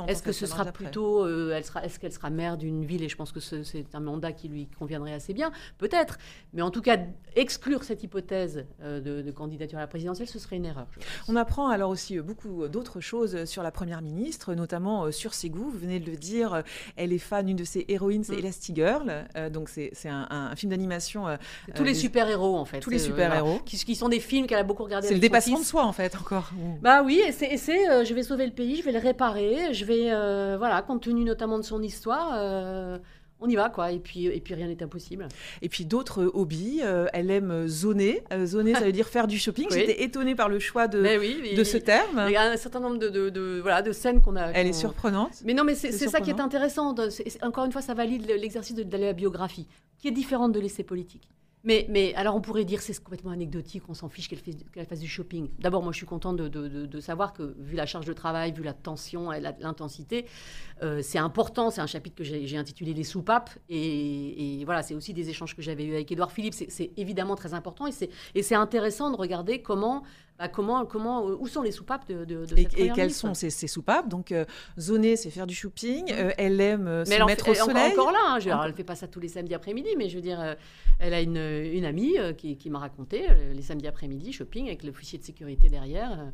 est-ce 0.09 0.23
que 0.23 0.33
ce 0.33 0.47
sera 0.47 0.65
plutôt, 0.67 1.25
euh, 1.25 1.53
elle 1.55 1.65
sera, 1.65 1.85
est-ce 1.85 1.99
qu'elle 1.99 2.13
sera 2.13 2.31
maire 2.31 2.57
d'une 2.57 2.85
ville? 2.85 3.03
Et 3.03 3.09
je 3.09 3.17
pense 3.17 3.33
que 3.33 3.41
c'est 3.41 3.95
un 3.95 4.01
mandat 4.01 4.33
qui 4.33 4.49
lui 4.49 4.69
conviendrait 4.79 5.13
assez 5.13 5.35
bien, 5.35 5.53
peut-être. 5.79 6.19
Mais 6.53 6.63
en 6.63 6.71
tout 6.71 6.83
cas, 6.83 6.99
exclure 7.37 7.85
cette 7.85 8.03
hypothèse 8.03 8.65
euh, 8.83 9.01
de, 9.01 9.31
candidature 9.31 9.79
à 9.79 9.83
la 9.83 9.87
présidentielle, 9.87 10.29
ce 10.29 10.39
serait 10.39 10.57
une 10.57 10.67
erreur. 10.67 10.87
On 11.29 11.37
apprend 11.37 11.69
alors 11.69 11.91
aussi 11.91 12.19
beaucoup 12.21 12.69
d'autres 12.69 13.01
choses 13.01 13.32
sur 13.47 13.63
la 13.63 13.71
première 13.71 14.03
ministre, 14.03 14.55
notamment 14.55 15.11
sur 15.11 15.35
ses 15.35 15.51
goûts. 15.51 15.71
Vous 15.71 15.79
venez 15.79 16.01
de 16.01 16.11
le 16.11 16.17
dire, 16.17 16.63
elle 16.97 17.13
est 17.13 17.19
fan 17.19 17.47
d'une 17.47 17.57
de 17.57 17.65
ses 17.65 17.85
héroïnes, 17.89 18.25
c'est 18.25 18.37
mm. 18.37 18.39
Elastigirl. 18.39 19.25
donc 19.53 19.69
c'est 19.69 19.93
un, 20.07 20.55
film 20.57 20.71
d'animation. 20.71 21.27
tous 21.75 21.85
les 21.85 21.95
super 21.95 22.29
héros 22.29 22.57
en 22.57 22.65
fait. 22.65 22.81
Tous 22.81 22.91
les 22.91 22.99
super 22.99 23.35
héros 23.35 23.61
qui, 23.65 23.77
qui, 23.77 23.95
sont 23.95 24.09
des 24.09 24.21
films 24.21 24.47
qu'elle 24.47 24.59
a 24.59 24.65
beaucoup 24.65 24.85
regardés. 24.85 25.09
C'est 25.09 25.15
le 25.15 25.21
dépassement 25.21 25.61
de 25.61 25.65
soi 25.65 25.85
en 25.85 25.93
fait 25.93 26.17
encore. 26.17 26.51
Bah 26.81 27.03
oui, 27.03 27.21
et 27.27 27.33
c'est, 27.33 27.91
euh, 27.91 28.05
je 28.05 28.15
vais 28.15 28.23
sauver 28.23 28.47
le 28.47 28.53
pays, 28.53 28.77
je 28.77 28.83
vais 28.83 28.93
le 28.93 28.99
réparer, 28.99 29.73
je 29.73 29.85
vais, 29.85 30.11
euh, 30.11 30.57
voilà, 30.59 30.83
compte 30.83 31.03
tenu 31.03 31.25
notamment 31.25 31.59
de 31.59 31.65
son 31.65 31.83
histoire, 31.83 32.33
euh, 32.35 32.99
on 33.43 33.49
y 33.49 33.57
va, 33.57 33.69
quoi. 33.69 33.93
Et 33.93 33.99
puis, 33.99 34.27
et 34.27 34.41
puis 34.41 34.55
rien 34.55 34.69
n'est 34.69 34.83
impossible. 34.83 35.29
Et 35.61 35.69
puis 35.69 35.85
d'autres 35.85 36.31
hobbies, 36.35 36.81
elle 37.13 37.31
aime 37.31 37.67
zoner. 37.67 38.23
zoner, 38.45 38.75
ça 38.75 38.85
veut 38.85 38.93
dire 38.93 39.09
faire 39.09 39.27
du 39.27 39.39
shopping. 39.39 39.67
J'étais 39.71 40.03
étonnée 40.03 40.35
par 40.35 40.49
le 40.49 40.59
choix 40.59 40.89
de, 40.89 41.03
de 41.57 41.65
ce 41.65 41.77
terme. 41.77 42.25
Il 42.29 42.33
y 42.33 42.37
a 42.37 42.51
un 42.51 42.57
certain 42.57 42.81
nombre 42.81 42.99
de, 42.99 43.09
de, 43.31 43.61
voilà, 43.61 43.83
de 43.83 43.93
scènes 43.93 44.21
qu'on 44.21 44.37
a. 44.37 44.51
Elle 44.53 44.67
est 44.67 44.73
surprenante. 44.73 45.43
Mais 45.45 45.55
non, 45.55 45.65
mais 45.65 45.75
c'est, 45.75 45.93
ça 45.93 46.21
qui 46.21 46.31
est 46.31 46.41
intéressant. 46.41 46.95
encore 47.43 47.65
une 47.65 47.73
fois, 47.73 47.83
ça 47.83 47.95
valide 47.95 48.27
l'exercice 48.27 48.75
de, 48.75 48.83
de 48.83 48.97
la 48.97 49.13
biographie, 49.13 49.67
qui 49.99 50.09
est 50.09 50.13
différente 50.13 50.53
de 50.53 50.61
l'essai 50.61 50.83
politique. 50.83 51.29
Mais, 51.65 51.87
mais 51.89 52.15
alors 52.15 52.35
on 52.35 52.41
pourrait 52.41 52.65
dire 52.65 52.81
c'est 52.81 52.99
complètement 53.03 53.31
anecdotique, 53.31 53.85
on 53.89 53.95
s'en 53.95 54.09
fiche 54.09 54.29
qu'elle 54.29 54.87
fasse, 54.87 54.99
du 54.99 55.09
shopping. 55.09 55.49
D'abord, 55.59 55.83
moi 55.83 55.93
je 55.93 55.99
suis 55.99 56.07
contente 56.07 56.37
de, 56.37 57.01
savoir 57.01 57.33
que 57.33 57.55
vu 57.59 57.77
la 57.77 57.87
charge 57.87 58.07
de 58.07 58.13
travail, 58.13 58.53
vu 58.53 58.63
la 58.63 58.73
tension 58.73 59.33
et 59.33 59.41
l'intensité, 59.41 60.27
euh, 60.83 61.01
c'est 61.03 61.19
important. 61.19 61.71
C'est 61.71 61.81
un 61.81 61.87
chapitre 61.87 62.17
que 62.17 62.25
j'ai 62.25 62.57
intitulé 62.57 62.95
Les 62.95 63.05
soupapes. 63.05 63.51
Et, 63.69 64.61
et 64.61 64.65
voilà, 64.65 64.83
c'est 64.83 64.95
aussi 64.95 65.15
des 65.15 65.29
échanges 65.29 65.55
que 65.55 65.63
j'avais 65.63 65.85
eu 65.85 65.95
avec 65.95 66.11
Édouard 66.11 66.33
Philippe. 66.33 66.55
C'est 66.55 66.91
évidemment 66.97 67.37
très 67.37 67.55
important 67.55 67.87
et 67.87 68.43
c'est 68.43 68.55
intéressant 68.55 69.11
de 69.11 69.17
regarder 69.17 69.63
comment 69.63 70.03
bah, 70.43 70.49
comment, 70.49 70.85
comment, 70.87 71.25
où 71.25 71.47
sont 71.47 71.63
les 71.63 71.71
soupapes 71.71 72.09
de, 72.09 72.25
de, 72.25 72.45
et, 72.57 72.87
et 72.87 72.91
quelles 72.91 73.13
sont 73.13 73.33
ces, 73.33 73.49
soupapes? 73.51 74.09
Donc, 74.09 74.33
euh, 74.33 74.45
zoner, 74.77 75.15
c'est 75.15 75.31
faire 75.31 75.47
du 75.47 75.55
shopping. 75.55 76.07
Mmh. 76.07 76.15
Euh, 76.15 76.31
elle 76.37 76.61
aime 76.61 76.89
euh, 76.89 77.05
se 77.05 77.25
mettre 77.25 77.49
au 77.49 77.55
soleil. 77.55 77.93
Encore, 77.93 78.11
là, 78.11 78.19
hein, 78.33 78.39
elle 78.65 78.71
ne 78.71 78.75
fait 78.75 78.83
pas 78.83 78.97
ça 78.97 79.07
tous 79.07 79.21
les 79.21 79.29
samedis 79.29 79.55
après-midi, 79.55 79.91
mais 79.97 80.09
je 80.09 80.17
veux 80.17 80.21
dire, 80.21 80.57
elle 80.99 81.15
a 81.15 81.21
une, 81.21 81.37
une 81.37 81.85
amie 81.85 82.17
qui, 82.37 82.57
qui 82.57 82.71
m'a 82.71 82.81
raconté 82.81 83.25
les 83.55 83.63
samedis 83.63 83.87
après-midi, 83.87 84.33
shopping 84.33 84.67
avec 84.67 84.83
l'officier 84.83 85.17
de 85.17 85.25
sécurité 85.25 85.69
derrière. 85.69 86.33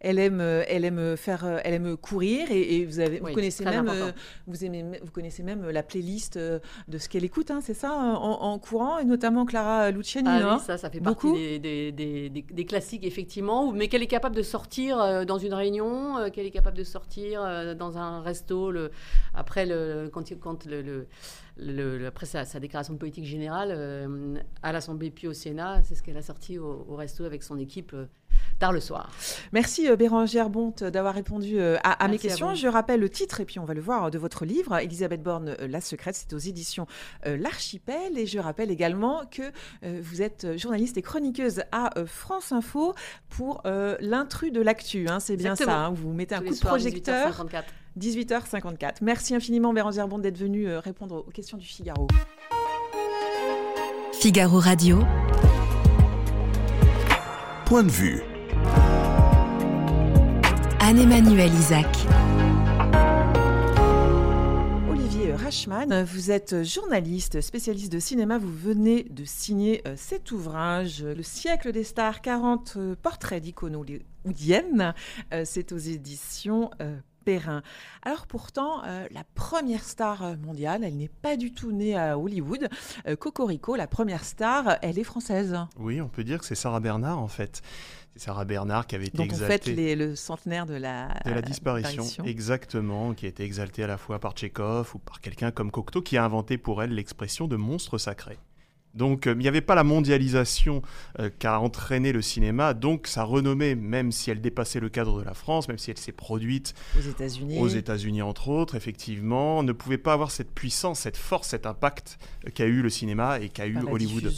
Elle 0.00 0.18
aime, 0.18 0.40
euh, 0.40 0.64
elle 0.68 0.84
aime 0.84 1.16
faire, 1.16 1.44
euh, 1.44 1.58
elle 1.64 1.74
aime 1.74 1.96
courir 1.96 2.50
et, 2.50 2.84
vous 2.84 3.00
avez, 3.00 3.20
vous 3.20 3.32
connaissez 3.32 3.64
même, 3.64 3.88
euh, 3.88 4.12
vous 4.46 4.64
aimez, 4.64 4.84
vous 5.02 5.10
connaissez 5.10 5.42
même 5.42 5.68
la 5.68 5.82
playlist 5.82 6.38
de 6.38 6.98
ce 6.98 7.08
qu'elle 7.08 7.24
écoute, 7.24 7.50
hein, 7.50 7.60
c'est 7.62 7.74
ça, 7.74 7.92
en, 7.92 8.58
courant 8.58 8.98
et 8.98 9.04
notamment 9.04 9.44
Clara 9.44 9.90
Luciani. 9.90 10.28
Ah 10.28 10.54
oui, 10.56 10.60
ça, 10.64 10.76
ça 10.76 10.90
fait 10.90 11.00
Beaucoup? 11.00 11.28
partie 11.28 11.60
des, 11.60 11.92
des, 11.92 12.64
classiques 12.64 13.04
effectivement, 13.04 13.72
mais 13.72 13.88
qu'elle 13.88 14.02
est 14.02 14.06
capable 14.06 14.36
de 14.36 14.42
sortir 14.42 15.24
dans 15.26 15.38
une 15.38 15.54
réunion, 15.54 16.30
qu'elle 16.30 16.46
est 16.46 16.50
capable 16.50 16.76
de 16.76 16.84
sortir 16.84 17.74
dans 17.76 17.98
un 17.98 18.20
resto 18.20 18.70
le, 18.70 18.90
après 19.34 19.66
le 19.66 20.10
quand, 20.12 20.24
quand 20.40 20.66
le, 20.66 20.82
le 20.82 21.06
après 22.06 22.26
sa, 22.26 22.44
sa, 22.44 22.60
déclaration 22.60 22.94
de 22.94 22.98
politique 22.98 23.24
générale 23.24 24.40
à 24.62 24.72
l'Assemblée 24.72 25.10
puis 25.10 25.28
au 25.28 25.32
Sénat, 25.32 25.82
c'est 25.84 25.94
ce 25.94 26.02
qu'elle 26.02 26.16
a 26.16 26.22
sorti 26.22 26.58
au, 26.58 26.86
au, 26.88 26.96
resto 26.96 27.24
avec 27.24 27.42
son 27.42 27.58
équipe 27.58 27.94
tard 28.60 28.72
le 28.72 28.80
soir. 28.80 29.10
Merci 29.52 29.88
euh, 29.88 29.96
Bérangère 29.96 30.50
Bonte 30.50 30.84
d'avoir 30.84 31.14
répondu 31.14 31.58
euh, 31.58 31.78
à, 31.82 32.06
mes 32.08 32.18
questions. 32.18 32.54
Je 32.54 32.68
rappelle 32.68 33.00
le 33.00 33.08
titre 33.08 33.40
et 33.40 33.44
puis 33.44 33.58
on 33.58 33.64
va 33.64 33.74
le 33.74 33.80
voir 33.80 34.10
de 34.10 34.18
votre 34.18 34.44
livre, 34.44 34.76
Elisabeth 34.76 35.22
Borne, 35.22 35.56
euh, 35.60 35.66
La 35.66 35.80
Secrète, 35.80 36.14
c'est 36.14 36.32
aux 36.32 36.38
éditions 36.38 36.86
L'Archipel. 37.24 38.18
Et 38.18 38.26
je 38.26 38.38
rappelle 38.38 38.70
également 38.70 39.22
que 39.30 39.42
vous 39.82 40.22
êtes 40.22 40.58
journaliste 40.58 40.98
et 40.98 41.02
chroniqueuse 41.02 41.62
à 41.72 41.90
France 42.06 42.52
Info 42.52 42.94
pour 43.28 43.62
l'intrus 43.64 44.52
de 44.52 44.60
l'actu. 44.60 45.08
Hein, 45.08 45.20
c'est 45.20 45.36
bien 45.36 45.56
ça, 45.56 45.86
hein. 45.86 45.90
vous 45.90 46.12
mettez 46.12 46.34
un 46.34 46.40
coup 46.40 46.54
de 46.54 46.60
projecteur. 46.60 47.30
18h54. 47.30 47.62
18h54. 48.00 48.96
Merci 49.02 49.34
infiniment 49.34 49.72
Bérangère 49.72 50.08
Bonte 50.08 50.22
d'être 50.22 50.38
venue 50.38 50.68
répondre 50.76 51.24
aux 51.26 51.30
questions 51.30 51.58
du 51.58 51.66
Figaro. 51.66 52.08
Figaro 54.20 54.58
Radio. 54.58 54.98
Point 57.64 57.84
de 57.84 57.90
vue. 57.90 58.20
Anne-Emmanuel 60.80 61.50
Isaac. 61.54 61.86
Olivier 64.90 65.32
Rachman, 65.34 66.04
vous 66.04 66.30
êtes 66.30 66.64
journaliste, 66.64 67.40
spécialiste 67.40 67.92
de 67.92 67.98
cinéma. 67.98 68.38
Vous 68.38 68.52
venez 68.52 69.04
de 69.04 69.24
signer 69.24 69.82
euh, 69.86 69.94
cet 69.96 70.32
ouvrage, 70.32 71.02
Le 71.04 71.22
siècle 71.22 71.70
des 71.72 71.84
stars, 71.84 72.22
40 72.22 72.74
euh, 72.76 72.96
portraits 73.00 73.42
d'icônes 73.42 73.76
hollywoodiennes. 73.76 74.94
Euh, 75.32 75.44
c'est 75.46 75.72
aux 75.72 75.78
éditions 75.78 76.70
Perrin. 77.24 77.62
Alors 78.02 78.26
pourtant, 78.26 78.82
la 78.82 79.24
première 79.34 79.84
star 79.84 80.36
mondiale, 80.38 80.84
elle 80.84 80.96
n'est 80.96 81.08
pas 81.08 81.36
du 81.36 81.52
tout 81.52 81.72
née 81.72 81.96
à 81.96 82.18
Hollywood. 82.18 82.68
Cocorico, 83.18 83.76
la 83.76 83.86
première 83.86 84.24
star, 84.24 84.78
elle 84.82 84.98
est 84.98 85.04
française. 85.04 85.56
Oui, 85.78 86.00
on 86.00 86.08
peut 86.08 86.24
dire 86.24 86.38
que 86.38 86.44
c'est 86.44 86.54
Sarah 86.54 86.80
Bernard 86.80 87.18
en 87.18 87.28
fait. 87.28 87.62
C'est 88.14 88.24
Sarah 88.24 88.44
Bernard 88.44 88.86
qui 88.86 88.96
avait 88.96 89.06
été 89.06 89.16
Donc 89.16 89.26
exaltée. 89.26 89.72
on 89.72 89.76
fête 89.76 89.98
le 89.98 90.16
centenaire 90.16 90.66
de 90.66 90.74
la, 90.74 91.08
de 91.24 91.30
la 91.30 91.42
disparition, 91.42 92.04
exactement, 92.24 93.14
qui 93.14 93.26
a 93.26 93.28
été 93.28 93.44
exaltée 93.44 93.84
à 93.84 93.86
la 93.86 93.98
fois 93.98 94.18
par 94.18 94.32
Tchekhov 94.32 94.92
ou 94.94 94.98
par 94.98 95.20
quelqu'un 95.20 95.50
comme 95.52 95.70
Cocteau 95.70 96.02
qui 96.02 96.16
a 96.16 96.24
inventé 96.24 96.58
pour 96.58 96.82
elle 96.82 96.92
l'expression 96.94 97.46
de 97.46 97.56
monstre 97.56 97.98
sacré. 97.98 98.38
Donc 98.94 99.26
euh, 99.26 99.32
il 99.32 99.38
n'y 99.38 99.48
avait 99.48 99.60
pas 99.60 99.74
la 99.74 99.84
mondialisation 99.84 100.82
euh, 101.18 101.30
qu'a 101.38 101.60
entraîné 101.60 102.12
le 102.12 102.22
cinéma, 102.22 102.74
donc 102.74 103.06
sa 103.06 103.22
renommée, 103.22 103.74
même 103.74 104.10
si 104.10 104.30
elle 104.30 104.40
dépassait 104.40 104.80
le 104.80 104.88
cadre 104.88 105.20
de 105.20 105.24
la 105.24 105.34
France, 105.34 105.68
même 105.68 105.78
si 105.78 105.90
elle 105.90 105.98
s'est 105.98 106.12
produite 106.12 106.74
aux 106.98 107.02
États-Unis, 107.02 107.58
aux 107.58 107.68
États-Unis 107.68 108.22
entre 108.22 108.48
autres, 108.48 108.74
effectivement, 108.74 109.62
ne 109.62 109.72
pouvait 109.72 109.98
pas 109.98 110.12
avoir 110.12 110.30
cette 110.30 110.50
puissance, 110.50 111.00
cette 111.00 111.16
force, 111.16 111.48
cet 111.48 111.66
impact 111.66 112.18
euh, 112.46 112.50
qu'a 112.50 112.66
eu 112.66 112.82
le 112.82 112.90
cinéma 112.90 113.38
et 113.40 113.48
qu'a 113.48 113.66
eu 113.66 113.78
Hollywood. 113.78 114.30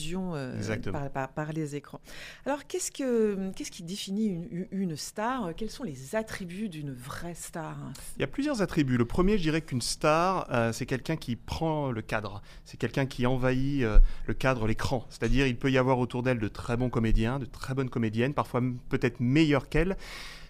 Par, 1.12 1.28
par, 1.28 1.52
les 1.52 1.76
écrans. 1.76 2.00
Alors 2.46 2.66
qu'est-ce 2.66 2.90
que 2.90 3.50
qu'est-ce 3.52 3.70
qui 3.70 3.82
définit 3.82 4.26
une, 4.26 4.66
une, 4.70 4.96
star? 4.96 5.50
Quels 5.56 5.70
sont 5.70 5.84
les 5.84 6.14
attributs 6.14 6.68
d'une 6.68 6.92
vraie 6.92 7.34
star? 7.34 7.76
Il 8.16 8.20
y 8.20 8.24
a 8.24 8.28
plusieurs 8.28 8.62
attributs. 8.62 8.96
Le 8.96 9.04
premier, 9.04 9.38
je 9.38 9.42
dirais 9.42 9.60
qu'une 9.60 9.82
star, 9.82 10.48
c'est 10.72 10.86
quelqu'un 10.86 11.16
qui 11.16 11.36
prend 11.36 11.90
le 11.90 12.02
cadre, 12.02 12.42
c'est 12.64 12.76
quelqu'un 12.76 13.06
qui 13.06 13.26
envahit 13.26 13.84
le 14.26 14.34
cadre, 14.34 14.41
l'écran. 14.66 15.06
C'est-à-dire, 15.10 15.46
il 15.46 15.56
peut 15.56 15.70
y 15.70 15.78
avoir 15.78 15.98
autour 15.98 16.22
d'elle 16.22 16.38
de 16.38 16.48
très 16.48 16.76
bons 16.76 16.90
comédiens, 16.90 17.38
de 17.38 17.44
très 17.44 17.74
bonnes 17.74 17.90
comédiennes, 17.90 18.34
parfois 18.34 18.60
peut-être 18.88 19.20
meilleures 19.20 19.68
qu'elle. 19.68 19.96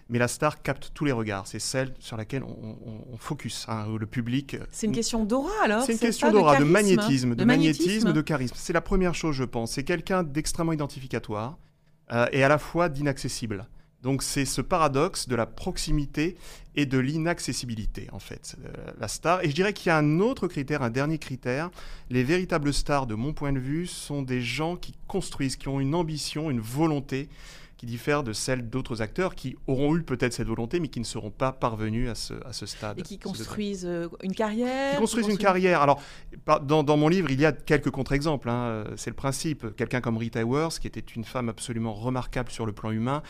Mais 0.09 0.19
la 0.19 0.27
star 0.27 0.61
capte 0.61 0.91
tous 0.93 1.05
les 1.05 1.13
regards. 1.13 1.47
C'est 1.47 1.59
celle 1.59 1.93
sur 1.99 2.17
laquelle 2.17 2.43
on, 2.43 3.17
focus, 3.17 3.65
hein, 3.69 3.85
le 3.97 4.05
public. 4.05 4.55
Euh, 4.55 4.65
c'est 4.69 4.85
une 4.85 4.93
question 4.93 5.23
d'aura 5.23 5.53
alors 5.63 5.83
C'est 5.83 5.93
une 5.93 5.99
question 5.99 6.29
d'aura, 6.29 6.57
de, 6.57 6.65
magnétisme, 6.65 7.35
de, 7.35 7.45
magnétisme, 7.45 8.11
de 8.11 8.21
charisme. 8.21 8.55
C'est 8.57 8.73
la 8.73 8.81
première 8.81 9.15
chose, 9.15 9.35
je 9.35 9.45
pense. 9.45 9.71
C'est 9.71 9.83
quelqu'un 9.83 10.23
d'extrêmement 10.23 10.73
identificatoire 10.73 11.57
euh, 12.11 12.27
et 12.33 12.43
à 12.43 12.49
la 12.49 12.57
fois 12.57 12.89
d'inaccessible. 12.89 13.65
Donc 14.03 14.21
c'est 14.21 14.43
ce 14.43 14.59
paradoxe 14.59 15.29
de 15.29 15.35
la 15.35 15.45
proximité 15.45 16.35
et 16.75 16.85
de 16.85 16.97
l'inaccessibilité, 16.97 18.09
en 18.11 18.19
fait, 18.19 18.57
euh, 18.65 18.69
la 18.99 19.07
star. 19.07 19.43
Et 19.43 19.49
je 19.49 19.55
dirais 19.55 19.71
qu'il 19.71 19.87
y 19.87 19.91
a 19.91 19.97
un 19.97 20.19
autre 20.19 20.47
critère, 20.47 20.81
un 20.81 20.89
dernier 20.89 21.17
critère. 21.17 21.71
Les 22.09 22.23
véritables 22.23 22.73
stars, 22.73 23.07
de 23.07 23.15
mon 23.15 23.31
point 23.31 23.53
de 23.53 23.59
vue, 23.59 23.87
sont 23.87 24.21
des 24.21 24.41
gens 24.41 24.75
qui 24.75 24.93
construisent, 25.07 25.55
qui 25.55 25.69
ont 25.69 25.79
une 25.79 25.95
ambition, 25.95 26.51
une 26.51 26.59
volonté 26.59 27.29
qui 27.77 27.85
diffère 27.85 28.23
de 28.23 28.33
celle 28.33 28.69
d'autres 28.69 29.01
acteurs 29.01 29.35
qui 29.35 29.55
auront 29.67 29.95
eu 29.95 30.03
peut-être 30.03 30.33
cette 30.33 30.47
volonté, 30.47 30.79
mais 30.79 30.87
qui 30.87 30.99
ne 30.99 31.05
seront 31.05 31.31
pas 31.31 31.51
parvenus 31.51 32.09
à 32.09 32.15
ce, 32.15 32.33
à 32.45 32.53
ce 32.53 32.65
stade. 32.65 32.99
Et 32.99 33.03
qui 33.03 33.19
construisent 33.19 33.85
euh, 33.85 34.07
une 34.21 34.35
carrière 34.35 34.93
Qui 34.93 34.99
construisent 34.99 35.27
une 35.27 35.37
carrière. 35.37 35.81
Alors, 35.81 36.01
dans, 36.63 36.83
dans, 36.83 36.97
mon 36.97 37.07
livre, 37.07 37.29
il 37.31 37.39
y 37.39 37.45
a 37.45 37.51
quelques 37.51 37.89
contre-exemples. 37.89 38.49
Hein. 38.49 38.85
C'est 38.97 39.09
le 39.09 39.15
principe. 39.15 39.75
Quelqu'un 39.75 40.01
comme 40.01 40.17
Rita 40.17 40.39
Hayworth, 40.39 40.79
qui 40.79 40.87
était 40.87 40.99
une 40.99 41.23
femme 41.23 41.49
absolument 41.49 41.93
remarquable 41.93 42.51
sur 42.51 42.65
le 42.65 42.71
plan 42.71 42.91
humain, 42.91 43.21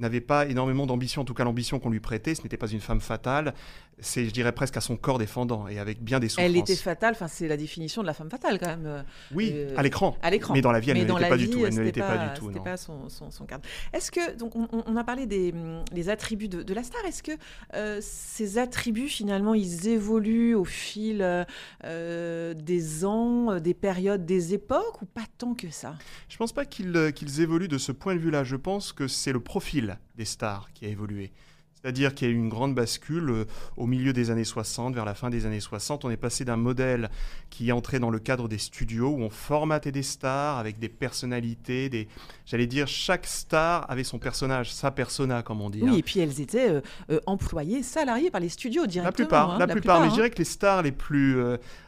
n'avait 0.00 0.20
pas 0.20 0.46
énormément 0.46 0.86
d'ambition, 0.86 1.22
en 1.22 1.24
tout 1.24 1.34
cas 1.34 1.44
l'ambition 1.44 1.78
qu'on 1.78 1.90
lui 1.90 2.00
prêtait, 2.00 2.34
ce 2.34 2.42
n'était 2.42 2.56
pas 2.56 2.68
une 2.68 2.80
femme 2.80 3.00
fatale, 3.00 3.54
c'est 3.98 4.24
je 4.24 4.30
dirais 4.30 4.52
presque 4.52 4.76
à 4.76 4.80
son 4.80 4.96
corps 4.96 5.18
défendant 5.18 5.68
et 5.68 5.78
avec 5.78 6.02
bien 6.02 6.20
des 6.20 6.28
souffrances. 6.28 6.46
Elle 6.46 6.56
était 6.56 6.76
fatale, 6.76 7.12
enfin 7.12 7.28
c'est 7.28 7.48
la 7.48 7.56
définition 7.56 8.02
de 8.02 8.06
la 8.06 8.14
femme 8.14 8.30
fatale 8.30 8.58
quand 8.58 8.68
même. 8.68 8.86
Euh, 8.86 9.02
oui, 9.34 9.52
euh, 9.54 9.74
à 9.76 9.82
l'écran. 9.82 10.16
À 10.22 10.30
l'écran. 10.30 10.54
Mais 10.54 10.62
dans 10.62 10.72
la 10.72 10.80
vie, 10.80 10.90
elle 10.90 10.98
ne 10.98 11.02
l'était 11.02 11.28
pas 11.28 11.36
du 11.36 11.50
tout. 11.50 11.66
Elle 11.66 11.74
ne 11.74 11.82
l'était 11.82 12.00
pas, 12.00 12.28
du 12.28 12.38
tout. 12.38 12.48
C'était 12.48 12.60
pas 12.60 12.76
son, 12.76 13.08
son, 13.08 13.44
cadre. 13.44 13.62
Est-ce 13.92 14.10
que 14.10 14.36
donc 14.36 14.54
on, 14.56 14.96
a 14.96 15.04
parlé 15.04 15.26
des, 15.26 16.08
attributs 16.08 16.48
de, 16.48 16.74
la 16.74 16.82
star. 16.82 17.04
Est-ce 17.06 17.22
que 17.22 17.32
euh, 17.74 17.98
ces 18.00 18.58
attributs 18.58 19.08
finalement 19.08 19.54
ils 19.54 19.88
évoluent 19.88 20.54
au 20.54 20.64
fil 20.64 21.46
des 21.84 23.04
ans, 23.04 23.60
des 23.60 23.74
périodes, 23.74 24.24
des 24.24 24.54
époques 24.54 25.02
ou 25.02 25.06
pas 25.06 25.24
tant 25.38 25.54
que 25.54 25.70
ça? 25.70 25.94
Je 26.28 26.36
pense 26.36 26.52
pas 26.52 26.64
qu'ils 26.64 27.40
évoluent 27.40 27.68
de 27.68 27.78
ce 27.78 27.92
point 27.92 28.14
de 28.14 28.20
vue-là. 28.20 28.44
Je 28.44 28.56
pense 28.56 28.92
que 28.92 29.08
c'est 29.08 29.32
le 29.32 29.40
profil 29.40 29.89
des 30.16 30.24
stars 30.24 30.70
qui 30.72 30.86
a 30.86 30.88
évolué. 30.88 31.32
C'est-à-dire 31.80 32.14
qu'il 32.14 32.28
y 32.28 32.30
a 32.30 32.34
eu 32.34 32.36
une 32.36 32.50
grande 32.50 32.74
bascule 32.74 33.30
euh, 33.30 33.44
au 33.76 33.86
milieu 33.86 34.12
des 34.12 34.30
années 34.30 34.44
60, 34.44 34.94
vers 34.94 35.06
la 35.06 35.14
fin 35.14 35.30
des 35.30 35.46
années 35.46 35.60
60. 35.60 36.04
On 36.04 36.10
est 36.10 36.18
passé 36.18 36.44
d'un 36.44 36.56
modèle 36.56 37.08
qui 37.48 37.72
entrait 37.72 37.98
dans 37.98 38.10
le 38.10 38.18
cadre 38.18 38.48
des 38.48 38.58
studios 38.58 39.08
où 39.08 39.22
on 39.22 39.30
formatait 39.30 39.92
des 39.92 40.02
stars 40.02 40.58
avec 40.58 40.78
des 40.78 40.90
personnalités, 40.90 41.88
des, 41.88 42.08
j'allais 42.44 42.66
dire, 42.66 42.86
chaque 42.86 43.26
star 43.26 43.90
avait 43.90 44.04
son 44.04 44.18
personnage, 44.18 44.72
sa 44.72 44.90
persona, 44.90 45.42
comme 45.42 45.62
on 45.62 45.70
dit. 45.70 45.80
Oui, 45.82 45.88
hein. 45.88 45.96
et 45.96 46.02
puis 46.02 46.20
elles 46.20 46.40
étaient 46.40 46.68
euh, 46.68 46.80
euh, 47.10 47.20
employées, 47.24 47.82
salariées 47.82 48.30
par 48.30 48.42
les 48.42 48.50
studios 48.50 48.86
directement. 48.86 49.06
La 49.06 49.12
plupart, 49.12 49.50
hein, 49.52 49.58
la, 49.58 49.66
plupart. 49.66 50.00
mais 50.02 50.10
je 50.10 50.14
dirais 50.14 50.30
que 50.30 50.38
les 50.38 50.44
stars 50.44 50.82
les 50.82 50.92
plus, 50.92 51.38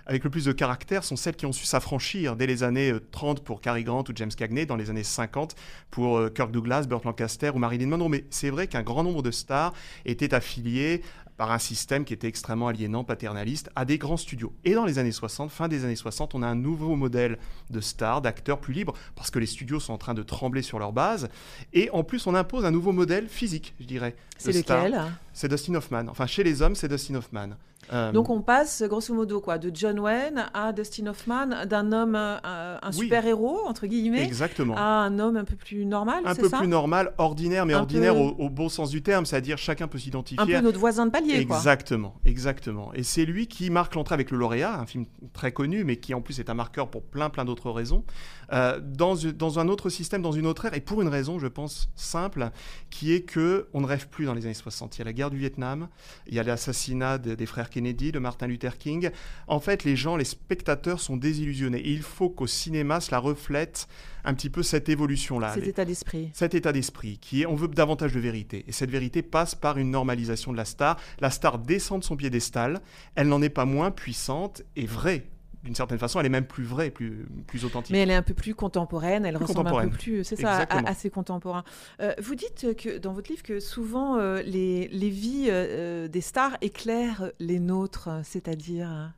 avec 0.07 0.24
le 0.24 0.30
plus 0.30 0.44
de 0.44 0.53
caractère 0.53 1.05
sont 1.05 1.16
celles 1.16 1.36
qui 1.36 1.46
ont 1.46 1.53
su 1.53 1.64
s'affranchir 1.64 2.36
dès 2.36 2.46
les 2.46 2.62
années 2.62 2.92
30 3.11 3.44
pour 3.44 3.61
Cary 3.61 3.84
Grant 3.84 4.05
ou 4.09 4.12
James 4.14 4.30
Cagney, 4.30 4.66
dans 4.66 4.76
les 4.76 4.90
années 4.90 5.05
50 5.05 5.55
pour 5.90 6.32
Kirk 6.32 6.50
Douglas, 6.50 6.86
Burt 6.86 7.05
Lancaster 7.05 7.50
ou 7.55 7.59
Marilyn 7.59 7.88
Monroe. 7.88 8.09
Mais 8.09 8.24
c'est 8.30 8.50
vrai 8.50 8.66
qu'un 8.66 8.82
grand 8.82 9.03
nombre 9.03 9.22
de 9.22 9.30
stars 9.30 9.72
étaient 10.05 10.34
affiliés 10.34 11.03
par 11.36 11.50
un 11.50 11.59
système 11.59 12.05
qui 12.05 12.12
était 12.12 12.28
extrêmement 12.28 12.68
aliénant, 12.68 13.05
paternaliste, 13.05 13.70
à 13.74 13.84
des 13.84 13.98
grands 13.98 14.16
studios. 14.16 14.53
Et 14.64 14.74
dans 14.74 14.84
les 14.84 14.98
années 14.98 15.12
60, 15.12 15.50
fin 15.50 15.66
des 15.66 15.84
années 15.84 15.96
60, 15.96 16.34
on 16.34 16.42
a 16.42 16.46
un 16.46 16.55
nouveau 16.55 16.94
modèle 16.94 17.38
de 17.70 17.80
stars, 17.80 18.22
d'acteurs 18.22 18.61
plus 18.61 18.74
libres, 18.74 18.94
parce 19.16 19.30
que 19.30 19.38
les 19.38 19.46
studios 19.46 19.80
sont 19.80 19.92
en 19.92 19.98
train 19.98 20.14
de 20.14 20.22
trembler 20.22 20.62
sur 20.62 20.78
leur 20.78 20.92
base. 20.92 21.28
Et 21.72 21.90
en 21.90 22.05
plus, 22.05 22.26
on 22.26 22.34
impose 22.34 22.64
un 22.64 22.70
nouveau 22.70 22.92
modèle 22.92 23.28
physique, 23.28 23.74
je 23.80 23.86
dirais. 23.86 24.14
C'est 24.38 24.53
lequel? 24.53 25.00
C'est 25.32 25.48
Dustin 25.48 25.74
Hoffman. 25.74 26.05
Enfin, 26.09 26.26
chez 26.26 26.44
les 26.44 26.62
hommes, 26.62 26.74
c'est 26.74 26.88
Dustin 26.88 27.14
Hoffman. 27.14 27.57
Euh, 27.93 28.12
Donc 28.12 28.30
on 28.30 28.40
passe 28.40 28.82
grosso 28.82 29.14
modo 29.14 29.40
quoi 29.40 29.59
de 29.59 29.70
John 29.74 29.99
Wayne 30.01 30.47
à 30.55 30.72
Dustin 30.72 31.07
Hoffman, 31.07 31.66
d'un 31.66 31.93
homme 31.93 32.14
euh, 32.16 32.78
un 32.80 32.93
super 32.93 33.26
héros 33.26 33.61
entre 33.66 33.86
guillemets, 33.86 34.24
exactement. 34.24 34.74
à 34.76 34.82
un 34.82 35.18
homme 35.18 35.36
un 35.36 35.45
peu 35.45 35.57
plus 35.57 35.84
normal, 35.84 36.22
un 36.24 36.34
peu 36.34 36.49
plus 36.49 36.68
normal, 36.68 37.12
ordinaire, 37.18 37.66
mais 37.66 37.74
ordinaire 37.74 38.16
au, 38.16 38.49
bon 38.49 38.68
sens 38.68 38.90
du 38.90 39.03
terme, 39.03 39.26
c'est-à-dire 39.26 39.59
chacun 39.59 39.88
peut 39.88 39.99
s'identifier. 39.99 40.43
Un 40.43 40.61
peu 40.61 40.64
notre 40.64 40.78
voisin 40.78 41.07
de 41.07 41.11
palier. 41.11 41.34
Exactement, 41.34 42.14
exactement. 42.24 42.93
Et 42.95 43.03
c'est 43.03 43.24
lui 43.24 43.47
qui 43.47 43.70
marque 43.70 43.95
l'entrée 43.95 44.14
avec 44.14 44.30
le 44.30 44.38
lauréat, 44.38 44.74
un 44.78 44.86
film 44.86 45.07
très 45.32 45.53
connu, 45.53 45.84
mais 45.84 45.97
qui 45.97 46.14
en 46.14 46.20
plus 46.20 46.38
est 46.38 46.51
un 46.51 46.55
marqueur 46.55 46.88
pour 46.88 47.03
plein 47.03 47.30
plein 47.30 47.45
d'autres 47.45 47.70
raisons, 47.70 48.05
euh, 48.53 48.80
dans, 48.80 49.14
dans 49.14 49.59
un 49.59 49.68
autre 49.68 49.88
système, 49.88 50.22
dans 50.22 50.32
une 50.32 50.46
autre 50.46 50.66
ère, 50.66 50.74
et 50.74 50.80
pour 50.80 51.03
une 51.03 51.09
raison, 51.09 51.38
je 51.38 51.46
pense 51.46 51.90
simple, 51.96 52.50
qui 52.90 53.12
est 53.12 53.22
que 53.22 53.68
on 53.72 53.80
ne 53.80 53.86
rêve 53.86 54.09
plus 54.09 54.26
dans 54.26 54.34
les 54.34 54.44
années 54.44 54.55
60. 54.55 54.96
Il 54.96 54.98
y 54.98 55.03
a 55.03 55.05
la 55.05 55.12
guerre 55.12 55.30
du 55.30 55.38
Vietnam, 55.38 55.88
il 56.26 56.34
y 56.34 56.38
a 56.38 56.42
l'assassinat 56.42 57.18
des 57.18 57.46
frères 57.46 57.70
Kennedy, 57.70 58.12
de 58.12 58.18
Martin 58.18 58.46
Luther 58.46 58.78
King. 58.78 59.11
En 59.46 59.61
fait, 59.61 59.84
les 59.84 59.96
gens, 59.96 60.16
les 60.16 60.24
spectateurs 60.24 61.00
sont 61.00 61.16
désillusionnés. 61.16 61.82
il 61.84 62.03
faut 62.03 62.30
qu'au 62.30 62.46
cinéma, 62.46 63.00
cela 63.00 63.18
reflète 63.18 63.88
un 64.24 64.34
petit 64.34 64.50
peu 64.50 64.62
cette 64.62 64.88
évolution-là. 64.88 65.55
Cet 65.55 65.66
état 65.66 65.84
d'esprit. 65.84 66.30
Cet 66.32 66.55
état 66.55 66.72
d'esprit, 66.72 67.18
qui 67.18 67.42
est, 67.42 67.46
on 67.46 67.55
veut 67.55 67.68
davantage 67.68 68.12
de 68.12 68.20
vérité. 68.20 68.64
Et 68.68 68.72
cette 68.72 68.90
vérité 68.90 69.22
passe 69.22 69.55
par 69.55 69.78
une 69.78 69.90
normalisation 69.90 70.53
de 70.53 70.57
la 70.57 70.64
star. 70.64 70.98
La 71.20 71.30
star 71.30 71.59
descend 71.59 72.00
de 72.00 72.05
son 72.05 72.16
piédestal, 72.16 72.80
elle 73.14 73.28
n'en 73.28 73.42
est 73.42 73.48
pas 73.48 73.64
moins 73.64 73.90
puissante 73.90 74.62
et 74.76 74.86
vraie 74.86 75.26
d'une 75.63 75.75
certaine 75.75 75.99
façon, 75.99 76.19
elle 76.21 76.27
est 76.27 76.31
même 76.31 76.47
plus 76.47 76.65
vraie, 76.65 76.91
plus, 76.91 77.27
plus 77.47 77.65
authentique. 77.65 77.93
Mais 77.93 78.01
elle 78.01 78.11
est 78.11 78.17
un 78.17 78.23
peu 78.23 78.35
plus 78.35 78.55
contemporaine, 78.55 79.25
elle 79.25 79.37
ressemble 79.37 79.69
un 79.69 79.89
peu 79.89 79.91
plus, 79.91 80.25
c'est 80.25 80.37
ça, 80.37 80.59
assez 80.63 81.11
contemporain. 81.11 81.65
Euh, 82.01 82.15
vous 82.21 82.35
dites 82.35 82.75
que 82.77 82.99
dans 82.99 83.13
votre 83.13 83.31
livre 83.31 83.43
que 83.43 83.61
souvent 83.61 84.17
euh, 84.17 84.43
les, 84.43 84.89
les, 84.89 85.11
vies 85.11 85.47
euh, 85.49 86.09
des 86.09 86.21
stars 86.21 86.57
éclairent 86.61 87.31
les 87.39 87.61
nôtres, 87.61 88.09
c'est-à-dire 88.25 89.13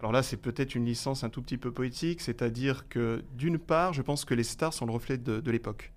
alors 0.00 0.12
là, 0.12 0.22
c'est 0.22 0.36
peut-être 0.36 0.76
une 0.76 0.84
licence 0.84 1.24
un 1.24 1.28
tout 1.28 1.42
petit 1.42 1.58
peu 1.58 1.72
poétique, 1.72 2.20
c'est-à-dire 2.20 2.88
que 2.88 3.24
d'une 3.34 3.58
part, 3.58 3.92
je 3.92 4.02
pense 4.02 4.24
que 4.24 4.32
les 4.32 4.44
stars 4.44 4.72
sont 4.72 4.86
le 4.86 4.92
reflet 4.92 5.18
de 5.18 5.50
l'époque. 5.50 5.92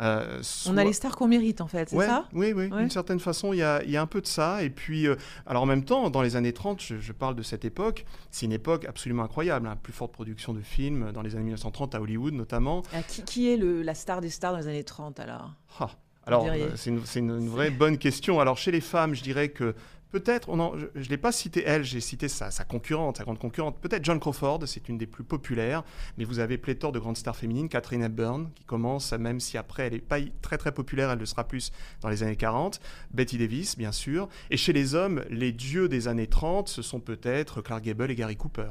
Euh, 0.00 0.42
On 0.66 0.76
a 0.78 0.84
les 0.84 0.92
stars 0.92 1.16
qu'on 1.16 1.28
mérite 1.28 1.60
en 1.60 1.66
fait, 1.66 1.90
c'est 1.90 1.98
ça? 1.98 2.26
Oui, 2.32 2.52
oui. 2.52 2.70
D'une 2.70 2.90
certaine 2.90 3.20
façon, 3.20 3.52
il 3.52 3.58
y 3.58 3.62
a, 3.62 3.82
un 4.00 4.06
peu 4.06 4.20
de 4.20 4.26
ça. 4.26 4.62
Et 4.62 4.70
puis, 4.70 5.06
euh, 5.06 5.16
alors 5.46 5.62
en 5.62 5.66
même 5.66 5.84
temps, 5.84 6.08
dans 6.10 6.22
les 6.22 6.36
années 6.36 6.52
30, 6.52 6.80
je, 6.80 7.12
parle 7.12 7.36
de 7.36 7.42
cette 7.42 7.64
époque, 7.64 8.04
c'est 8.30 8.46
une 8.46 8.52
époque 8.52 8.86
absolument 8.86 9.22
incroyable. 9.22 9.66
Hein. 9.66 9.76
Plus 9.82 9.92
forte 9.92 10.12
production 10.12 10.54
de 10.54 10.60
films 10.60 11.12
dans 11.12 11.22
les 11.22 11.34
années 11.34 11.44
1930 11.44 11.94
à 11.94 12.00
Hollywood 12.00 12.34
notamment. 12.34 12.82
Ah, 12.94 13.02
qui, 13.02 13.50
est 13.50 13.56
le, 13.56 13.82
la 13.82 13.94
star 13.94 14.20
des 14.20 14.30
stars 14.30 14.52
dans 14.52 14.58
les 14.58 14.68
années 14.68 14.84
30 14.84 15.20
alors? 15.20 15.52
Ah, 15.78 15.90
Alors, 16.26 16.46
euh, 16.48 16.70
c'est 16.76 16.90
une, 16.90 17.30
une, 17.30 17.48
vraie 17.48 17.70
bonne 17.70 17.98
question. 17.98 18.40
Alors, 18.40 18.56
chez 18.56 18.70
les 18.70 18.80
femmes, 18.80 19.14
je 19.14 19.22
dirais 19.22 19.50
que 19.50 19.74
Peut-être, 20.12 20.54
je 20.94 20.98
ne 20.98 21.04
l'ai 21.08 21.16
pas 21.16 21.32
cité 21.32 21.64
elle, 21.64 21.84
j'ai 21.84 22.00
cité 22.00 22.28
sa, 22.28 22.50
concurrente, 22.64 23.16
sa 23.16 23.24
grande 23.24 23.38
concurrente. 23.38 23.78
Peut-être 23.80 24.04
John 24.04 24.20
Crawford, 24.20 24.60
c'est 24.66 24.90
une 24.90 24.98
des 24.98 25.06
plus 25.06 25.24
populaires, 25.24 25.82
mais 26.18 26.24
vous 26.24 26.38
avez 26.38 26.58
pléthore 26.58 26.92
de 26.92 26.98
grandes 26.98 27.16
stars 27.16 27.34
féminines. 27.34 27.70
Catherine 27.70 28.02
Hepburn, 28.02 28.50
qui 28.54 28.64
commence, 28.64 29.12
même 29.12 29.40
si 29.40 29.56
après 29.56 29.86
elle 29.86 29.94
n'est 29.94 30.00
pas 30.00 30.18
très 30.42 30.58
très 30.58 30.72
populaire, 30.72 31.10
elle 31.10 31.18
le 31.18 31.24
sera 31.24 31.48
plus 31.48 31.72
dans 32.02 32.10
les 32.10 32.22
années 32.22 32.36
40. 32.36 32.78
Betty 33.10 33.38
Davis, 33.38 33.78
bien 33.78 33.90
sûr. 33.90 34.28
Et 34.50 34.58
chez 34.58 34.74
les 34.74 34.94
hommes, 34.94 35.24
les 35.30 35.50
dieux 35.50 35.88
des 35.88 36.08
années 36.08 36.26
30, 36.26 36.68
ce 36.68 36.82
sont 36.82 37.00
peut-être 37.00 37.62
Clark 37.62 37.82
Gable 37.82 38.10
et 38.10 38.14
Gary 38.14 38.36
Cooper. 38.36 38.70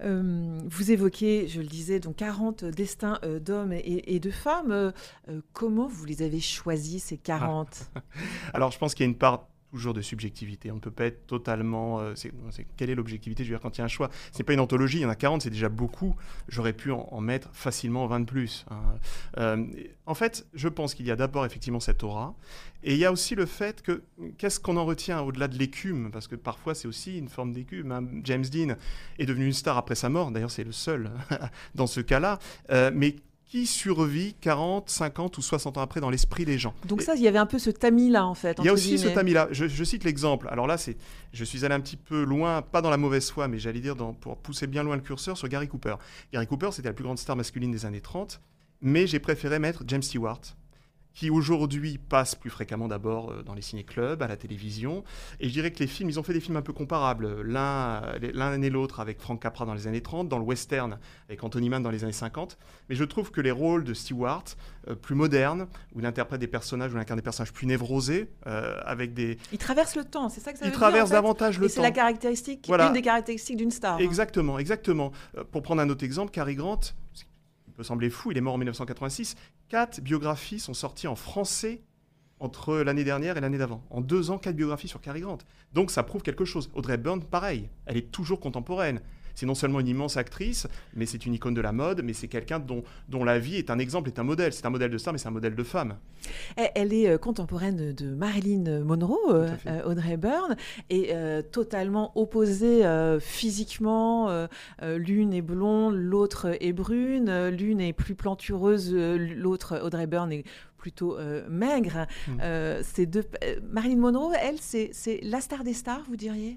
Euh, 0.00 0.58
vous 0.66 0.90
évoquez, 0.90 1.48
je 1.48 1.60
le 1.60 1.66
disais, 1.66 2.00
donc 2.00 2.16
40 2.16 2.64
destins 2.64 3.18
euh, 3.24 3.38
d'hommes 3.38 3.72
et, 3.72 4.20
de 4.20 4.30
femmes. 4.30 4.72
Euh, 4.72 4.92
comment 5.52 5.86
vous 5.86 6.04
les 6.04 6.22
avez 6.22 6.40
choisis, 6.40 7.04
ces 7.04 7.16
40 7.16 7.90
Alors, 8.54 8.70
je 8.70 8.78
pense 8.78 8.94
qu'il 8.94 9.04
y 9.04 9.08
a 9.08 9.10
une 9.10 9.18
part 9.18 9.48
toujours 9.74 9.94
de 9.94 10.02
subjectivité. 10.02 10.70
On 10.70 10.76
ne 10.76 10.80
peut 10.80 10.90
pas 10.90 11.06
être 11.06 11.26
totalement. 11.26 12.00
Euh, 12.00 12.14
quelle 12.76 12.90
est 12.90 12.94
l'objectivité? 12.94 13.44
Je 13.44 13.50
veux 13.50 13.56
dire, 13.56 13.62
quand 13.62 13.76
il 13.76 13.80
y 13.80 13.82
a 13.82 13.84
un 13.84 13.88
choix, 13.88 14.10
c'est 14.32 14.42
pas 14.42 14.52
une 14.52 14.60
anthologie, 14.60 14.98
il 14.98 15.02
y 15.02 15.06
en 15.06 15.10
a 15.10 15.16
40, 15.16 15.42
c'est 15.42 15.50
déjà 15.50 15.68
beaucoup. 15.68 16.14
J'aurais 16.48 16.72
pu 16.72 16.90
en, 16.90 17.20
mettre 17.20 17.50
facilement 17.52 18.06
20 18.06 18.20
de 18.20 18.24
plus. 18.24 18.66
Hein. 18.70 18.80
Euh, 19.38 19.66
en 20.06 20.14
fait, 20.14 20.46
je 20.54 20.68
pense 20.68 20.94
qu'il 20.94 21.06
y 21.06 21.10
a 21.10 21.16
d'abord 21.16 21.44
effectivement 21.44 21.80
cette 21.80 22.02
aura. 22.02 22.34
Et 22.82 22.92
il 22.92 22.98
y 22.98 23.04
a 23.04 23.12
aussi 23.12 23.34
le 23.34 23.46
fait 23.46 23.82
que, 23.82 24.02
qu'est-ce 24.38 24.60
qu'on 24.60 24.76
en 24.76 24.84
retient 24.84 25.20
au-delà 25.22 25.48
de 25.48 25.56
l'écume? 25.56 26.10
Parce 26.12 26.28
que 26.28 26.36
parfois, 26.36 26.74
c'est 26.74 26.86
aussi 26.86 27.18
une 27.18 27.28
forme 27.28 27.52
d'écume. 27.52 27.92
Hein. 27.92 28.06
James 28.24 28.44
Dean 28.44 28.76
est 29.18 29.26
devenu 29.26 29.46
une 29.46 29.52
star 29.52 29.78
après 29.78 29.94
sa 29.94 30.08
mort. 30.08 30.30
D'ailleurs, 30.30 30.50
c'est 30.50 30.64
le 30.64 30.72
seul 30.72 31.10
dans 31.74 31.86
ce 31.86 32.00
cas-là. 32.00 32.38
Euh, 32.70 32.90
mais 32.94 33.16
qui 33.54 33.68
survit 33.68 34.34
40, 34.40 34.90
50 34.90 35.38
ou 35.38 35.40
60 35.40 35.78
ans 35.78 35.80
après 35.80 36.00
dans 36.00 36.10
l'esprit 36.10 36.44
des 36.44 36.58
gens. 36.58 36.74
Donc 36.86 37.02
ça, 37.02 37.14
il 37.14 37.22
y 37.22 37.28
avait 37.28 37.38
un 37.38 37.46
peu 37.46 37.60
ce 37.60 37.70
tamis-là, 37.70 38.26
en 38.26 38.34
fait. 38.34 38.56
Il 38.58 38.64
y 38.64 38.68
a 38.68 38.72
aussi 38.72 38.98
ce 38.98 39.06
tamis-là. 39.06 39.46
Je, 39.52 39.84
cite 39.84 40.02
l'exemple. 40.02 40.48
Alors 40.50 40.66
là, 40.66 40.76
c'est, 40.76 40.96
je 41.32 41.44
suis 41.44 41.64
allé 41.64 41.72
un 41.72 41.78
petit 41.78 41.96
peu 41.96 42.24
loin, 42.24 42.62
pas 42.62 42.82
dans 42.82 42.90
la 42.90 42.96
mauvaise 42.96 43.30
foi, 43.30 43.46
mais 43.46 43.60
j'allais 43.60 43.78
dire 43.78 43.94
dans, 43.94 44.12
pour 44.12 44.38
pousser 44.38 44.66
bien 44.66 44.82
loin 44.82 44.96
le 44.96 45.02
curseur 45.02 45.38
sur 45.38 45.46
Gary 45.46 45.68
Cooper. 45.68 45.94
Gary 46.32 46.48
Cooper, 46.48 46.70
c'était 46.72 46.88
la 46.88 46.94
plus 46.94 47.04
grande 47.04 47.16
star 47.16 47.36
masculine 47.36 47.70
des 47.70 47.86
années 47.86 48.00
30, 48.00 48.40
mais 48.82 49.06
j'ai 49.06 49.20
préféré 49.20 49.60
mettre 49.60 49.84
James 49.86 50.02
Stewart, 50.02 50.40
qui 51.14 51.30
aujourd'hui 51.30 51.98
passe 51.98 52.34
plus 52.34 52.50
fréquemment 52.50 52.88
d'abord 52.88 53.30
euh, 53.30 53.42
dans 53.42 53.54
les 53.54 53.62
ciné-clubs, 53.62 54.20
à 54.22 54.26
la 54.26 54.36
télévision. 54.36 55.04
Et 55.40 55.48
je 55.48 55.52
dirais 55.52 55.70
que 55.70 55.78
les 55.78 55.86
films, 55.86 56.10
ils 56.10 56.18
ont 56.18 56.22
fait 56.22 56.32
des 56.32 56.40
films 56.40 56.56
un 56.56 56.62
peu 56.62 56.72
comparables, 56.72 57.42
l'un, 57.42 58.02
l'un 58.32 58.60
et 58.60 58.70
l'autre 58.70 59.00
avec 59.00 59.20
Frank 59.20 59.40
Capra 59.40 59.64
dans 59.64 59.74
les 59.74 59.86
années 59.86 60.02
30, 60.02 60.28
dans 60.28 60.38
le 60.38 60.44
western 60.44 60.98
avec 61.28 61.42
Anthony 61.42 61.68
Mann 61.68 61.82
dans 61.82 61.90
les 61.90 62.04
années 62.04 62.12
50. 62.12 62.58
Mais 62.88 62.96
je 62.96 63.04
trouve 63.04 63.30
que 63.30 63.40
les 63.40 63.52
rôles 63.52 63.84
de 63.84 63.94
Stewart, 63.94 64.44
euh, 64.88 64.94
plus 64.94 65.14
modernes, 65.14 65.68
où 65.94 66.00
il 66.00 66.06
interprète 66.06 66.40
des 66.40 66.48
personnages, 66.48 66.92
où 66.92 66.96
il 66.96 67.00
incarne 67.00 67.18
des 67.18 67.24
personnages 67.24 67.52
plus 67.52 67.66
névrosés, 67.66 68.28
euh, 68.46 68.80
avec 68.84 69.14
des... 69.14 69.38
Il 69.52 69.58
traverse 69.58 69.94
le 69.94 70.04
temps, 70.04 70.28
c'est 70.28 70.40
ça 70.40 70.52
que 70.52 70.58
ça 70.58 70.64
veut 70.64 70.70
dire 70.70 70.76
Il 70.76 70.80
traverse 70.80 71.10
davantage 71.10 71.58
le 71.60 71.68
temps. 71.68 71.74
c'est 71.74 71.82
la 71.82 71.92
caractéristique, 71.92 72.68
une 72.68 72.92
des 72.92 73.02
caractéristiques 73.02 73.56
d'une 73.56 73.70
star. 73.70 73.94
Hein. 73.94 73.98
Exactement, 73.98 74.58
exactement. 74.58 75.12
pour 75.52 75.62
prendre 75.62 75.80
un 75.80 75.88
autre 75.88 76.04
exemple, 76.04 76.32
Cary 76.32 76.56
Grant, 76.56 76.80
peut 77.74 77.82
sembler 77.82 78.08
fou, 78.08 78.30
il 78.30 78.38
est 78.38 78.40
mort 78.40 78.54
en 78.54 78.58
1986. 78.58 79.36
Quatre 79.68 80.00
biographies 80.00 80.60
sont 80.60 80.74
sorties 80.74 81.06
en 81.06 81.16
français 81.16 81.82
entre 82.38 82.76
l'année 82.76 83.04
dernière 83.04 83.36
et 83.36 83.40
l'année 83.40 83.58
d'avant. 83.58 83.82
En 83.90 84.00
deux 84.00 84.30
ans, 84.30 84.38
quatre 84.38 84.56
biographies 84.56 84.88
sur 84.88 85.00
Cary 85.00 85.20
Grant. 85.20 85.38
Donc 85.72 85.90
ça 85.90 86.02
prouve 86.02 86.22
quelque 86.22 86.44
chose. 86.44 86.70
Audrey 86.74 86.94
Hepburn, 86.94 87.22
pareil, 87.24 87.70
elle 87.86 87.96
est 87.96 88.10
toujours 88.10 88.40
contemporaine 88.40 89.00
c'est 89.34 89.46
non 89.46 89.54
seulement 89.54 89.80
une 89.80 89.88
immense 89.88 90.16
actrice, 90.16 90.66
mais 90.94 91.06
c'est 91.06 91.26
une 91.26 91.34
icône 91.34 91.54
de 91.54 91.60
la 91.60 91.72
mode, 91.72 92.02
mais 92.02 92.12
c'est 92.12 92.28
quelqu'un 92.28 92.58
dont, 92.58 92.84
dont 93.08 93.24
la 93.24 93.38
vie 93.38 93.56
est 93.56 93.70
un 93.70 93.78
exemple, 93.78 94.08
est 94.08 94.18
un 94.18 94.24
modèle. 94.24 94.52
C'est 94.52 94.66
un 94.66 94.70
modèle 94.70 94.90
de 94.90 94.98
star, 94.98 95.12
mais 95.12 95.18
c'est 95.18 95.28
un 95.28 95.32
modèle 95.32 95.54
de 95.54 95.62
femme. 95.62 95.96
Elle 96.56 96.92
est 96.92 97.08
euh, 97.08 97.18
contemporaine 97.18 97.92
de 97.92 98.14
Marilyn 98.14 98.80
Monroe, 98.80 99.18
euh, 99.30 99.50
euh, 99.66 99.82
Audrey 99.84 100.12
Hepburn, 100.12 100.56
et 100.90 101.12
totalement 101.50 102.12
opposée 102.16 102.82
physiquement. 103.20 104.46
l'une 104.82 105.32
est 105.32 105.42
blonde, 105.42 105.94
l'autre 105.96 106.56
est 106.60 106.72
brune, 106.72 107.48
l'une 107.48 107.80
est 107.80 107.92
plus 107.92 108.14
plantureuse, 108.14 108.94
l'autre, 108.94 109.80
Audrey 109.82 110.04
Hepburn, 110.04 110.32
est 110.32 110.44
plutôt 110.76 111.16
maigre. 111.48 112.06
Hmm. 112.28 112.38
deux, 113.06 113.24
Marilyn 113.70 113.96
Monroe, 113.96 114.34
elle, 114.40 114.58
c'est 114.60 115.20
la 115.22 115.40
star 115.40 115.64
des 115.64 115.74
stars, 115.74 116.04
vous 116.08 116.16
diriez? 116.16 116.56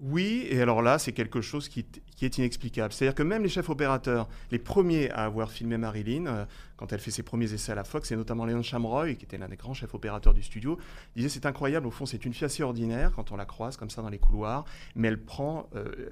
Oui, 0.00 0.46
et 0.50 0.60
alors 0.60 0.82
là, 0.82 0.98
c'est 0.98 1.12
quelque 1.12 1.40
chose 1.40 1.68
qui, 1.68 1.86
est 2.24 2.38
inexplicable. 2.38 2.92
C'est-à-dire 2.92 3.14
que 3.14 3.22
même 3.22 3.42
les 3.42 3.48
chefs 3.48 3.68
opérateurs, 3.68 4.28
les 4.50 4.58
premiers 4.58 5.10
à 5.10 5.24
avoir 5.24 5.50
filmé 5.50 5.76
Marilyn, 5.76 6.26
euh, 6.26 6.44
quand 6.76 6.92
elle 6.92 7.00
fait 7.00 7.10
ses 7.10 7.22
premiers 7.22 7.52
essais 7.52 7.72
à 7.72 7.74
la 7.74 7.84
Fox, 7.84 8.10
et 8.10 8.16
notamment 8.16 8.46
Léon 8.46 8.62
Chamroy, 8.62 9.14
qui 9.14 9.24
était 9.24 9.38
l'un 9.38 9.48
des 9.48 9.56
grands 9.56 9.74
chefs 9.74 9.94
opérateurs 9.94 10.34
du 10.34 10.42
studio, 10.42 10.78
disait 11.14 11.28
c'est 11.28 11.46
incroyable, 11.46 11.86
au 11.86 11.90
fond, 11.90 12.06
c'est 12.06 12.24
une 12.24 12.32
fille 12.32 12.46
assez 12.46 12.62
ordinaire 12.62 13.12
quand 13.14 13.32
on 13.32 13.36
la 13.36 13.44
croise 13.44 13.76
comme 13.76 13.90
ça 13.90 14.02
dans 14.02 14.08
les 14.08 14.18
couloirs, 14.18 14.64
mais 14.94 15.08
elle 15.08 15.22
prend, 15.22 15.68
euh, 15.74 16.08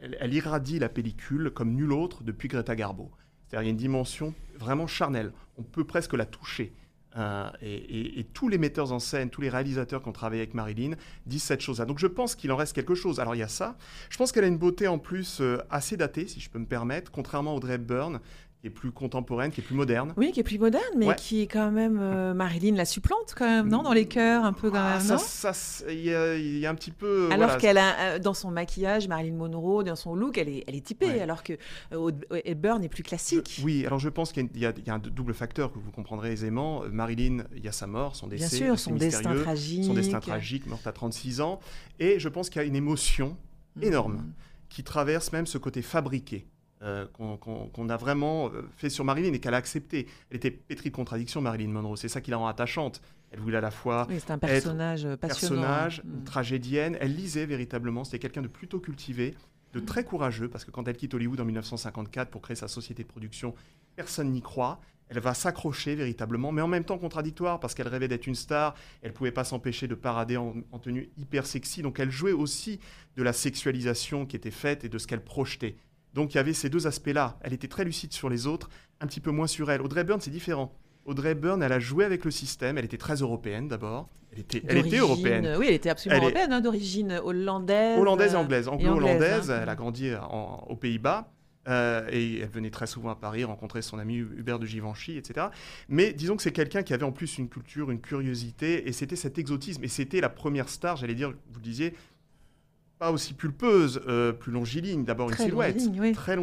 elle, 0.00 0.34
irradie 0.34 0.78
la 0.78 0.88
pellicule 0.88 1.50
comme 1.50 1.72
nulle 1.72 1.92
autre 1.92 2.24
depuis 2.24 2.48
Greta 2.48 2.74
Garbo. 2.74 3.10
C'est-à-dire 3.46 3.60
qu'il 3.60 3.66
y 3.66 3.68
a 3.68 3.70
une 3.70 3.76
dimension 3.76 4.34
vraiment 4.58 4.86
charnelle. 4.86 5.32
On 5.56 5.62
peut 5.62 5.84
presque 5.84 6.14
la 6.14 6.26
toucher. 6.26 6.74
Euh, 7.16 7.48
et, 7.62 8.26
tous 8.34 8.48
les 8.48 8.58
metteurs 8.58 8.92
en 8.92 8.98
scène, 8.98 9.30
tous 9.30 9.40
les 9.40 9.48
réalisateurs 9.48 10.02
qui 10.02 10.08
ont 10.08 10.12
travaillé 10.12 10.42
avec 10.42 10.54
Marilyn 10.54 10.92
disent 11.26 11.44
cette 11.44 11.60
chose-là. 11.60 11.84
Donc 11.84 11.98
je 11.98 12.06
pense 12.06 12.34
qu'il 12.34 12.50
en 12.50 12.56
reste 12.56 12.74
quelque 12.74 12.94
chose. 12.94 13.20
Alors 13.20 13.34
il 13.34 13.38
y 13.38 13.42
a 13.42 13.48
ça. 13.48 13.76
Je 14.10 14.16
pense 14.16 14.32
qu'elle 14.32 14.44
a 14.44 14.48
une 14.48 14.58
beauté 14.58 14.88
en 14.88 14.98
plus 14.98 15.40
euh, 15.40 15.58
assez 15.70 15.96
datée, 15.96 16.26
si 16.26 16.40
je 16.40 16.50
peux 16.50 16.58
me 16.58 16.66
permettre, 16.66 17.10
contrairement 17.12 17.52
à 17.52 17.54
Audrey 17.54 17.74
Hepburn, 17.74 18.20
qui 18.64 18.68
est 18.68 18.70
plus 18.70 18.92
contemporaine, 18.92 19.50
qui 19.50 19.60
est 19.60 19.64
plus 19.64 19.74
moderne. 19.74 20.14
Oui, 20.16 20.32
qui 20.32 20.40
est 20.40 20.42
plus 20.42 20.58
moderne, 20.58 20.82
mais 20.96 21.14
qui 21.16 21.42
est 21.42 21.46
quand 21.46 21.70
même 21.70 21.98
euh, 22.00 22.32
Marilyn 22.32 22.74
la 22.74 22.86
supplante 22.86 23.34
quand 23.36 23.44
même, 23.44 23.68
non 23.68 23.82
Dans 23.82 23.92
les 23.92 24.06
cœurs, 24.06 24.42
un 24.42 24.54
peu 24.54 24.70
quand 24.70 24.78
ah, 24.78 25.00
même, 25.06 25.18
Ça, 25.18 25.52
il 25.90 26.00
y, 26.00 26.64
a 26.64 26.70
un 26.70 26.74
petit 26.74 26.90
peu. 26.90 27.28
Alors 27.30 27.58
qu'elle 27.58 27.76
a 27.76 27.98
euh, 27.98 28.18
dans 28.18 28.32
son 28.32 28.50
maquillage, 28.50 29.06
Marilyn 29.06 29.34
Monroe, 29.34 29.84
dans 29.84 29.96
son 29.96 30.14
look, 30.14 30.38
elle 30.38 30.48
est, 30.48 30.64
elle 30.66 30.76
est 30.76 30.86
typée, 30.86 31.20
alors 31.20 31.42
que 31.42 31.52
euh, 31.92 32.10
Hepburn 32.46 32.82
est 32.82 32.88
plus 32.88 33.02
classique. 33.02 33.60
oui, 33.62 33.84
alors 33.84 33.98
je 33.98 34.08
pense 34.08 34.32
qu'il 34.32 34.48
y, 34.56 34.64
a 34.64 34.72
un 34.94 34.98
double 34.98 35.34
facteur 35.34 35.70
que 35.70 35.78
vous 35.78 35.90
comprendrez 35.90 36.32
aisément. 36.32 36.84
Marilyn, 36.90 37.44
il 37.54 37.62
y 37.62 37.68
a 37.68 37.72
sa 37.72 37.86
mort, 37.86 38.16
son 38.16 38.28
décès, 38.28 38.48
Bien 38.48 38.66
sûr, 38.68 38.78
son 38.78 38.94
destin 38.94 39.34
tragique, 39.36 39.84
son 39.84 39.92
destin 39.92 40.20
tragique, 40.20 40.66
morte 40.66 40.86
à 40.86 40.92
36 40.92 41.42
ans, 41.42 41.60
et 41.98 42.18
je 42.18 42.30
pense 42.30 42.48
qu'il 42.48 42.62
y 42.62 42.64
a 42.64 42.66
une 42.66 42.76
émotion 42.76 43.36
mm. 43.76 43.82
énorme 43.82 44.32
qui 44.70 44.84
traverse 44.84 45.32
même 45.32 45.46
ce 45.46 45.58
côté 45.58 45.82
fabriqué. 45.82 46.46
Euh, 46.84 47.06
qu'on 47.14 47.88
a 47.88 47.96
vraiment 47.96 48.50
euh, 48.50 48.68
fait 48.76 48.90
sur 48.90 49.06
Marilyn 49.06 49.32
et 49.32 49.40
qu'elle 49.40 49.54
a 49.54 49.56
accepté. 49.56 50.06
Elle 50.28 50.36
était 50.36 50.50
pétrie 50.50 50.90
de 50.90 50.94
contradictions, 50.94 51.40
Marilyn 51.40 51.70
Monroe. 51.70 51.96
C'est 51.96 52.08
ça 52.08 52.20
qui 52.20 52.30
la 52.30 52.36
rend 52.36 52.46
attachante. 52.46 53.00
Elle 53.30 53.40
voulait 53.40 53.56
à 53.56 53.62
la 53.62 53.70
fois 53.70 54.06
c'est 54.10 54.30
un 54.30 54.36
personnage 54.36 55.06
être 55.06 55.16
passionnant. 55.16 55.62
personnage, 55.62 56.02
mm. 56.04 56.24
tragédienne. 56.24 56.98
Elle 57.00 57.16
lisait 57.16 57.46
véritablement. 57.46 58.04
C'était 58.04 58.18
quelqu'un 58.18 58.42
de 58.42 58.48
plutôt 58.48 58.80
cultivé, 58.80 59.34
de 59.72 59.80
très 59.80 60.04
courageux, 60.04 60.48
parce 60.48 60.66
que 60.66 60.70
quand 60.70 60.86
elle 60.86 60.98
quitte 60.98 61.14
Hollywood 61.14 61.40
en 61.40 61.46
1954 61.46 62.30
pour 62.30 62.42
créer 62.42 62.56
sa 62.56 62.68
société 62.68 63.02
de 63.02 63.08
production, 63.08 63.54
personne 63.96 64.30
n'y 64.30 64.42
croit. 64.42 64.78
Elle 65.08 65.20
va 65.20 65.32
s'accrocher 65.32 65.94
véritablement, 65.94 66.52
mais 66.52 66.60
en 66.60 66.68
même 66.68 66.84
temps 66.84 66.98
contradictoire, 66.98 67.60
parce 67.60 67.72
qu'elle 67.72 67.88
rêvait 67.88 68.08
d'être 68.08 68.26
une 68.26 68.34
star. 68.34 68.74
Elle 69.00 69.12
ne 69.12 69.16
pouvait 69.16 69.32
pas 69.32 69.44
s'empêcher 69.44 69.88
de 69.88 69.94
parader 69.94 70.36
en, 70.36 70.52
en 70.70 70.78
tenue 70.78 71.08
hyper 71.16 71.46
sexy. 71.46 71.80
Donc 71.80 71.98
elle 71.98 72.10
jouait 72.10 72.32
aussi 72.32 72.78
de 73.16 73.22
la 73.22 73.32
sexualisation 73.32 74.26
qui 74.26 74.36
était 74.36 74.50
faite 74.50 74.84
et 74.84 74.90
de 74.90 74.98
ce 74.98 75.06
qu'elle 75.06 75.24
projetait. 75.24 75.76
Donc 76.14 76.34
il 76.34 76.36
y 76.36 76.40
avait 76.40 76.52
ces 76.52 76.70
deux 76.70 76.86
aspects-là. 76.86 77.38
Elle 77.42 77.52
était 77.52 77.68
très 77.68 77.84
lucide 77.84 78.12
sur 78.12 78.30
les 78.30 78.46
autres, 78.46 78.70
un 79.00 79.06
petit 79.06 79.20
peu 79.20 79.30
moins 79.30 79.46
sur 79.46 79.70
elle. 79.70 79.82
Audrey 79.82 80.04
Byrne, 80.04 80.20
c'est 80.20 80.30
différent. 80.30 80.72
Audrey 81.04 81.34
Byrne, 81.34 81.62
elle 81.62 81.72
a 81.72 81.80
joué 81.80 82.04
avec 82.04 82.24
le 82.24 82.30
système. 82.30 82.78
Elle 82.78 82.84
était 82.84 82.96
très 82.96 83.16
européenne 83.16 83.68
d'abord. 83.68 84.08
Elle 84.32 84.40
était, 84.40 84.62
elle 84.66 84.78
était 84.78 84.96
européenne. 84.98 85.56
Oui, 85.58 85.66
elle 85.68 85.74
était 85.74 85.90
absolument 85.90 86.22
européenne, 86.22 86.52
hein, 86.52 86.60
d'origine 86.60 87.20
hollandaise. 87.22 87.98
Hollandaise 87.98 88.32
et 88.32 88.36
anglaise. 88.36 88.68
Anglo-hollandaise. 88.68 89.50
Hein. 89.50 89.60
Elle 89.62 89.68
a 89.68 89.76
grandi 89.76 90.10
aux 90.68 90.76
Pays-Bas. 90.76 91.30
et 91.66 92.40
elle 92.40 92.48
venait 92.48 92.70
très 92.70 92.86
souvent 92.86 93.10
à 93.10 93.14
Paris 93.16 93.44
rencontrer 93.44 93.82
son 93.82 93.98
ami 93.98 94.16
Hubert 94.16 94.58
de 94.58 94.66
Givenchy, 94.66 95.16
etc. 95.16 95.48
Mais 95.88 96.12
disons 96.12 96.36
que 96.36 96.42
c'est 96.42 96.52
quelqu'un 96.52 96.82
qui 96.82 96.94
avait 96.94 97.04
en 97.04 97.12
plus 97.12 97.38
une 97.38 97.48
culture, 97.48 97.90
une 97.90 98.00
curiosité, 98.00 98.88
et 98.88 98.92
c'était 98.92 99.16
cet 99.16 99.38
exotisme. 99.38 99.84
Et 99.84 99.88
c'était 99.88 100.20
la 100.20 100.28
première 100.28 100.68
star, 100.68 100.96
j'allais 100.96 101.14
dire, 101.14 101.30
vous 101.30 101.58
le 101.58 101.64
disiez, 101.64 101.94
pas 102.98 103.10
aussi 103.10 103.34
pulpeuse, 103.34 104.00
euh, 104.06 104.32
plus 104.32 104.52
longiligne. 104.52 105.04
D'abord 105.04 105.30
une 105.30 105.36
silhouette 105.36 106.14
très 106.14 106.36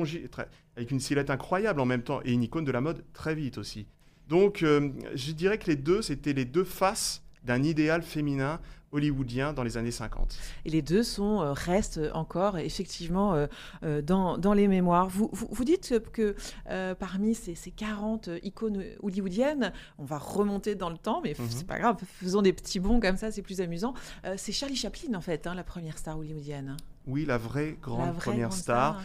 avec 0.76 0.92
une 0.92 1.00
silhouette 1.00 1.30
incroyable 1.30 1.80
en 1.80 1.86
même 1.86 2.04
temps 2.04 2.22
et 2.24 2.32
une 2.32 2.44
icône 2.44 2.66
de 2.66 2.72
la 2.72 2.82
mode 2.82 3.04
très 3.14 3.36
vite 3.36 3.58
aussi. 3.58 3.88
Donc 4.28 4.64
euh, 4.64 4.90
je 5.14 5.32
dirais 5.32 5.58
que 5.58 5.68
les 5.68 5.76
deux, 5.76 6.02
c'était 6.02 6.34
les 6.34 6.46
deux 6.46 6.64
faces 6.64 7.24
d'un 7.44 7.64
idéal 7.64 8.02
féminin 8.02 8.60
hollywoodien 8.92 9.54
dans 9.54 9.64
les 9.64 9.78
années 9.78 9.92
50. 9.92 10.38
Et 10.66 10.70
les 10.70 10.82
deux 10.82 11.04
sont, 11.04 11.42
euh, 11.42 11.54
restent 11.54 12.00
encore 12.14 12.58
effectivement 12.58 13.34
euh, 13.34 13.48
euh, 13.84 14.02
dans, 14.02 14.38
dans, 14.38 14.54
les 14.54 14.68
mémoires. 14.68 15.08
Vous, 15.08 15.30
vous, 15.32 15.64
dites 15.64 16.00
que 16.12 16.36
parmi 17.00 17.36
ces, 17.36 17.56
ces, 17.56 17.72
40 17.72 18.30
icônes 18.44 18.84
hollywoodiennes, 19.02 19.72
on 19.98 20.06
va 20.06 20.18
remonter 20.18 20.76
dans 20.76 20.90
le 20.90 20.98
temps, 20.98 21.22
mais 21.24 21.36
mhm. 21.38 21.46
c'est 21.50 21.68
pas 21.68 21.80
grave, 21.80 21.98
faisons 22.20 22.42
des 22.42 22.54
petits 22.54 22.80
bons 22.80 23.00
comme 23.00 23.18
ça, 23.18 23.32
c'est 23.32 23.42
plus 23.42 23.62
amusant. 23.62 23.94
c'est 24.38 24.52
Charlie 24.52 24.76
Chaplin 24.76 25.14
en 25.16 25.22
fait, 25.22 25.48
hein, 25.48 25.56
la 25.56 25.64
première 25.64 25.98
star 25.98 26.18
hollywoodienne. 26.18 26.78
Oui, 27.08 27.26
la 27.26 27.38
vraie 27.38 27.78
grande 27.82 28.16
première 28.18 28.54
star. 28.54 29.02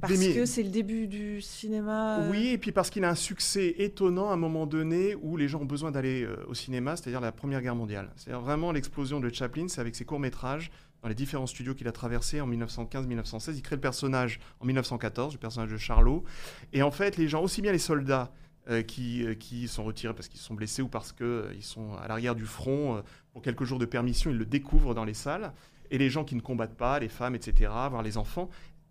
Parce 0.00 0.14
que 0.14 0.46
c'est 0.46 0.62
le 0.62 0.70
début 0.70 1.06
du 1.06 1.42
cinéma. 1.42 2.20
Euh, 2.20 2.30
oui, 2.30 2.48
et 2.48 2.58
puis 2.58 2.72
parce 2.72 2.90
qu'il 2.90 3.04
a 3.04 3.10
un 3.10 3.14
succès 3.14 3.74
étonnant 3.78 4.30
à 4.30 4.34
un 4.34 4.36
moment 4.36 4.66
donné 4.66 5.14
où 5.14 5.36
les 5.36 5.48
gens 5.48 5.60
ont 5.60 5.66
besoin 5.66 5.90
d'aller 5.90 6.22
euh, 6.22 6.36
au 6.48 6.54
cinéma, 6.54 6.96
c'est-à-dire 6.96 7.20
la 7.20 7.32
Première 7.32 7.60
Guerre 7.60 7.74
mondiale. 7.74 8.10
C'est-à-dire 8.16 8.40
vraiment 8.40 8.72
l'explosion 8.72 9.20
de 9.20 9.28
Chaplin, 9.30 9.68
c'est 9.68 9.80
avec 9.80 9.94
ses 9.94 10.04
courts-métrages 10.04 10.70
dans 11.02 11.08
les 11.08 11.14
différents 11.14 11.46
studios 11.46 11.74
qu'il 11.74 11.88
a 11.88 11.92
traversés 11.92 12.40
en 12.40 12.48
1915-1916. 12.48 13.54
Il 13.54 13.62
crée 13.62 13.76
le 13.76 13.80
personnage 13.80 14.40
en 14.60 14.66
1914, 14.66 15.34
le 15.34 15.38
personnage 15.38 15.70
de 15.70 15.76
Charlot. 15.76 16.24
Et 16.72 16.82
en 16.82 16.90
fait, 16.90 17.16
les 17.16 17.28
gens, 17.28 17.42
aussi 17.42 17.62
bien 17.62 17.72
les 17.72 17.78
soldats 17.78 18.32
euh, 18.68 18.82
qui, 18.82 19.24
qui, 19.38 19.68
sont 19.68 19.84
retirés 19.84 20.14
parce 20.14 20.28
qu'ils 20.28 20.40
sont 20.40 20.54
blessés 20.54 20.82
ou 20.82 20.88
parce 20.88 21.12
qu'ils 21.12 21.62
sont 21.62 21.94
à 21.94 22.08
l'arrière 22.08 22.34
du 22.34 22.44
front 22.44 23.02
pour 23.32 23.42
quelques 23.42 23.64
jours 23.64 23.78
de 23.78 23.86
permission, 23.86 24.30
ils 24.30 24.36
le 24.36 24.46
découvrent 24.46 24.94
dans 24.94 25.04
les 25.04 25.14
salles. 25.14 25.52
Et 25.92 25.98
les 25.98 26.08
gens 26.08 26.24
qui 26.24 26.36
ne 26.36 26.40
combattent 26.40 26.76
pas, 26.76 27.00
les 27.00 27.08
femmes, 27.08 27.34
etc., 27.34 27.68
voire 27.90 28.02
les 28.02 28.16
enfants, 28.16 28.48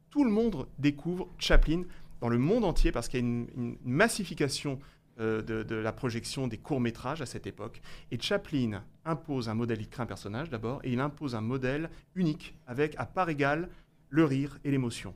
tout 0.10 0.24
le 0.24 0.32
monde 0.32 0.68
découvre 0.78 1.28
Chaplin 1.38 1.84
dans 2.22 2.30
le 2.30 2.38
monde 2.38 2.66
entier 2.66 2.92
parce 2.92 3.08
qu'il 3.08 3.20
y 3.20 3.24
a 3.24 3.26
une, 3.26 3.78
massification 3.84 4.80
euh, 5.20 5.42
de, 5.42 5.76
la 5.76 5.92
projection 5.92 6.48
des 6.48 6.58
courts-métrages 6.58 7.22
à 7.22 7.26
cette 7.26 7.48
époque. 7.48 7.82
Et 8.12 8.20
Chaplin 8.20 8.84
impose 9.06 9.50
un 9.50 9.54
modèle, 9.54 9.82
il 9.82 9.90
crée 9.90 10.04
un 10.04 10.08
personnage 10.08 10.50
d'abord, 10.50 10.80
et 10.84 10.92
il 10.92 11.00
impose 11.00 11.36
un 11.36 11.42
modèle 11.42 11.90
unique 12.16 12.56
avec 12.68 12.96
à 12.98 13.06
part 13.06 13.30
égale 13.30 13.70
le 14.10 14.26
rire 14.26 14.60
et 14.64 14.72
l'émotion. 14.72 15.14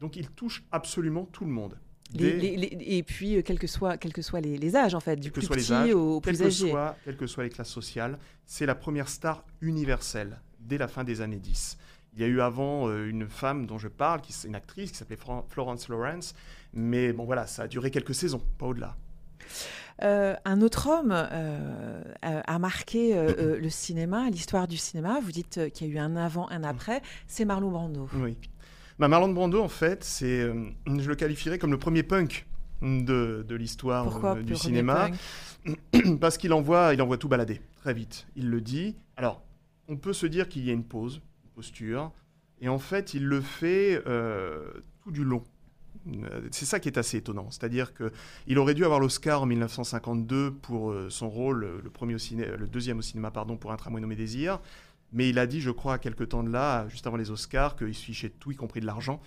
Donc 0.00 0.16
il 0.16 0.30
touche 0.30 0.64
absolument 0.72 1.24
tout 1.24 1.44
le 1.44 1.50
monde. 1.50 1.78
et 2.14 3.02
puis, 3.02 3.36
euh, 3.36 3.42
quels 3.42 3.58
que 3.58 3.66
soient, 3.66 3.96
quels 3.96 4.12
que 4.12 4.20
les, 4.38 4.76
âges, 4.76 4.94
en 4.94 5.00
fait, 5.00 5.16
du 5.16 5.30
plus 5.30 5.48
petit 5.48 5.92
au 5.92 6.20
plus 6.20 6.42
âgé. 6.42 6.72
quelles 7.04 7.16
que 7.16 7.26
soient 7.26 7.44
les 7.44 7.50
classes 7.50 7.70
sociales, 7.70 8.18
c'est 8.44 8.66
la 8.66 8.74
première 8.74 9.08
star 9.08 9.44
universelle 9.60 10.40
dès 10.60 10.78
la 10.78 10.88
fin 10.88 11.04
des 11.04 11.20
années 11.20 11.38
10. 11.38 11.78
Il 12.16 12.22
y 12.22 12.24
a 12.24 12.28
eu 12.28 12.40
avant 12.40 12.88
euh, 12.88 13.08
une 13.08 13.28
femme 13.28 13.66
dont 13.66 13.78
je 13.78 13.88
parle, 13.88 14.22
qui 14.22 14.32
est 14.32 14.48
une 14.48 14.54
actrice 14.54 14.90
qui 14.90 14.96
s'appelait 14.96 15.18
Florence 15.48 15.88
Lawrence, 15.88 16.34
mais 16.72 17.12
bon 17.12 17.24
voilà, 17.24 17.46
ça 17.46 17.64
a 17.64 17.68
duré 17.68 17.90
quelques 17.90 18.14
saisons, 18.14 18.42
pas 18.58 18.66
au-delà. 18.66 18.96
Euh, 20.02 20.34
un 20.44 20.60
autre 20.60 20.88
homme 20.88 21.12
euh, 21.12 22.02
a 22.22 22.58
marqué 22.58 23.14
le 23.60 23.68
cinéma, 23.68 24.30
l'histoire 24.30 24.66
du 24.66 24.76
cinéma. 24.78 25.20
Vous 25.20 25.32
dites 25.32 25.70
qu'il 25.72 25.88
y 25.88 25.90
a 25.90 25.94
eu 25.94 25.98
un 25.98 26.16
avant, 26.16 26.48
un 26.50 26.64
après. 26.64 27.02
C'est 27.26 27.44
Marlon 27.44 27.70
Brando. 27.70 28.08
Oui. 28.14 28.36
Bah, 28.98 29.08
Marlon 29.08 29.32
Brando, 29.32 29.62
en 29.62 29.68
fait, 29.68 30.02
c'est, 30.02 30.40
je 30.86 31.08
le 31.08 31.14
qualifierais 31.14 31.58
comme 31.58 31.70
le 31.70 31.78
premier 31.78 32.02
punk 32.02 32.46
de, 32.80 33.44
de 33.46 33.54
l'histoire 33.54 34.36
du 34.36 34.56
cinéma. 34.56 35.10
Parce 36.20 36.38
qu'il 36.38 36.52
envoie, 36.52 36.94
il 36.94 37.02
envoie 37.02 37.18
tout 37.18 37.28
balader 37.28 37.60
très 37.76 37.92
vite. 37.94 38.26
Il 38.36 38.50
le 38.50 38.60
dit. 38.60 38.96
Alors, 39.16 39.42
on 39.88 39.96
peut 39.96 40.12
se 40.12 40.26
dire 40.26 40.48
qu'il 40.48 40.64
y 40.64 40.70
a 40.70 40.72
une 40.72 40.84
pause, 40.84 41.20
posture. 41.56 42.12
Et 42.60 42.68
en 42.68 42.78
fait, 42.78 43.14
il 43.14 43.26
le 43.26 43.40
fait 43.40 44.02
euh, 44.06 44.70
tout 45.02 45.10
du 45.10 45.24
long. 45.24 45.42
Euh, 46.06 46.42
c'est 46.52 46.66
ça 46.66 46.78
qui 46.78 46.88
est 46.88 46.98
assez 46.98 47.16
étonnant. 47.16 47.50
C'est-à-dire 47.50 47.92
qu'il 47.94 48.58
aurait 48.58 48.74
dû 48.74 48.84
avoir 48.84 49.00
l'Oscar 49.00 49.42
en 49.42 49.46
1952 49.46 50.52
pour 50.52 50.90
euh, 50.90 51.10
son 51.10 51.28
rôle, 51.28 51.80
le, 51.82 51.90
premier 51.90 52.14
au 52.14 52.18
le 52.18 52.66
deuxième 52.68 52.98
au 52.98 53.02
cinéma 53.02 53.30
pardon, 53.30 53.56
pour 53.56 53.72
Un 53.72 53.76
tramway 53.76 54.00
nommé 54.00 54.14
Désir. 54.14 54.60
Mais 55.12 55.28
il 55.28 55.38
a 55.38 55.46
dit, 55.46 55.60
je 55.60 55.70
crois, 55.70 55.94
à 55.94 55.98
quelques 55.98 56.28
temps 56.28 56.42
de 56.42 56.50
là, 56.50 56.86
juste 56.88 57.06
avant 57.06 57.16
les 57.16 57.30
Oscars, 57.30 57.76
qu'il 57.76 57.94
se 57.94 58.04
fichait 58.04 58.28
de 58.28 58.34
tout, 58.38 58.52
y 58.52 58.56
compris 58.56 58.80
de 58.80 58.86
l'argent. 58.86 59.20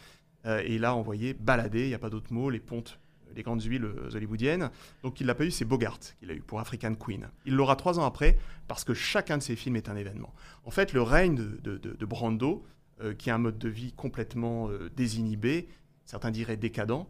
et 0.46 0.76
il 0.76 0.86
a 0.86 0.94
envoyé 0.94 1.34
balader, 1.34 1.84
il 1.84 1.88
n'y 1.88 1.94
a 1.94 2.00
pas 2.00 2.10
d'autre 2.10 2.34
mot, 2.34 2.50
les 2.50 2.60
pontes 2.60 3.00
les 3.36 3.44
grandes 3.44 3.64
huiles 3.64 3.90
hollywoodiennes. 4.14 4.70
Donc 5.04 5.20
il 5.22 5.28
l'a 5.28 5.36
pas 5.36 5.46
eu, 5.46 5.52
c'est 5.52 5.66
Bogart 5.66 6.00
qu'il 6.20 6.32
a 6.32 6.34
eu 6.34 6.42
pour 6.42 6.60
African 6.60 6.96
Queen. 6.96 7.28
Il 7.46 7.56
l'aura 7.56 7.76
trois 7.76 8.00
ans 8.00 8.06
après 8.06 8.38
parce 8.68 8.84
que 8.84 8.94
chacun 8.94 9.38
de 9.38 9.44
ses 9.44 9.56
films 9.56 9.76
est 9.76 9.90
un 9.90 9.96
événement. 9.96 10.34
En 10.66 10.72
fait, 10.72 10.94
le 10.94 11.02
règne 11.02 11.36
de, 11.36 12.06
Brando, 12.06 12.64
euh, 13.02 13.14
qui 13.14 13.30
a 13.30 13.36
un 13.36 13.40
mode 13.40 13.58
de 13.58 13.70
vie 13.70 13.94
complètement 13.94 14.70
euh, 14.70 14.90
désinhibé, 14.96 15.68
certains 16.06 16.32
diraient 16.32 16.58
décadent, 16.58 17.06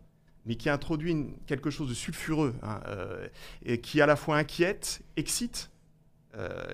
mais 0.46 0.56
qui 0.56 0.70
a 0.70 0.74
introduit 0.74 1.16
quelque 1.48 1.70
chose 1.70 1.90
de 1.90 1.94
sulfureux, 1.94 2.56
hein, 2.64 2.80
euh, 2.88 3.28
et 3.64 3.82
qui 3.82 4.02
à 4.02 4.06
la 4.06 4.16
fois 4.16 4.38
inquiète, 4.38 5.02
excite 5.16 5.72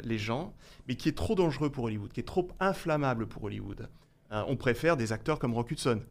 les 0.03 0.19
gens, 0.19 0.53
mais 0.87 0.95
qui 0.95 1.09
est 1.09 1.17
trop 1.17 1.33
dangereux 1.33 1.71
pour 1.71 1.85
Hollywood, 1.85 2.11
qui 2.11 2.19
est 2.19 2.23
trop 2.23 2.49
inflammable 2.59 3.25
pour 3.25 3.45
Hollywood. 3.45 3.89
on 4.29 4.57
préfère 4.57 4.95
des 4.95 5.11
acteurs 5.11 5.39
comme 5.39 5.53
Rock 5.53 5.71
Hudson, 5.71 6.01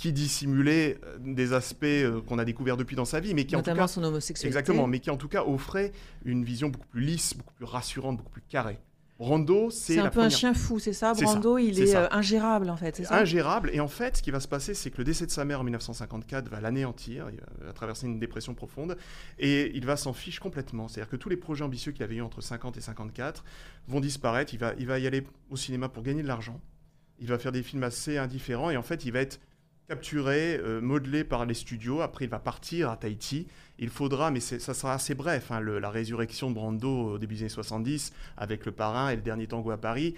qui 0.00 0.14
dissimulait 0.14 0.98
euh, 1.04 1.18
des 1.20 1.52
aspects 1.52 1.84
euh, 1.84 2.22
qu'on 2.22 2.38
a 2.38 2.46
découverts 2.46 2.78
depuis 2.78 2.96
dans 2.96 3.04
sa 3.04 3.20
vie, 3.20 3.34
mais 3.34 3.44
qui 3.44 3.54
Notamment 3.54 3.82
en 3.82 3.84
tout 3.84 3.88
cas, 3.88 3.92
son 3.92 4.04
homosexualité. 4.04 4.46
Exactement, 4.46 4.86
mais 4.86 4.98
qui 4.98 5.10
en 5.10 5.18
tout 5.18 5.28
cas 5.28 5.44
offrait 5.44 5.92
une 6.24 6.42
vision 6.42 6.70
beaucoup 6.70 6.86
plus 6.86 7.02
lisse, 7.02 7.36
beaucoup 7.36 7.52
plus 7.52 7.66
rassurante, 7.66 8.16
beaucoup 8.16 8.30
plus 8.30 8.42
carrée. 8.48 8.78
Brando, 9.18 9.68
c'est 9.68 9.98
un 9.98 10.08
peu 10.08 10.20
un 10.20 10.30
chien 10.30 10.54
fou, 10.54 10.78
c'est 10.78 10.94
ça 10.94 11.12
Brando, 11.12 11.58
il 11.58 11.78
est, 11.78 11.94
euh, 11.94 12.08
ingérable 12.12 12.70
en 12.70 12.78
fait, 12.78 12.96
c'est 12.96 13.04
ça? 13.04 13.20
Ingérable, 13.20 13.68
et 13.74 13.80
en 13.80 13.88
fait, 13.88 14.16
ce 14.16 14.22
qui 14.22 14.30
va 14.30 14.40
se 14.40 14.48
passer, 14.48 14.72
c'est 14.72 14.90
que 14.90 14.96
le 14.96 15.04
décès 15.04 15.26
de 15.26 15.30
sa 15.30 15.44
mère 15.44 15.60
en 15.60 15.64
1954 15.64 16.48
va 16.48 16.62
l'anéantir, 16.62 17.26
il 17.30 17.66
va 17.66 17.74
traverser 17.74 18.06
une 18.06 18.18
dépression 18.18 18.54
profonde, 18.54 18.96
et 19.38 19.70
il 19.76 19.84
va 19.84 19.98
s'en 19.98 20.14
fiche 20.14 20.40
complètement. 20.40 20.88
C'est-à-dire 20.88 21.10
que 21.10 21.16
tous 21.16 21.28
les 21.28 21.36
projets 21.36 21.64
ambitieux 21.64 21.92
qu'il 21.92 22.04
avait 22.04 22.14
eu 22.14 22.22
entre 22.22 22.40
50 22.40 22.78
et 22.78 22.80
54 22.80 23.44
vont 23.86 24.00
disparaître, 24.00 24.54
il 24.54 24.60
va, 24.60 24.72
il 24.78 24.86
va 24.86 24.98
y 24.98 25.06
aller 25.06 25.26
au 25.50 25.56
cinéma 25.56 25.90
pour 25.90 26.02
gagner 26.02 26.22
de 26.22 26.28
l'argent, 26.28 26.58
il 27.18 27.26
va 27.28 27.38
faire 27.38 27.52
des 27.52 27.62
films 27.62 27.82
assez 27.82 28.16
indifférents, 28.16 28.70
et 28.70 28.78
en 28.78 28.82
fait, 28.82 29.04
il 29.04 29.12
va 29.12 29.20
être 29.20 29.38
capturé, 29.90 30.56
euh, 30.62 30.80
modelé 30.80 31.24
par 31.24 31.44
les 31.46 31.54
studios. 31.54 32.00
Après, 32.00 32.24
il 32.24 32.30
va 32.30 32.38
partir 32.38 32.90
à 32.90 32.96
Tahiti. 32.96 33.48
Il 33.80 33.88
faudra, 33.88 34.30
mais 34.30 34.38
ça 34.38 34.72
sera 34.72 34.94
assez 34.94 35.16
bref, 35.16 35.50
hein, 35.50 35.60
la 35.60 35.90
résurrection 35.90 36.48
de 36.48 36.54
Brando 36.54 37.14
au 37.14 37.18
début 37.18 37.34
des 37.34 37.40
années 37.40 37.48
70 37.48 38.12
avec 38.36 38.66
le 38.66 38.72
parrain 38.72 39.10
et 39.10 39.16
le 39.16 39.22
dernier 39.22 39.48
tango 39.48 39.72
à 39.72 39.78
Paris. 39.78 40.14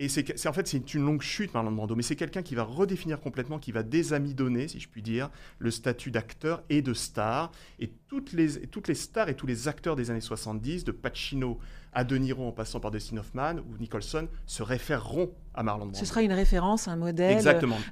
Et 0.00 0.08
c'est 0.08 0.46
en 0.46 0.52
fait 0.52 0.68
c'est 0.68 0.94
une 0.94 1.04
longue 1.04 1.22
chute 1.22 1.52
Marlon 1.54 1.72
Brando, 1.72 1.96
mais 1.96 2.02
c'est 2.02 2.16
quelqu'un 2.16 2.42
qui 2.42 2.54
va 2.54 2.62
redéfinir 2.62 3.20
complètement, 3.20 3.58
qui 3.58 3.72
va 3.72 3.82
désamidonner, 3.82 4.68
si 4.68 4.78
je 4.78 4.88
puis 4.88 5.02
dire, 5.02 5.30
le 5.58 5.70
statut 5.70 6.10
d'acteur 6.10 6.62
et 6.70 6.82
de 6.82 6.94
star. 6.94 7.50
Et 7.80 7.90
toutes 8.08 8.32
les, 8.32 8.60
toutes 8.66 8.86
les 8.86 8.94
stars 8.94 9.28
et 9.28 9.34
tous 9.34 9.46
les 9.46 9.66
acteurs 9.66 9.96
des 9.96 10.10
années 10.10 10.20
70, 10.20 10.84
de 10.84 10.92
Pacino 10.92 11.58
à 11.92 12.04
De 12.04 12.16
Niro 12.16 12.46
en 12.46 12.52
passant 12.52 12.78
par 12.78 12.90
Dustin 12.90 13.16
Hoffman 13.16 13.56
ou 13.58 13.76
Nicholson, 13.80 14.28
se 14.46 14.62
référeront 14.62 15.32
à 15.54 15.64
Marlon 15.64 15.86
Brando. 15.86 15.98
Ce 15.98 16.04
sera 16.04 16.22
une 16.22 16.32
référence, 16.32 16.86
un 16.86 16.96
modèle 16.96 17.42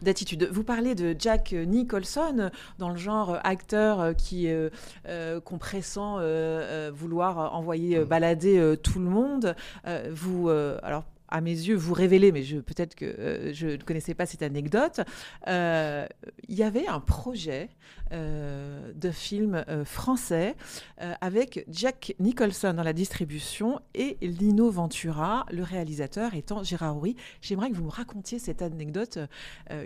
d'attitude. 0.00 0.48
Vous 0.52 0.62
parlez 0.62 0.94
de 0.94 1.16
Jack 1.18 1.52
Nicholson 1.52 2.50
dans 2.78 2.90
le 2.90 2.96
genre 2.96 3.40
acteur 3.42 4.14
qui, 4.14 4.48
euh, 4.48 4.70
euh 5.06 5.40
qu'on 5.40 5.58
pressent 5.58 5.98
euh, 5.98 6.20
euh, 6.20 6.92
vouloir 6.94 7.54
envoyer 7.54 8.04
balader 8.04 8.76
tout 8.82 9.00
le 9.00 9.06
monde. 9.06 9.56
vous, 10.12 10.48
alors 10.48 11.04
à 11.28 11.40
mes 11.40 11.50
yeux, 11.50 11.76
vous 11.76 11.94
révéler, 11.94 12.32
mais 12.32 12.42
peut-être 12.42 12.94
que 12.94 13.04
euh, 13.04 13.52
je 13.52 13.68
ne 13.68 13.76
connaissais 13.76 14.14
pas 14.14 14.26
cette 14.26 14.42
anecdote, 14.42 15.00
euh, 15.48 16.06
il 16.48 16.54
y 16.54 16.62
avait 16.62 16.86
un 16.86 17.00
projet 17.00 17.68
euh, 18.12 18.92
de 18.94 19.10
film 19.10 19.64
français 19.84 20.54
avec 21.20 21.64
Jack 21.68 22.14
Nicholson 22.20 22.74
dans 22.74 22.82
la 22.82 22.92
distribution 22.92 23.80
et 23.94 24.16
Lino 24.20 24.70
Ventura, 24.70 25.46
le 25.50 25.62
réalisateur, 25.62 26.34
étant 26.34 26.62
Gérard 26.62 26.96
Houry. 26.96 27.16
J'aimerais 27.40 27.70
que 27.70 27.76
vous 27.76 27.84
me 27.84 27.90
racontiez 27.90 28.38
cette 28.38 28.62
anecdote 28.62 29.18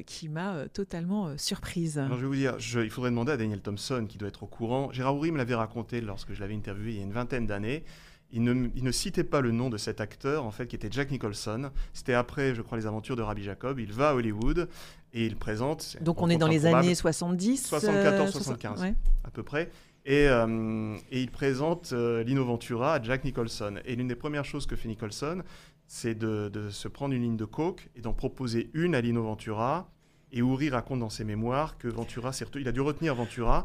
qui 0.06 0.28
m'a 0.28 0.68
totalement 0.72 1.36
surprise. 1.36 2.02
Je 2.08 2.14
vais 2.14 2.26
vous 2.26 2.34
dire, 2.34 2.56
il 2.58 2.90
faudrait 2.90 3.10
demander 3.10 3.32
à 3.32 3.36
Daniel 3.36 3.60
Thompson, 3.60 4.06
qui 4.08 4.18
doit 4.18 4.28
être 4.28 4.42
au 4.42 4.46
courant. 4.46 4.92
Gérard 4.92 5.16
Houry 5.16 5.32
me 5.32 5.38
l'avait 5.38 5.54
raconté 5.54 6.00
lorsque 6.00 6.32
je 6.32 6.40
l'avais 6.40 6.54
interviewé 6.54 6.92
il 6.92 6.96
y 6.98 7.00
a 7.00 7.04
une 7.04 7.12
vingtaine 7.12 7.46
d'années 7.46 7.84
il 8.32 8.44
ne, 8.44 8.92
citait 8.92 9.24
pas 9.24 9.40
le 9.40 9.50
nom 9.50 9.70
de 9.70 9.76
cet 9.76 10.00
acteur, 10.00 10.44
en 10.44 10.50
fait, 10.50 10.66
qui 10.66 10.76
était 10.76 10.88
Jack 10.90 11.10
Nicholson. 11.10 11.70
C'était 11.92 12.14
après, 12.14 12.54
je 12.54 12.62
crois, 12.62 12.78
les 12.78 12.86
aventures 12.86 13.16
de 13.16 13.22
Rabbi 13.22 13.42
Jacob. 13.42 13.80
Il 13.80 13.92
va 13.92 14.10
à 14.10 14.14
Hollywood 14.14 14.68
et 15.12 15.26
il 15.26 15.36
présente. 15.36 15.96
Donc 16.00 16.22
on 16.22 16.30
est 16.30 16.36
dans 16.36 16.46
les 16.46 16.66
années 16.66 16.94
70 16.94 17.72
74-75, 17.72 18.84
euh, 18.84 18.92
à 19.24 19.30
peu 19.30 19.42
près. 19.42 19.70
Et, 20.06 20.28
euh, 20.28 20.96
il 21.10 21.30
présente 21.30 21.92
euh, 21.92 22.22
Lino 22.22 22.44
Ventura 22.44 22.94
à 22.94 23.02
Jack 23.02 23.24
Nicholson. 23.24 23.76
Et 23.84 23.96
l'une 23.96 24.08
des 24.08 24.14
premières 24.14 24.44
choses 24.44 24.66
que 24.66 24.76
fait 24.76 24.88
Nicholson, 24.88 25.42
c'est 25.86 26.14
de, 26.14 26.50
se 26.70 26.88
prendre 26.88 27.14
une 27.14 27.22
ligne 27.22 27.36
de 27.36 27.44
coke 27.44 27.88
et 27.96 28.00
d'en 28.00 28.12
proposer 28.12 28.70
une 28.74 28.94
à 28.94 29.00
Lino 29.00 29.22
Ventura 29.24 29.90
Et 30.32 30.38
Uri 30.38 30.70
raconte 30.70 31.00
dans 31.00 31.10
ses 31.10 31.24
mémoires 31.24 31.78
que 31.78 31.88
Ventura, 31.88 32.30
il 32.54 32.68
a 32.68 32.72
dû 32.72 32.80
retenir 32.80 33.14
Ventura 33.14 33.64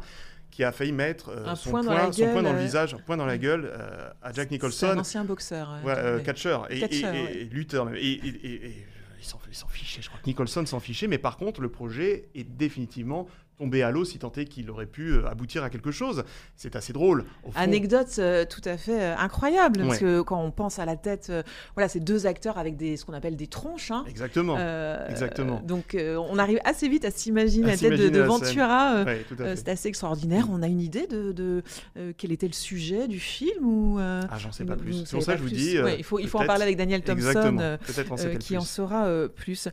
qui 0.50 0.64
a 0.64 0.72
failli 0.72 0.92
mettre 0.92 1.30
son, 1.56 1.70
point, 1.70 1.82
dans, 1.82 1.92
le 1.92 2.58
visage, 2.58 2.94
un 2.94 2.98
point 2.98 3.16
dans 3.16 3.26
la 3.26 3.36
gueule 3.36 3.72
à 4.22 4.32
Jack 4.32 4.50
Nicholson. 4.50 4.88
un 4.88 4.98
ancien 4.98 5.24
boxeur. 5.24 5.80
Ouais, 5.84 6.22
catcheur 6.24 6.66
et, 6.70 6.78
et, 6.80 7.44
lutteur. 7.44 7.90
Et, 7.94 8.86
il 9.48 9.56
s'en 9.56 9.68
fichait, 9.68 10.02
je 10.02 10.08
crois 10.08 10.20
que 10.20 10.26
Nicholson 10.26 10.64
s'en 10.66 10.80
fichait, 10.80 11.08
mais 11.08 11.18
par 11.18 11.36
contre, 11.36 11.60
le 11.60 11.68
projet 11.68 12.28
est 12.34 12.44
définitivement 12.44 13.26
tombé 13.58 13.82
à 13.82 13.90
l'eau 13.90 14.04
si 14.04 14.18
tant 14.18 14.32
est 14.36 14.44
qu'il 14.44 14.70
aurait 14.70 14.86
pu 14.86 15.12
euh, 15.12 15.28
aboutir 15.28 15.64
à 15.64 15.70
quelque 15.70 15.90
chose. 15.90 16.24
C'est 16.56 16.76
assez 16.76 16.92
drôle. 16.92 17.24
Anecdote 17.54 18.14
euh, 18.18 18.44
tout 18.44 18.60
à 18.64 18.76
fait 18.76 19.00
euh, 19.00 19.16
incroyable, 19.16 19.80
parce 19.86 19.98
que 19.98 20.20
quand 20.22 20.42
on 20.42 20.50
pense 20.50 20.78
à 20.78 20.84
la 20.84 20.96
tête, 20.96 21.32
voilà, 21.74 21.88
ces 21.88 22.00
deux 22.00 22.26
acteurs 22.26 22.58
avec 22.58 22.76
des, 22.76 22.96
ce 22.96 23.04
qu'on 23.04 23.14
appelle 23.14 23.36
des 23.36 23.46
tronches. 23.46 23.90
Hein. 23.90 24.04
Exactement. 24.08 24.56
Exactement. 25.08 25.62
Donc 25.64 25.96
on 25.96 26.38
arrive 26.38 26.58
assez 26.64 26.88
vite 26.88 27.04
à 27.04 27.10
s'imaginer 27.10 27.66
la 27.66 27.76
tête 27.76 27.92
de, 27.92 28.20
Ventura. 28.20 29.04
C'est 29.54 29.68
assez 29.68 29.88
extraordinaire. 29.88 30.48
On 30.50 30.62
a 30.62 30.66
une 30.66 30.80
idée 30.80 31.06
de, 31.06 31.62
quel 32.16 32.32
était 32.32 32.46
le 32.46 32.52
sujet 32.52 33.08
du 33.08 33.20
film 33.20 33.66
ou 33.66 33.98
Ah, 33.98 34.38
j'en 34.38 34.52
sais 34.52 34.64
pas 34.64 34.76
plus. 34.76 35.04
C'est 35.06 35.16
pour 35.16 35.22
ça 35.22 35.32
que 35.32 35.38
je 35.38 35.44
vous 35.44 35.50
dis. 35.50 35.76
il 35.98 36.04
faut, 36.04 36.18
il 36.18 36.28
faut 36.28 36.38
en 36.38 36.46
parler 36.46 36.62
avec 36.62 36.76
Daniel 36.76 37.02
Thompson, 37.02 37.78
qui 38.40 38.56
en 38.56 38.62
saura 38.62 39.08
plus. 39.34 39.68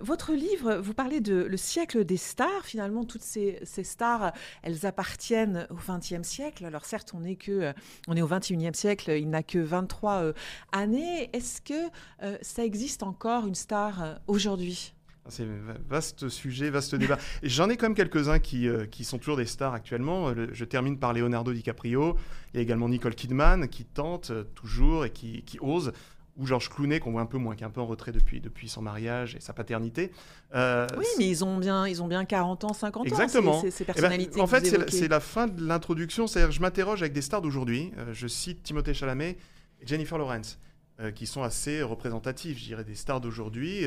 votre 0.00 0.32
livre, 0.32 0.76
vous 0.76 0.94
parlez 0.94 1.20
de 1.20 1.34
le 1.34 1.56
siècle 1.56 2.04
des 2.04 2.16
stars, 2.16 2.64
finalement 2.64 3.04
toutes 3.12 3.22
ces, 3.22 3.84
stars, 3.84 4.32
elles 4.62 4.86
appartiennent 4.86 5.66
au 5.70 5.74
XXe 5.74 6.26
siècle. 6.26 6.64
Alors 6.64 6.86
certes, 6.86 7.12
on 7.14 7.24
est 7.24 7.36
que, 7.36 7.72
on 8.08 8.16
est 8.16 8.22
au 8.22 8.28
XXIe 8.28 8.70
siècle, 8.72 9.10
il 9.10 9.28
n'a 9.28 9.42
que 9.42 9.58
23 9.58 10.12
euh, 10.12 10.32
années. 10.72 11.28
Est-ce 11.34 11.60
que 11.60 11.90
euh, 12.22 12.38
ça 12.40 12.64
existe 12.64 13.02
encore 13.02 13.46
une 13.46 13.54
star 13.54 14.02
euh, 14.02 14.14
aujourd'hui? 14.26 14.94
Ah, 15.24 15.28
c'est 15.28 15.44
un 15.44 15.76
vaste 15.88 16.28
sujet, 16.30 16.70
vaste 16.70 16.94
débat. 16.94 17.18
J'en 17.42 17.68
ai 17.68 17.76
quand 17.76 17.86
même 17.86 17.94
quelques-uns 17.94 18.38
qui, 18.38 18.66
qui 18.90 19.04
sont 19.04 19.18
toujours 19.18 19.36
des 19.36 19.46
stars 19.46 19.74
actuellement. 19.74 20.32
je 20.34 20.64
termine 20.64 20.98
par 20.98 21.12
Leonardo 21.12 21.52
DiCaprio. 21.52 22.16
Il 22.52 22.56
y 22.56 22.60
a 22.60 22.62
également 22.62 22.88
Nicole 22.88 23.14
Kidman 23.14 23.68
qui 23.68 23.84
tente 23.84 24.32
toujours 24.54 25.04
et 25.04 25.10
qui, 25.10 25.42
qui 25.42 25.58
ose 25.60 25.92
ou 26.36 26.46
Georges 26.46 26.70
Clooney, 26.70 26.98
qu'on 26.98 27.12
voit 27.12 27.20
un 27.20 27.26
peu 27.26 27.38
moins, 27.38 27.54
qui 27.54 27.62
est 27.62 27.66
un 27.66 27.70
peu 27.70 27.80
en 27.80 27.86
retrait 27.86 28.12
depuis, 28.12 28.40
depuis 28.40 28.68
son 28.68 28.80
mariage 28.80 29.36
et 29.36 29.40
sa 29.40 29.52
paternité. 29.52 30.12
Euh, 30.54 30.86
oui, 30.98 31.04
mais 31.18 31.28
ils 31.28 31.44
ont, 31.44 31.58
bien, 31.58 31.86
ils 31.86 32.02
ont 32.02 32.08
bien 32.08 32.24
40 32.24 32.64
ans, 32.64 32.72
50 32.72 33.06
Exactement. 33.06 33.58
ans, 33.58 33.60
ces, 33.60 33.70
ces 33.70 33.84
eh 33.84 33.86
ben, 33.86 33.92
personnalités. 33.92 34.40
en 34.40 34.46
fait, 34.46 34.64
c'est 34.64 35.08
la, 35.08 35.20
fin 35.20 35.46
de 35.46 35.66
l'introduction. 35.66 36.26
C'est-à-dire 36.26 36.52
je 36.52 36.60
m'interroge 36.60 37.02
avec 37.02 37.12
des 37.12 37.22
stars 37.22 37.42
d'aujourd'hui. 37.42 37.92
Euh, 37.98 38.12
je 38.12 38.26
cite 38.26 38.62
Timothée 38.62 38.94
Chalamet 38.94 39.36
et 39.80 39.86
Jennifer 39.86 40.16
Lawrence, 40.16 40.58
euh, 41.00 41.10
qui 41.10 41.26
sont 41.26 41.42
assez 41.42 41.82
représentatifs, 41.82 42.58
je 42.58 42.64
dirais, 42.64 42.84
des 42.84 42.94
stars 42.94 43.20
d'aujourd'hui, 43.20 43.84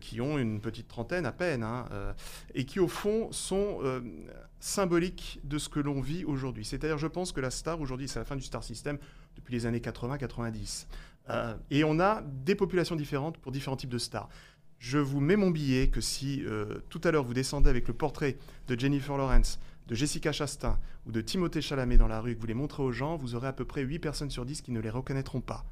qui 0.00 0.22
ont 0.22 0.38
une 0.38 0.60
petite 0.60 0.88
trentaine 0.88 1.26
à 1.26 1.32
peine, 1.32 1.62
hein, 1.62 1.84
et 2.54 2.64
qui, 2.64 2.80
au 2.80 2.88
fond, 2.88 3.30
sont 3.32 3.80
symboliques 4.58 5.40
de 5.44 5.58
ce 5.58 5.68
que 5.68 5.78
l'on 5.78 6.00
vit 6.00 6.24
aujourd'hui. 6.24 6.64
C'est-à-dire, 6.64 6.96
je 6.96 7.06
pense 7.06 7.32
que 7.32 7.42
la 7.42 7.50
star, 7.50 7.78
aujourd'hui, 7.82 8.08
c'est 8.08 8.18
la 8.18 8.24
fin 8.24 8.34
du 8.34 8.42
star 8.42 8.64
system 8.64 8.98
depuis 9.36 9.52
les 9.52 9.66
années 9.66 9.80
80-90. 9.80 10.86
Euh, 11.30 11.54
et 11.70 11.84
on 11.84 12.00
a 12.00 12.22
des 12.22 12.54
populations 12.54 12.96
différentes 12.96 13.38
pour 13.38 13.52
différents 13.52 13.76
types 13.76 13.90
de 13.90 13.98
stars. 13.98 14.28
Je 14.78 14.98
vous 14.98 15.20
mets 15.20 15.36
mon 15.36 15.50
billet 15.50 15.88
que 15.88 16.00
si 16.00 16.42
euh, 16.44 16.80
tout 16.90 17.00
à 17.04 17.10
l'heure 17.10 17.24
vous 17.24 17.34
descendez 17.34 17.70
avec 17.70 17.88
le 17.88 17.94
portrait 17.94 18.36
de 18.68 18.78
Jennifer 18.78 19.16
Lawrence, 19.16 19.58
de 19.88 19.94
Jessica 19.94 20.32
Chastain 20.32 20.78
ou 21.06 21.12
de 21.12 21.20
Timothée 21.20 21.62
Chalamet 21.62 21.96
dans 21.96 22.08
la 22.08 22.20
rue 22.20 22.32
et 22.32 22.34
que 22.34 22.40
vous 22.40 22.46
les 22.46 22.54
montrez 22.54 22.82
aux 22.82 22.92
gens, 22.92 23.16
vous 23.16 23.34
aurez 23.34 23.48
à 23.48 23.52
peu 23.52 23.64
près 23.64 23.82
8 23.82 23.98
personnes 23.98 24.30
sur 24.30 24.44
10 24.44 24.62
qui 24.62 24.72
ne 24.72 24.80
les 24.80 24.90
reconnaîtront 24.90 25.40
pas. 25.40 25.64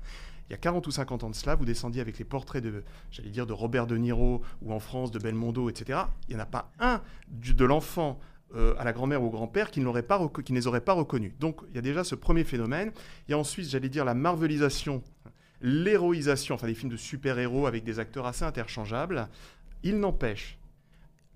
Il 0.49 0.53
y 0.53 0.55
a 0.55 0.59
40 0.59 0.87
ou 0.87 0.91
50 0.91 1.25
ans 1.25 1.31
de 1.31 1.35
cela, 1.35 1.55
vous 1.55 1.65
descendiez 1.65 2.01
avec 2.01 2.19
les 2.19 2.25
portraits 2.25 2.63
de, 2.63 2.83
j'allais 3.11 3.31
dire, 3.31 3.47
de 3.47 3.53
Robert 3.53 3.87
De 3.87 3.97
Niro 3.97 4.43
ou 4.61 4.73
en 4.73 4.81
France 4.81 5.11
de 5.11 5.19
Belmondo, 5.19 5.71
etc. 5.71 6.01
Il 6.29 6.35
n'y 6.35 6.41
en 6.41 6.45
a 6.45 6.47
pas 6.47 6.71
un 6.79 7.01
de 7.31 7.65
l'enfant 7.65 8.19
euh, 8.55 8.75
à 8.79 8.85
la 8.85 8.93
grand-mère 8.93 9.23
ou 9.23 9.29
au 9.29 9.31
grand-père 9.31 9.71
qui, 9.71 9.81
pas 9.81 10.29
qui 10.45 10.53
ne 10.53 10.59
les 10.59 10.67
aurait 10.67 10.83
pas 10.83 10.93
reconnus. 10.93 11.33
Donc 11.41 11.63
il 11.71 11.77
y 11.77 11.79
a 11.79 11.83
déjà 11.83 12.05
ce 12.05 12.15
premier 12.15 12.45
phénomène. 12.45 12.93
Il 13.27 13.31
y 13.31 13.35
a 13.35 13.39
ensuite, 13.39 13.69
j'allais 13.69 13.89
dire, 13.89 14.05
la 14.05 14.15
marvelisation 14.15 15.03
l'héroïsation, 15.63 16.55
enfin 16.55 16.67
des 16.67 16.75
films 16.75 16.93
de 16.93 16.97
super-héros 16.97 17.67
avec 17.67 17.85
des 17.85 17.99
acteurs 17.99 18.27
assez 18.27 18.45
interchangeables. 18.45 19.29
Il 19.83 19.99
n'empêche 19.99 20.59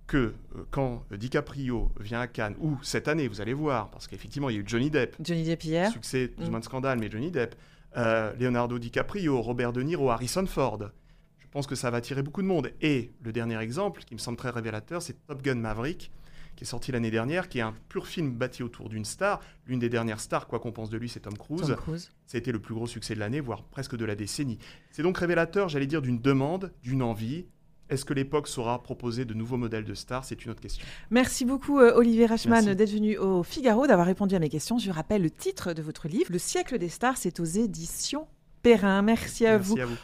que 0.07 0.16
euh, 0.16 0.64
quand 0.70 1.05
DiCaprio 1.11 1.91
vient 2.01 2.20
à 2.20 2.27
Cannes, 2.27 2.57
ou 2.61 2.77
cette 2.83 3.09
année, 3.09 3.29
vous 3.29 3.41
allez 3.41 3.55
voir, 3.55 3.91
parce 3.91 4.07
qu'effectivement, 4.07 4.51
il 4.51 4.57
y 4.57 4.59
a 4.59 4.61
eu 4.61 4.64
Johnny 4.66 4.91
Depp. 4.91 5.16
Johnny 5.20 5.45
Depp 5.45 5.64
hier. 5.64 5.91
Succès, 5.91 6.29
plus 6.29 6.47
ou 6.47 6.51
moins 6.51 6.61
de 6.61 6.64
scandale, 6.64 6.99
mais 6.99 7.11
Johnny 7.11 7.31
Depp. 7.31 7.57
Euh, 7.97 8.33
Leonardo 8.39 8.79
DiCaprio, 8.79 9.41
Robert 9.41 9.72
De 9.72 9.83
Niro, 9.83 10.11
Harrison 10.11 10.47
Ford. 10.47 10.91
Je 11.39 11.47
pense 11.49 11.66
que 11.66 11.74
ça 11.74 11.91
va 11.91 11.99
attirer 11.99 12.22
beaucoup 12.22 12.43
de 12.43 12.47
monde. 12.47 12.70
Et 12.83 13.11
le 13.22 13.33
dernier 13.33 13.59
exemple, 13.59 14.03
qui 14.05 14.14
me 14.14 14.18
semble 14.18 14.37
très 14.37 14.51
révélateur, 14.51 15.01
c'est 15.01 15.27
Top 15.27 15.43
Gun 15.43 15.55
Maverick, 15.55 16.11
qui 16.57 16.64
est 16.64 16.66
sorti 16.66 16.90
l'année 16.90 17.11
dernière, 17.11 17.48
qui 17.48 17.59
est 17.59 17.62
un 17.62 17.74
pur 17.88 18.07
film 18.07 18.32
bâti 18.32 18.62
autour 18.62 18.88
d'une 18.88 19.04
star. 19.04 19.40
L'une 19.66 19.78
des 19.78 19.88
dernières 19.88 20.20
stars, 20.20 20.46
quoi 20.46 20.59
qu'on 20.59 20.72
pense 20.72 20.90
de 20.90 20.96
lui, 20.96 21.09
c'est 21.09 21.20
Tom 21.20 21.36
Cruise. 21.36 21.61
Tom 21.61 21.76
Cruise. 21.76 22.11
C'était 22.26 22.52
le 22.52 22.59
plus 22.59 22.74
gros 22.74 22.86
succès 22.86 23.14
de 23.14 23.20
l'année, 23.20 23.40
voire 23.40 23.62
presque 23.62 23.96
de 23.96 24.04
la 24.04 24.14
décennie. 24.14 24.59
C'est 24.90 25.02
donc 25.02 25.18
révélateur, 25.18 25.68
j'allais 25.68 25.86
dire, 25.86 26.02
d'une 26.02 26.20
demande, 26.20 26.72
d'une 26.82 27.02
envie. 27.02 27.46
Est-ce 27.88 28.04
que 28.04 28.14
l'époque 28.14 28.48
saura 28.48 28.82
proposer 28.82 29.24
de 29.24 29.34
nouveaux 29.34 29.59
modèles 29.59 29.84
de 29.84 29.94
stars? 29.94 30.24
C'est 30.24 30.44
une 30.44 30.50
autre 30.50 30.61
question. 30.61 30.84
Merci 31.11 31.44
beaucoup, 31.44 31.78
euh, 31.78 31.94
Olivier 31.94 32.26
Rachman, 32.26 32.74
d'être 32.74 32.90
venu 32.90 33.16
au 33.16 33.44
Figaro, 33.44 33.86
d'avoir 33.86 34.07
répondu 34.07 34.34
à 34.34 34.40
mes 34.40 34.48
questions. 34.48 34.78
Je 34.78 34.90
rappelle 34.90 35.22
le 35.22 35.30
titre 35.30 35.72
de 35.72 35.82
votre 35.82 36.09
livre, 36.09 36.30
Le 36.30 36.38
siècle 36.38 36.78
des 36.78 36.88
stars, 36.88 37.16
c'est 37.16 37.38
aux 37.38 37.44
éditions 37.44 38.26
Perrin. 38.62 39.02
Merci 39.02 39.46
à 39.46 39.59
Merci 39.59 39.80
À 39.80 39.86
vous. 39.86 39.96